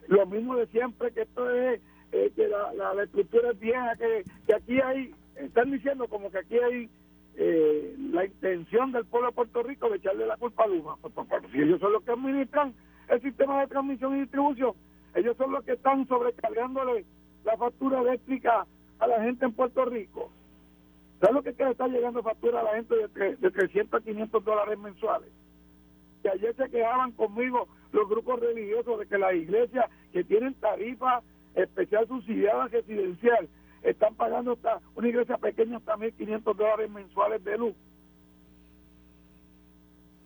lo 0.07 0.25
mismo 0.25 0.55
de 0.55 0.67
siempre, 0.67 1.11
que 1.11 1.21
esto 1.21 1.49
es, 1.49 1.81
eh, 2.11 2.31
que 2.35 2.47
la, 2.47 2.73
la, 2.73 3.03
estructura 3.03 3.51
es 3.51 3.59
vieja, 3.59 3.95
que, 3.95 4.23
que 4.47 4.55
aquí 4.55 4.81
hay, 4.81 5.13
están 5.35 5.71
diciendo 5.71 6.07
como 6.07 6.31
que 6.31 6.39
aquí 6.39 6.57
hay 6.57 6.89
eh, 7.35 7.95
la 8.11 8.25
intención 8.25 8.91
del 8.91 9.05
pueblo 9.05 9.29
de 9.29 9.35
Puerto 9.35 9.63
Rico 9.63 9.89
de 9.89 9.97
echarle 9.97 10.25
la 10.25 10.37
culpa 10.37 10.63
a 10.63 10.67
Luma. 10.67 10.97
Pues, 11.01 11.13
pues, 11.13 11.27
pues, 11.29 11.43
si 11.51 11.61
ellos 11.61 11.79
son 11.79 11.93
los 11.93 12.03
que 12.03 12.11
administran 12.11 12.73
el 13.07 13.21
sistema 13.21 13.61
de 13.61 13.67
transmisión 13.67 14.17
y 14.17 14.21
distribución, 14.21 14.73
ellos 15.15 15.37
son 15.37 15.51
los 15.51 15.63
que 15.63 15.73
están 15.73 16.07
sobrecargándole 16.07 17.05
la 17.45 17.57
factura 17.57 18.01
eléctrica 18.01 18.65
a 18.99 19.07
la 19.07 19.21
gente 19.21 19.45
en 19.45 19.53
Puerto 19.53 19.85
Rico. 19.85 20.31
¿Sabes 21.19 21.35
lo 21.35 21.43
que 21.43 21.49
está 21.49 21.87
llegando 21.87 22.23
factura 22.23 22.61
a 22.61 22.63
la 22.63 22.75
gente 22.75 22.95
de, 22.95 23.35
de 23.35 23.51
300 23.51 24.01
a 24.01 24.03
500 24.03 24.43
dólares 24.43 24.79
mensuales? 24.79 25.29
Que 26.21 26.29
ayer 26.29 26.55
se 26.55 26.69
quejaban 26.69 27.11
conmigo 27.13 27.67
los 27.91 28.09
grupos 28.09 28.39
religiosos 28.39 28.99
de 28.99 29.07
que 29.07 29.17
las 29.17 29.33
iglesias 29.33 29.85
que 30.11 30.23
tienen 30.23 30.53
tarifa 30.55 31.21
especial 31.55 32.07
subsidiada 32.07 32.67
residencial 32.67 33.47
están 33.81 34.15
pagando 34.15 34.53
hasta 34.53 34.81
una 34.95 35.07
iglesia 35.07 35.37
pequeña 35.37 35.77
hasta 35.77 35.95
1.500 35.95 36.55
dólares 36.55 36.89
mensuales 36.89 37.43
de 37.43 37.57
luz. 37.57 37.75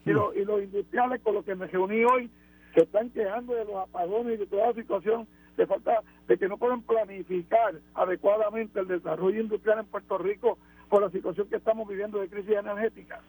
Y, 0.06 0.10
y 0.10 0.46
los 0.46 0.64
industriales 0.64 1.22
con 1.22 1.36
los 1.36 1.46
que 1.46 1.56
me 1.56 1.68
reuní 1.68 2.04
hoy 2.04 2.30
se 2.74 2.82
están 2.82 3.10
quejando 3.12 3.54
de 3.54 3.66
los 3.66 3.76
apagones 3.76 4.36
y 4.36 4.38
de 4.38 4.48
toda 4.48 4.68
la 4.68 4.74
situación 4.74 5.28
de 5.58 5.68
falta 5.68 6.02
de 6.28 6.38
que 6.38 6.48
no 6.48 6.58
pueden 6.58 6.82
planificar 6.82 7.76
adecuadamente 7.94 8.80
el 8.80 8.88
desarrollo 8.88 9.42
industrial 9.42 9.80
en 9.80 9.86
Puerto 9.86 10.18
Rico 10.18 10.58
por 10.90 11.02
la 11.02 11.10
situación 11.10 11.48
que 11.48 11.58
estamos 11.58 11.88
viviendo 11.88 12.20
de 12.20 12.30
crisis 12.30 12.56
energética. 12.56 13.22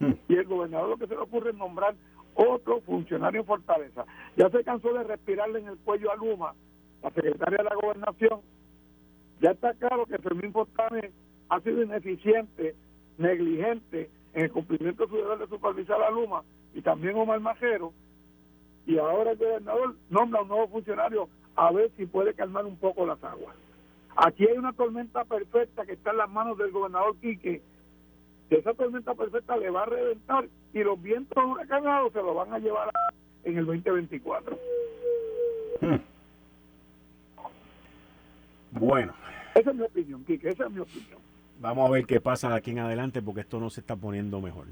Y 0.28 0.34
el 0.34 0.44
gobernador 0.44 0.90
lo 0.90 0.96
que 0.96 1.06
se 1.06 1.14
le 1.14 1.20
ocurre 1.20 1.50
es 1.50 1.56
nombrar 1.56 1.94
otro 2.34 2.80
funcionario 2.80 3.40
en 3.40 3.46
Fortaleza. 3.46 4.04
Ya 4.36 4.48
se 4.50 4.64
cansó 4.64 4.92
de 4.92 5.04
respirarle 5.04 5.60
en 5.60 5.68
el 5.68 5.78
cuello 5.78 6.10
a 6.10 6.16
Luma, 6.16 6.54
la 7.02 7.10
secretaria 7.10 7.58
de 7.58 7.64
la 7.64 7.74
gobernación. 7.74 8.40
Ya 9.40 9.50
está 9.50 9.74
claro 9.74 10.06
que 10.06 10.18
Fermín 10.18 10.52
Fontane 10.52 11.10
ha 11.48 11.60
sido 11.60 11.82
ineficiente, 11.82 12.74
negligente 13.18 14.10
en 14.34 14.44
el 14.44 14.52
cumplimiento 14.52 15.04
de 15.04 15.10
su 15.10 15.16
deber 15.16 15.38
de 15.38 15.48
supervisar 15.48 16.00
a 16.02 16.10
Luma 16.10 16.42
y 16.74 16.82
también 16.82 17.16
Omar 17.16 17.40
Majero, 17.40 17.92
y 18.86 18.98
ahora 18.98 19.32
el 19.32 19.38
gobernador 19.38 19.96
nombra 20.08 20.42
un 20.42 20.48
nuevo 20.48 20.68
funcionario 20.68 21.28
a 21.56 21.72
ver 21.72 21.90
si 21.96 22.06
puede 22.06 22.34
calmar 22.34 22.64
un 22.64 22.76
poco 22.76 23.06
las 23.06 23.22
aguas. 23.24 23.56
Aquí 24.16 24.46
hay 24.46 24.56
una 24.56 24.72
tormenta 24.72 25.24
perfecta 25.24 25.84
que 25.84 25.92
está 25.92 26.10
en 26.10 26.18
las 26.18 26.30
manos 26.30 26.58
del 26.58 26.70
gobernador 26.70 27.16
Quique, 27.20 27.62
que 28.50 28.56
esa 28.56 28.74
tormenta 28.74 29.14
perfecta 29.14 29.56
le 29.56 29.70
va 29.70 29.84
a 29.84 29.86
reventar 29.86 30.48
y 30.74 30.82
los 30.82 31.00
vientos 31.00 31.42
huracanados 31.42 32.12
se 32.12 32.18
lo 32.18 32.34
van 32.34 32.52
a 32.52 32.58
llevar 32.58 32.90
en 33.44 33.56
el 33.56 33.64
2024. 33.64 34.58
Hmm. 35.80 35.96
Bueno. 38.72 39.14
Esa 39.54 39.70
es 39.70 39.76
mi 39.76 39.82
opinión, 39.82 40.24
Quique, 40.24 40.48
esa 40.48 40.66
es 40.66 40.70
mi 40.72 40.80
opinión. 40.80 41.20
Vamos 41.60 41.88
a 41.88 41.92
ver 41.92 42.06
qué 42.06 42.20
pasa 42.20 42.48
de 42.48 42.56
aquí 42.56 42.72
en 42.72 42.80
adelante 42.80 43.22
porque 43.22 43.42
esto 43.42 43.60
no 43.60 43.70
se 43.70 43.82
está 43.82 43.94
poniendo 43.94 44.40
mejor. 44.40 44.66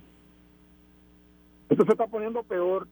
Esto 1.68 1.85
se 1.85 1.93
está 1.93 2.09
poniendo 2.09 2.43
peor. 2.43 2.89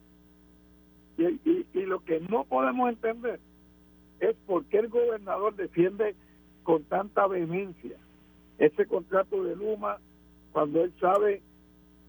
Y, 1.17 1.65
y, 1.73 1.81
lo 1.81 1.99
que 2.01 2.19
no 2.19 2.45
podemos 2.45 2.89
entender 2.89 3.39
es 4.19 4.35
por 4.45 4.65
qué 4.65 4.79
el 4.79 4.87
gobernador 4.87 5.55
defiende 5.55 6.15
con 6.63 6.83
tanta 6.83 7.25
vehemencia 7.27 7.97
ese 8.59 8.85
contrato 8.85 9.43
de 9.43 9.55
Luma 9.55 9.97
cuando 10.57 10.83
él 10.83 10.91
sabe 10.99 11.43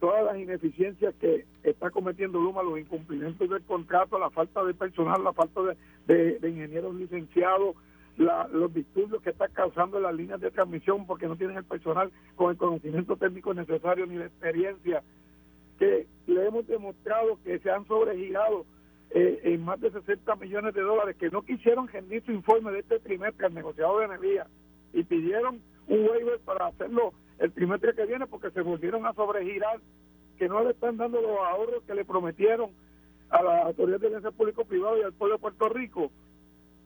todas 0.01 0.24
las 0.24 0.38
ineficiencias 0.38 1.14
que 1.16 1.44
está 1.62 1.90
cometiendo 1.90 2.40
Luma, 2.40 2.62
los 2.62 2.78
incumplimientos 2.78 3.46
del 3.46 3.62
contrato, 3.64 4.18
la 4.18 4.30
falta 4.30 4.64
de 4.64 4.72
personal, 4.72 5.22
la 5.22 5.34
falta 5.34 5.61
de, 6.07 6.38
ingenieros 6.42 6.94
licenciados, 6.94 7.76
los 8.16 8.72
disturbios 8.72 9.20
que 9.20 9.28
está 9.28 9.49
causando 9.49 10.01
las 10.01 10.14
líneas 10.14 10.40
de 10.40 10.51
transmisión 10.51 11.07
porque 11.07 11.26
no 11.26 11.36
tienen 11.36 11.59
el 11.59 11.64
personal 11.64 12.11
con 12.36 12.51
el 12.51 12.57
conocimiento 12.57 13.16
técnico 13.16 13.53
necesario 13.53 14.07
ni 14.07 14.16
la 14.16 14.24
experiencia, 14.24 15.03
que 15.78 16.07
le 16.26 16.46
hemos 16.46 16.66
demostrado 16.66 17.38
que 17.44 17.59
se 17.59 17.70
han 17.70 17.86
sobregirado 17.86 18.64
eh, 19.11 19.40
en 19.42 19.62
más 19.62 19.78
de 19.78 19.90
60 19.90 20.36
millones 20.36 20.72
de 20.72 20.80
dólares 20.80 21.16
que 21.16 21.28
no 21.28 21.42
quisieron 21.42 21.86
rendir 21.86 22.24
su 22.24 22.32
informe 22.32 22.72
de 22.72 22.78
este 22.78 22.99
trimestre 23.01 23.44
al 23.44 23.53
negociado 23.53 23.99
de 23.99 24.07
energía 24.07 24.46
y 24.94 25.03
pidieron 25.03 25.61
un 25.86 26.09
waiver 26.09 26.40
para 26.46 26.68
hacerlo 26.68 27.12
el 27.39 27.53
trimestre 27.53 27.95
que 27.95 28.07
viene 28.07 28.26
porque 28.26 28.51
se 28.51 28.62
volvieron 28.62 29.07
a 29.07 29.12
sobregirar 29.12 29.80
que 30.39 30.49
no 30.49 30.62
le 30.62 30.70
están 30.70 30.97
dando 30.97 31.20
los 31.20 31.39
ahorros 31.39 31.82
que 31.84 31.95
le 31.95 32.05
prometieron 32.05 32.70
a 33.30 33.43
la 33.43 33.62
autoridad 33.64 34.01
de 34.01 34.09
bienes 34.09 34.34
público 34.34 34.64
privado 34.64 34.99
y 34.99 35.03
al 35.03 35.12
pueblo 35.12 35.36
de 35.36 35.41
Puerto 35.41 35.68
Rico 35.68 36.11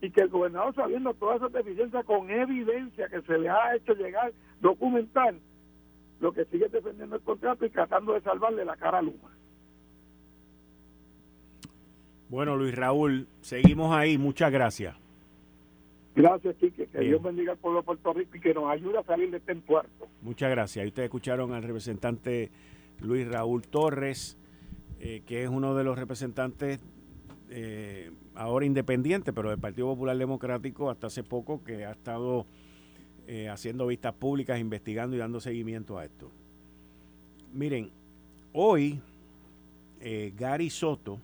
y 0.00 0.10
que 0.10 0.22
el 0.22 0.28
gobernador 0.28 0.74
sabiendo 0.74 1.14
todas 1.14 1.36
esas 1.36 1.52
deficiencias 1.52 2.04
con 2.04 2.28
evidencia 2.30 3.08
que 3.08 3.22
se 3.22 3.38
le 3.38 3.48
ha 3.48 3.76
hecho 3.76 3.94
llegar 3.94 4.32
documental 4.60 5.38
lo 6.20 6.32
que 6.32 6.44
sigue 6.46 6.68
defendiendo 6.68 7.16
el 7.16 7.22
contrato 7.22 7.64
y 7.64 7.70
tratando 7.70 8.14
de 8.14 8.20
salvarle 8.20 8.64
la 8.64 8.76
cara 8.76 8.98
a 8.98 9.02
Luma. 9.02 9.30
Bueno, 12.28 12.56
Luis 12.56 12.74
Raúl, 12.74 13.26
seguimos 13.40 13.94
ahí. 13.94 14.16
Muchas 14.18 14.50
gracias. 14.50 14.96
Gracias, 16.14 16.56
Quique. 16.56 16.86
Que 16.86 17.00
Dios 17.00 17.22
bendiga 17.22 17.52
al 17.52 17.58
pueblo 17.58 17.80
de 17.80 17.86
Puerto 17.86 18.12
Rico 18.12 18.36
y 18.36 18.40
que 18.40 18.52
nos 18.52 18.70
ayude 18.70 18.98
a 18.98 19.02
salir 19.02 19.30
de 19.30 19.38
este 19.38 19.54
puerto. 19.56 20.08
Muchas 20.20 20.50
gracias. 20.50 20.86
ustedes 20.86 21.06
escucharon 21.06 21.52
al 21.54 21.62
representante 21.62 22.50
Luis 23.00 23.26
Raúl 23.26 23.62
Torres, 23.62 24.36
eh, 25.00 25.22
que 25.26 25.42
es 25.42 25.48
uno 25.48 25.74
de 25.74 25.84
los 25.84 25.98
representantes 25.98 26.80
eh, 27.48 28.10
ahora 28.34 28.66
independiente, 28.66 29.32
pero 29.32 29.50
del 29.50 29.58
Partido 29.58 29.86
Popular 29.88 30.16
Democrático 30.16 30.90
hasta 30.90 31.06
hace 31.06 31.22
poco, 31.22 31.64
que 31.64 31.86
ha 31.86 31.92
estado 31.92 32.46
eh, 33.26 33.48
haciendo 33.48 33.86
vistas 33.86 34.12
públicas, 34.12 34.60
investigando 34.60 35.16
y 35.16 35.18
dando 35.18 35.40
seguimiento 35.40 35.98
a 35.98 36.04
esto. 36.04 36.30
Miren, 37.52 37.90
hoy 38.52 39.00
Gary 40.36 40.68
Soto, 40.68 41.20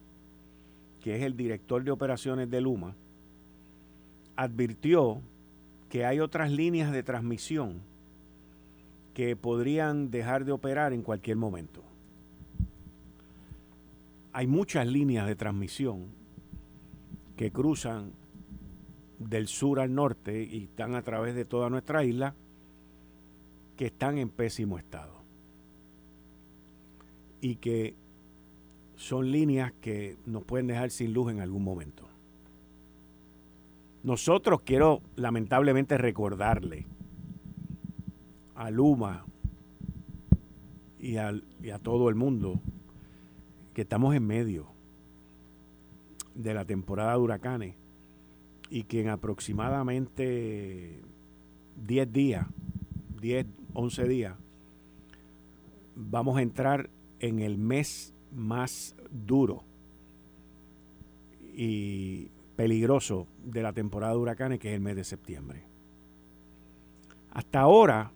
que 1.02 1.16
es 1.16 1.22
el 1.22 1.36
director 1.36 1.82
de 1.82 1.90
operaciones 1.90 2.48
de 2.48 2.60
Luma, 2.60 2.94
advirtió 4.38 5.20
que 5.88 6.06
hay 6.06 6.20
otras 6.20 6.52
líneas 6.52 6.92
de 6.92 7.02
transmisión 7.02 7.80
que 9.12 9.34
podrían 9.34 10.12
dejar 10.12 10.44
de 10.44 10.52
operar 10.52 10.92
en 10.92 11.02
cualquier 11.02 11.36
momento. 11.36 11.82
Hay 14.32 14.46
muchas 14.46 14.86
líneas 14.86 15.26
de 15.26 15.34
transmisión 15.34 16.06
que 17.36 17.50
cruzan 17.50 18.12
del 19.18 19.48
sur 19.48 19.80
al 19.80 19.92
norte 19.92 20.44
y 20.44 20.64
están 20.64 20.94
a 20.94 21.02
través 21.02 21.34
de 21.34 21.44
toda 21.44 21.68
nuestra 21.68 22.04
isla 22.04 22.36
que 23.76 23.86
están 23.86 24.18
en 24.18 24.28
pésimo 24.28 24.78
estado. 24.78 25.14
Y 27.40 27.56
que 27.56 27.96
son 28.94 29.32
líneas 29.32 29.72
que 29.80 30.16
nos 30.26 30.44
pueden 30.44 30.68
dejar 30.68 30.92
sin 30.92 31.12
luz 31.12 31.32
en 31.32 31.40
algún 31.40 31.64
momento. 31.64 32.08
Nosotros 34.02 34.60
quiero 34.62 35.02
lamentablemente 35.16 35.98
recordarle 35.98 36.86
a 38.54 38.70
Luma 38.70 39.26
y, 40.98 41.16
a 41.16 41.40
todo 41.82 42.08
el 42.08 42.14
mundo 42.14 42.60
que 43.74 43.82
estamos 43.82 44.14
en 44.14 44.26
medio 44.26 44.66
de 46.34 46.54
la 46.54 46.64
temporada 46.64 47.12
de 47.12 47.18
huracanes 47.18 47.74
y 48.70 48.84
que 48.84 49.00
en 49.00 49.08
aproximadamente 49.08 51.02
10 51.76 52.12
días, 52.12 52.46
10, 53.20 53.46
11 53.74 54.08
días, 54.08 54.36
vamos 55.94 56.38
a 56.38 56.42
entrar 56.42 56.90
en 57.18 57.40
el 57.40 57.58
mes 57.58 58.14
más 58.32 58.94
duro. 59.10 59.64
Y 61.56 62.30
peligroso 62.58 63.28
de 63.44 63.62
la 63.62 63.72
temporada 63.72 64.14
de 64.14 64.18
huracanes, 64.18 64.58
que 64.58 64.70
es 64.70 64.74
el 64.74 64.80
mes 64.80 64.96
de 64.96 65.04
septiembre. 65.04 65.62
Hasta 67.30 67.60
ahora 67.60 68.10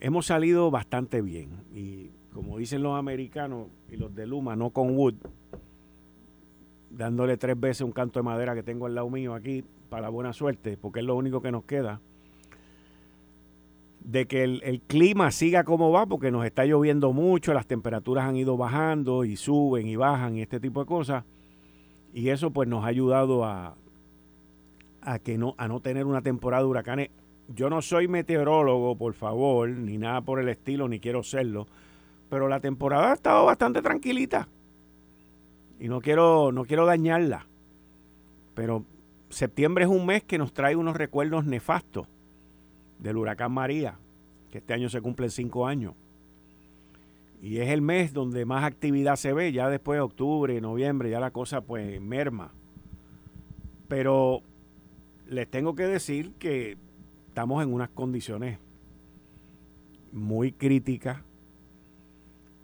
hemos 0.00 0.26
salido 0.26 0.68
bastante 0.72 1.22
bien 1.22 1.50
y 1.72 2.10
como 2.34 2.58
dicen 2.58 2.82
los 2.82 2.98
americanos 2.98 3.68
y 3.88 3.98
los 3.98 4.12
de 4.16 4.26
Luma, 4.26 4.56
no 4.56 4.70
con 4.70 4.96
Wood, 4.96 5.14
dándole 6.90 7.36
tres 7.36 7.58
veces 7.60 7.82
un 7.82 7.92
canto 7.92 8.18
de 8.18 8.24
madera 8.24 8.56
que 8.56 8.64
tengo 8.64 8.86
al 8.86 8.96
lado 8.96 9.08
mío 9.08 9.32
aquí 9.32 9.62
para 9.90 10.08
buena 10.08 10.32
suerte, 10.32 10.76
porque 10.76 10.98
es 10.98 11.06
lo 11.06 11.14
único 11.14 11.40
que 11.40 11.52
nos 11.52 11.62
queda, 11.62 12.00
de 14.00 14.26
que 14.26 14.42
el, 14.42 14.80
clima 14.88 15.30
siga 15.30 15.62
como 15.62 15.92
va, 15.92 16.06
porque 16.06 16.32
nos 16.32 16.44
está 16.44 16.64
lloviendo 16.64 17.12
mucho, 17.12 17.54
las 17.54 17.68
temperaturas 17.68 18.24
han 18.24 18.34
ido 18.34 18.56
bajando 18.56 19.24
y 19.24 19.36
suben 19.36 19.86
y 19.86 19.94
bajan 19.94 20.34
y 20.34 20.42
este 20.42 20.58
tipo 20.58 20.80
de 20.80 20.86
cosas, 20.86 21.22
y 22.12 22.30
eso 22.30 22.50
pues 22.50 22.68
nos 22.68 22.84
ha 22.84 22.88
ayudado 22.88 23.44
a, 23.44 23.76
a 25.02 25.18
que 25.18 25.38
no, 25.38 25.54
a 25.58 25.68
no 25.68 25.80
tener 25.80 26.06
una 26.06 26.22
temporada 26.22 26.62
de 26.62 26.68
huracanes. 26.68 27.10
Yo 27.48 27.70
no 27.70 27.80
soy 27.80 28.08
meteorólogo, 28.08 28.96
por 28.96 29.14
favor, 29.14 29.68
ni 29.70 29.96
nada 29.96 30.20
por 30.20 30.38
el 30.38 30.48
estilo, 30.48 30.88
ni 30.88 31.00
quiero 31.00 31.22
serlo, 31.22 31.66
pero 32.28 32.48
la 32.48 32.60
temporada 32.60 33.10
ha 33.10 33.14
estado 33.14 33.44
bastante 33.46 33.80
tranquilita 33.80 34.48
y 35.80 35.88
no 35.88 36.00
quiero, 36.00 36.52
no 36.52 36.64
quiero 36.64 36.86
dañarla. 36.86 37.46
Pero 38.54 38.84
septiembre 39.30 39.84
es 39.84 39.90
un 39.90 40.04
mes 40.04 40.24
que 40.24 40.38
nos 40.38 40.52
trae 40.52 40.76
unos 40.76 40.96
recuerdos 40.96 41.44
nefastos 41.44 42.08
del 42.98 43.16
huracán 43.16 43.52
María, 43.52 43.98
que 44.50 44.58
este 44.58 44.74
año 44.74 44.88
se 44.88 45.00
cumplen 45.00 45.30
cinco 45.30 45.66
años. 45.66 45.94
Y 47.40 47.58
es 47.58 47.68
el 47.68 47.82
mes 47.82 48.12
donde 48.12 48.44
más 48.44 48.64
actividad 48.64 49.16
se 49.16 49.32
ve, 49.32 49.52
ya 49.52 49.68
después 49.68 49.96
de 49.96 50.02
octubre, 50.02 50.60
noviembre, 50.60 51.10
ya 51.10 51.20
la 51.20 51.30
cosa 51.30 51.60
pues 51.60 52.00
merma. 52.00 52.52
Pero 53.86 54.42
les 55.28 55.48
tengo 55.48 55.74
que 55.74 55.86
decir 55.86 56.32
que 56.38 56.76
estamos 57.28 57.62
en 57.62 57.72
unas 57.72 57.90
condiciones 57.90 58.58
muy 60.12 60.52
críticas 60.52 61.22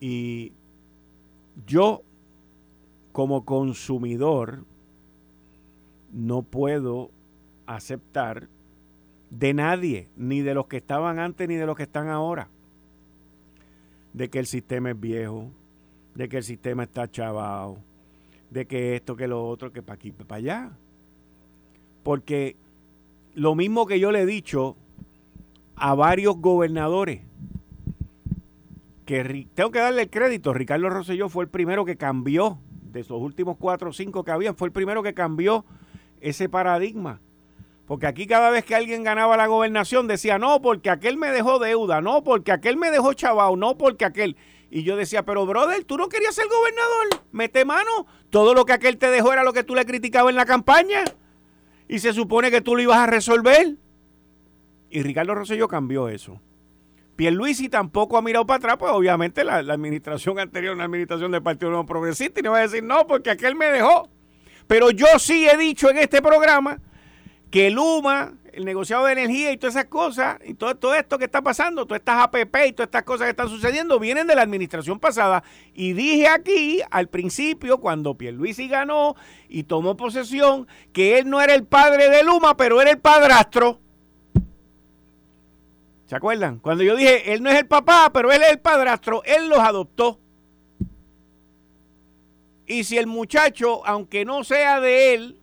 y 0.01 0.53
yo 1.67 2.03
como 3.13 3.45
consumidor 3.45 4.65
no 6.13 6.43
puedo 6.43 7.11
aceptar 7.67 8.49
de 9.31 9.55
nadie, 9.55 10.09
ni 10.17 10.41
de 10.41 10.55
los 10.55 10.67
que 10.67 10.79
estaban 10.79 11.19
antes 11.19 11.49
ni 11.49 11.55
de 11.55 11.67
los 11.67 11.77
que 11.77 11.85
están 11.85 12.09
ahora, 12.09 12.49
de 14.15 14.31
que 14.31 14.39
el 14.39 14.47
sistema 14.47 14.93
es 14.93 14.99
viejo, 14.99 15.51
de 16.15 16.29
que 16.29 16.39
el 16.39 16.45
sistema 16.45 16.85
está 16.85 17.11
chavado, 17.11 17.77
de 18.51 18.65
que 18.67 18.97
esto, 18.97 19.17
que 19.17 19.29
lo 19.29 19.47
otro, 19.47 19.73
que 19.73 19.83
para 19.83 19.97
aquí, 19.97 20.13
para 20.13 20.37
allá. 20.37 20.71
Porque 22.03 22.57
lo 23.35 23.55
mismo 23.55 23.87
que 23.87 23.99
yo 23.99 24.13
le 24.13 24.23
he 24.23 24.27
dicho 24.27 24.77
a 25.75 25.95
varios 25.95 26.37
gobernadores, 26.37 27.21
que 29.05 29.47
tengo 29.55 29.71
que 29.71 29.81
darle 29.81 30.03
el 30.03 30.11
crédito, 30.11 30.55
Ricardo 30.55 30.89
Rosselló 30.89 31.29
fue 31.29 31.45
el 31.45 31.51
primero 31.51 31.85
que 31.85 31.97
cambió 31.97 32.59
de 32.93 33.01
esos 33.01 33.21
últimos 33.21 33.57
cuatro 33.59 33.91
o 33.91 33.93
cinco 33.93 34.25
que 34.25 34.31
habían, 34.31 34.55
fue 34.55 34.69
el 34.69 34.73
primero 34.73 35.03
que 35.03 35.13
cambió 35.13 35.65
ese 36.21 36.49
paradigma. 36.49 37.21
Porque 37.87 38.07
aquí 38.07 38.27
cada 38.27 38.51
vez 38.51 38.65
que 38.65 38.75
alguien 38.75 39.05
ganaba 39.05 39.37
la 39.37 39.47
gobernación 39.47 40.07
decía, 40.07 40.39
no, 40.39 40.63
porque 40.63 40.89
aquel 40.89 41.19
me 41.19 41.31
dejó 41.31 41.59
deuda, 41.59 42.01
no, 42.01 42.25
porque 42.25 42.53
aquel 42.53 42.77
me 42.77 42.91
dejó 42.91 43.13
chavao, 43.13 43.57
no, 43.57 43.77
porque 43.77 44.07
aquel. 44.07 44.37
Y 44.71 44.85
yo 44.85 44.97
decía, 44.97 45.25
pero 45.25 45.45
brother, 45.45 45.85
tú 45.85 45.99
no 45.99 46.09
querías 46.09 46.35
ser 46.35 46.47
gobernador, 46.49 47.23
mete 47.31 47.65
mano, 47.65 48.07
todo 48.31 48.55
lo 48.55 48.65
que 48.65 48.73
aquel 48.73 48.97
te 48.97 49.11
dejó 49.11 49.33
era 49.33 49.45
lo 49.45 49.53
que 49.53 49.65
tú 49.65 49.75
le 49.75 49.85
criticabas 49.85 50.31
en 50.31 50.37
la 50.37 50.47
campaña. 50.47 51.05
Y 51.87 51.99
se 51.99 52.15
supone 52.15 52.51
que 52.51 52.63
tú 52.63 52.75
lo 52.75 52.83
ibas 52.83 52.99
a 52.99 53.07
resolver. 53.07 53.77
Y 54.89 55.03
Ricardo 55.03 55.35
Rosselló 55.35 55.69
cambió 55.69 56.09
eso. 56.09 56.41
Pierluisi 57.17 57.69
tampoco 57.69 58.17
ha 58.17 58.23
mirado 58.23 58.47
para 58.47 58.57
atrás, 58.57 58.77
pues 58.79 58.91
obviamente 58.93 59.45
la, 59.45 59.59
administración 59.59 60.39
anterior, 60.39 60.75
una 60.75 60.85
administración 60.85 61.31
del 61.31 61.43
Partido 61.43 61.85
Progresista, 61.85 62.41
y 62.41 62.43
no 62.43 62.53
va 62.53 62.59
a 62.59 62.63
decir 62.63 62.83
no, 62.83 63.07
porque 63.07 63.31
aquel 63.31 63.55
me 63.55 63.67
dejó. 63.67 64.09
Pero 64.67 64.91
yo 64.91 65.07
sí 65.19 65.47
he 65.47 65.57
dicho 65.57 65.91
en 65.91 65.99
este 65.99 66.23
programa 66.23 66.81
que 67.55 67.71
Luma, 67.71 68.33
el 68.53 68.65
negociado 68.65 69.07
de 69.07 69.13
energía 69.13 69.53
y 69.53 69.57
todas 69.57 69.77
esas 69.77 69.85
cosas, 69.85 70.39
y 70.45 70.55
todo, 70.55 70.93
esto 70.93 71.19
que 71.19 71.27
está 71.27 71.41
pasando, 71.41 71.87
todas 71.87 72.01
estas 72.01 72.25
APP 72.25 72.57
y 72.67 72.73
todas 72.73 72.89
estas 72.89 73.05
cosas 73.05 73.27
que 73.27 73.31
están 73.31 73.49
sucediendo, 73.49 74.01
vienen 74.01 74.27
de 74.27 74.35
la 74.35 74.43
administración 74.43 74.99
pasada. 74.99 75.45
Y 75.73 75.93
dije 75.93 76.27
aquí 76.27 76.81
al 76.91 77.07
principio, 77.07 77.79
cuando 77.79 78.17
Pierluisi 78.17 78.67
ganó 78.67 79.15
y 79.49 79.63
tomó 79.63 79.97
posesión, 79.97 80.67
que 80.93 81.17
él 81.17 81.31
no 81.31 81.41
era 81.41 81.55
el 81.55 81.63
padre 81.63 82.11
de 82.11 82.25
Luma, 82.25 82.57
pero 82.57 82.83
era 82.83 82.91
el 82.91 82.99
padrastro. 82.99 83.79
¿Se 86.07 86.17
acuerdan? 86.17 86.59
Cuando 86.59 86.83
yo 86.83 86.97
dije, 86.97 87.35
él 87.35 87.41
no 87.41 87.51
es 87.51 87.57
el 87.57 87.69
papá, 87.69 88.11
pero 88.13 88.33
él 88.33 88.43
es 88.43 88.51
el 88.51 88.59
padrastro, 88.59 89.23
él 89.25 89.49
los 89.49 89.61
adoptó. 89.61 90.19
Y 92.67 92.83
si 92.83 92.99
el 92.99 93.07
muchacho, 93.07 93.87
aunque 93.87 94.25
no 94.25 94.43
sea 94.43 94.81
de 94.81 95.15
él, 95.15 95.41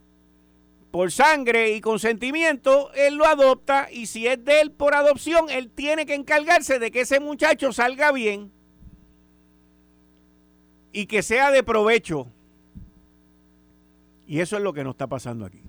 por 0.92 1.12
sangre 1.12 1.72
y 1.72 1.82
consentimiento, 1.82 2.92
él 2.94 3.16
lo 3.16 3.26
adopta 3.26 3.88
y 3.89 4.08
si 4.08 4.28
es 4.28 4.44
de 4.44 4.60
él 4.60 4.72
por 4.72 4.94
adopción, 4.94 5.50
él 5.50 5.72
tiene 5.72 6.06
que 6.06 6.14
encargarse 6.14 6.80
de 6.80 6.92
que 6.92 7.02
ese 7.02 7.22
muchacho 7.22 7.72
salga 7.72 8.12
bien 8.12 8.52
y 10.92 11.06
que 11.06 11.24
sea 11.24 11.50
de 11.52 11.64
provecho. 11.64 12.28
Y 14.28 14.39
eso 14.42 14.58
es 14.58 14.64
lo 14.64 14.74
que 14.74 14.84
no 14.84 14.92
está 14.92 15.08
pasando 15.08 15.46
aquí. 15.46 15.62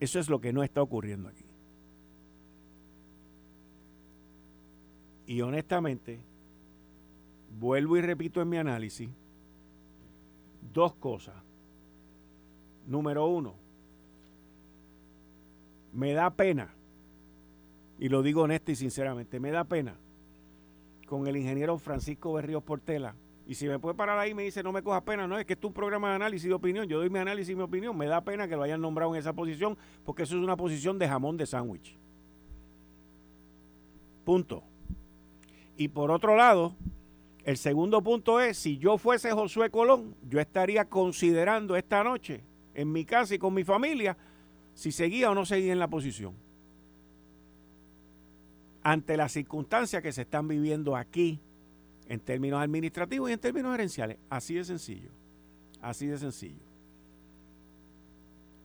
Eso 0.00 0.18
es 0.18 0.28
lo 0.28 0.40
que 0.40 0.52
no 0.52 0.64
está 0.64 0.82
ocurriendo 0.82 1.28
aquí. 1.28 1.44
Y 5.26 5.40
honestamente, 5.40 6.20
vuelvo 7.58 7.96
y 7.96 8.02
repito 8.02 8.42
en 8.42 8.48
mi 8.48 8.56
análisis, 8.56 9.08
dos 10.72 10.94
cosas. 10.94 11.36
Número 12.86 13.26
uno, 13.26 13.54
me 15.92 16.12
da 16.12 16.30
pena, 16.30 16.74
y 17.98 18.08
lo 18.08 18.22
digo 18.22 18.42
honesto 18.42 18.72
y 18.72 18.76
sinceramente, 18.76 19.38
me 19.38 19.50
da 19.50 19.64
pena 19.64 19.96
con 21.06 21.26
el 21.26 21.36
ingeniero 21.36 21.78
Francisco 21.78 22.32
Berríos 22.32 22.62
Portela. 22.62 23.14
Y 23.46 23.54
si 23.54 23.66
me 23.68 23.78
puede 23.78 23.94
parar 23.94 24.18
ahí 24.18 24.30
y 24.30 24.34
me 24.34 24.44
dice, 24.44 24.62
no 24.62 24.72
me 24.72 24.82
cojas 24.82 25.02
pena, 25.02 25.26
no, 25.26 25.38
es 25.38 25.44
que 25.44 25.52
es 25.52 25.58
tu 25.58 25.72
programa 25.72 26.10
de 26.10 26.14
análisis 26.16 26.48
de 26.48 26.54
opinión, 26.54 26.86
yo 26.86 26.98
doy 26.98 27.10
mi 27.10 27.18
análisis 27.18 27.52
y 27.52 27.56
mi 27.56 27.62
opinión, 27.62 27.96
me 27.96 28.06
da 28.06 28.22
pena 28.22 28.48
que 28.48 28.56
lo 28.56 28.62
hayan 28.62 28.80
nombrado 28.80 29.12
en 29.14 29.18
esa 29.18 29.32
posición, 29.32 29.76
porque 30.04 30.22
eso 30.22 30.36
es 30.36 30.42
una 30.42 30.56
posición 30.56 30.98
de 30.98 31.08
jamón 31.08 31.36
de 31.36 31.46
sándwich. 31.46 31.96
Punto. 34.24 34.62
Y 35.76 35.88
por 35.88 36.10
otro 36.10 36.36
lado, 36.36 36.74
el 37.44 37.56
segundo 37.56 38.02
punto 38.02 38.40
es, 38.40 38.56
si 38.56 38.78
yo 38.78 38.96
fuese 38.96 39.32
Josué 39.32 39.70
Colón, 39.70 40.14
yo 40.28 40.40
estaría 40.40 40.84
considerando 40.84 41.76
esta 41.76 42.04
noche 42.04 42.42
en 42.74 42.92
mi 42.92 43.04
casa 43.04 43.34
y 43.34 43.38
con 43.38 43.54
mi 43.54 43.64
familia 43.64 44.16
si 44.74 44.92
seguía 44.92 45.30
o 45.30 45.34
no 45.34 45.44
seguía 45.44 45.72
en 45.72 45.78
la 45.78 45.88
posición. 45.88 46.34
Ante 48.82 49.16
las 49.16 49.32
circunstancias 49.32 50.02
que 50.02 50.12
se 50.12 50.22
están 50.22 50.48
viviendo 50.48 50.96
aquí 50.96 51.40
en 52.08 52.20
términos 52.20 52.60
administrativos 52.60 53.30
y 53.30 53.34
en 53.34 53.38
términos 53.38 53.72
gerenciales. 53.72 54.18
Así 54.28 54.54
de 54.54 54.64
sencillo. 54.64 55.10
Así 55.80 56.06
de 56.06 56.18
sencillo. 56.18 56.62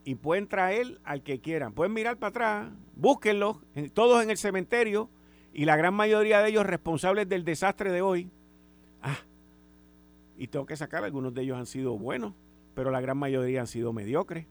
Y 0.04 0.16
pueden 0.16 0.48
traer 0.48 1.00
al 1.04 1.22
que 1.22 1.40
quieran. 1.40 1.74
Pueden 1.74 1.94
mirar 1.94 2.18
para 2.18 2.30
atrás, 2.30 2.72
búsquenlos, 2.96 3.58
todos 3.94 4.24
en 4.24 4.30
el 4.30 4.38
cementerio 4.38 5.10
y 5.54 5.66
la 5.66 5.76
gran 5.76 5.94
mayoría 5.94 6.42
de 6.42 6.50
ellos 6.50 6.66
responsables 6.66 7.28
del 7.28 7.44
desastre 7.44 7.92
de 7.92 8.02
hoy. 8.02 8.30
Ah, 9.02 9.18
y 10.38 10.48
tengo 10.48 10.66
que 10.66 10.78
sacar, 10.78 11.04
algunos 11.04 11.34
de 11.34 11.42
ellos 11.42 11.58
han 11.58 11.66
sido 11.66 11.98
buenos, 11.98 12.34
pero 12.78 12.92
la 12.92 13.02
gran 13.02 13.18
mayoría 13.18 13.62
han 13.62 13.66
sido 13.66 13.92
mediocres. 13.92 14.46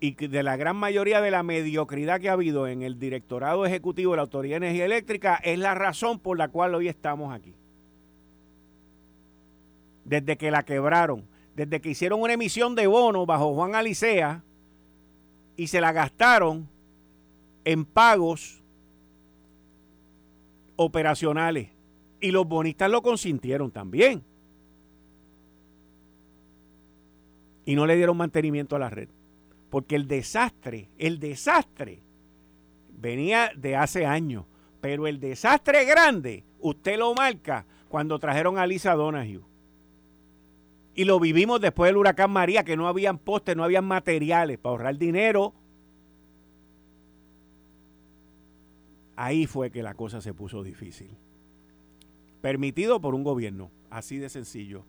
Y 0.00 0.14
de 0.14 0.42
la 0.42 0.56
gran 0.56 0.74
mayoría 0.74 1.20
de 1.20 1.30
la 1.30 1.42
mediocridad 1.42 2.18
que 2.18 2.30
ha 2.30 2.32
habido 2.32 2.66
en 2.66 2.80
el 2.80 2.98
directorado 2.98 3.66
ejecutivo 3.66 4.12
de 4.12 4.16
la 4.16 4.22
Autoridad 4.22 4.54
de 4.54 4.68
Energía 4.68 4.86
Eléctrica 4.86 5.34
es 5.44 5.58
la 5.58 5.74
razón 5.74 6.18
por 6.18 6.38
la 6.38 6.48
cual 6.48 6.74
hoy 6.74 6.88
estamos 6.88 7.34
aquí. 7.34 7.54
Desde 10.06 10.38
que 10.38 10.50
la 10.50 10.62
quebraron, 10.62 11.28
desde 11.54 11.82
que 11.82 11.90
hicieron 11.90 12.22
una 12.22 12.32
emisión 12.32 12.74
de 12.74 12.86
bonos 12.86 13.26
bajo 13.26 13.52
Juan 13.52 13.74
Alicea 13.74 14.42
y 15.58 15.66
se 15.66 15.82
la 15.82 15.92
gastaron 15.92 16.70
en 17.66 17.84
pagos 17.84 18.62
operacionales. 20.76 21.68
Y 22.18 22.30
los 22.30 22.48
bonistas 22.48 22.90
lo 22.90 23.02
consintieron 23.02 23.70
también. 23.70 24.24
Y 27.64 27.74
no 27.74 27.86
le 27.86 27.96
dieron 27.96 28.16
mantenimiento 28.16 28.76
a 28.76 28.78
la 28.78 28.90
red. 28.90 29.08
Porque 29.70 29.96
el 29.96 30.08
desastre, 30.08 30.90
el 30.98 31.18
desastre 31.18 32.02
venía 32.90 33.50
de 33.56 33.76
hace 33.76 34.06
años. 34.06 34.44
Pero 34.80 35.06
el 35.06 35.20
desastre 35.20 35.84
grande, 35.84 36.44
usted 36.60 36.98
lo 36.98 37.14
marca 37.14 37.66
cuando 37.88 38.18
trajeron 38.18 38.58
a 38.58 38.66
Lisa 38.66 38.94
Donahue. 38.94 39.42
Y 40.94 41.04
lo 41.04 41.18
vivimos 41.18 41.60
después 41.60 41.88
del 41.88 41.96
huracán 41.96 42.30
María, 42.30 42.64
que 42.64 42.76
no 42.76 42.86
habían 42.86 43.18
postes, 43.18 43.56
no 43.56 43.64
habían 43.64 43.84
materiales 43.84 44.58
para 44.58 44.72
ahorrar 44.72 44.98
dinero. 44.98 45.54
Ahí 49.16 49.46
fue 49.46 49.70
que 49.70 49.82
la 49.82 49.94
cosa 49.94 50.20
se 50.20 50.34
puso 50.34 50.62
difícil. 50.62 51.16
Permitido 52.40 53.00
por 53.00 53.14
un 53.14 53.22
gobierno, 53.22 53.70
así 53.88 54.18
de 54.18 54.28
sencillo. 54.28 54.84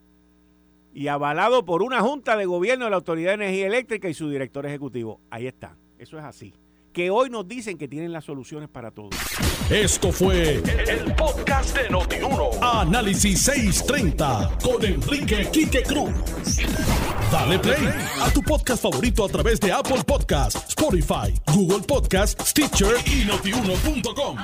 Y 0.94 1.08
avalado 1.08 1.66
por 1.66 1.82
una 1.82 2.02
junta 2.02 2.38
de 2.38 2.46
gobierno 2.46 2.86
de 2.86 2.92
la 2.92 2.98
Autoridad 2.98 3.32
de 3.32 3.46
Energía 3.46 3.68
Eléctrica 3.68 4.10
y 4.10 4.14
su 4.14 4.30
director 4.30 4.66
ejecutivo. 4.66 5.20
Ahí 5.30 5.48
está. 5.48 5.76
Eso 5.98 6.18
es 6.18 6.24
así 6.24 6.54
que 6.94 7.10
hoy 7.10 7.30
nos 7.30 7.48
dicen 7.48 7.78
que 7.78 7.88
tienen 7.88 8.14
las 8.14 8.24
soluciones 8.24 8.70
para 8.70 8.92
todo. 8.92 9.10
Esto 9.70 10.12
fue 10.12 10.62
el, 10.88 11.16
podcast 11.16 11.76
de 11.76 11.90
Notiuno. 11.90 12.52
Análisis 12.62 13.42
630 13.42 14.58
con 14.64 14.86
Enrique 14.86 15.50
Quique 15.52 15.82
Cruz. 15.84 16.14
Dale 17.32 17.58
play 17.58 17.90
a 18.22 18.32
tu 18.32 18.42
podcast 18.44 18.84
favorito 18.84 19.26
a 19.26 19.30
través 19.30 19.60
de 19.60 19.72
Apple 19.72 20.04
Podcasts, 20.06 20.70
Spotify, 20.70 21.34
Google 21.54 21.82
Podcasts, 21.82 22.50
Stitcher 22.50 22.96
y 23.08 23.26
notiuno.com. 23.26 24.38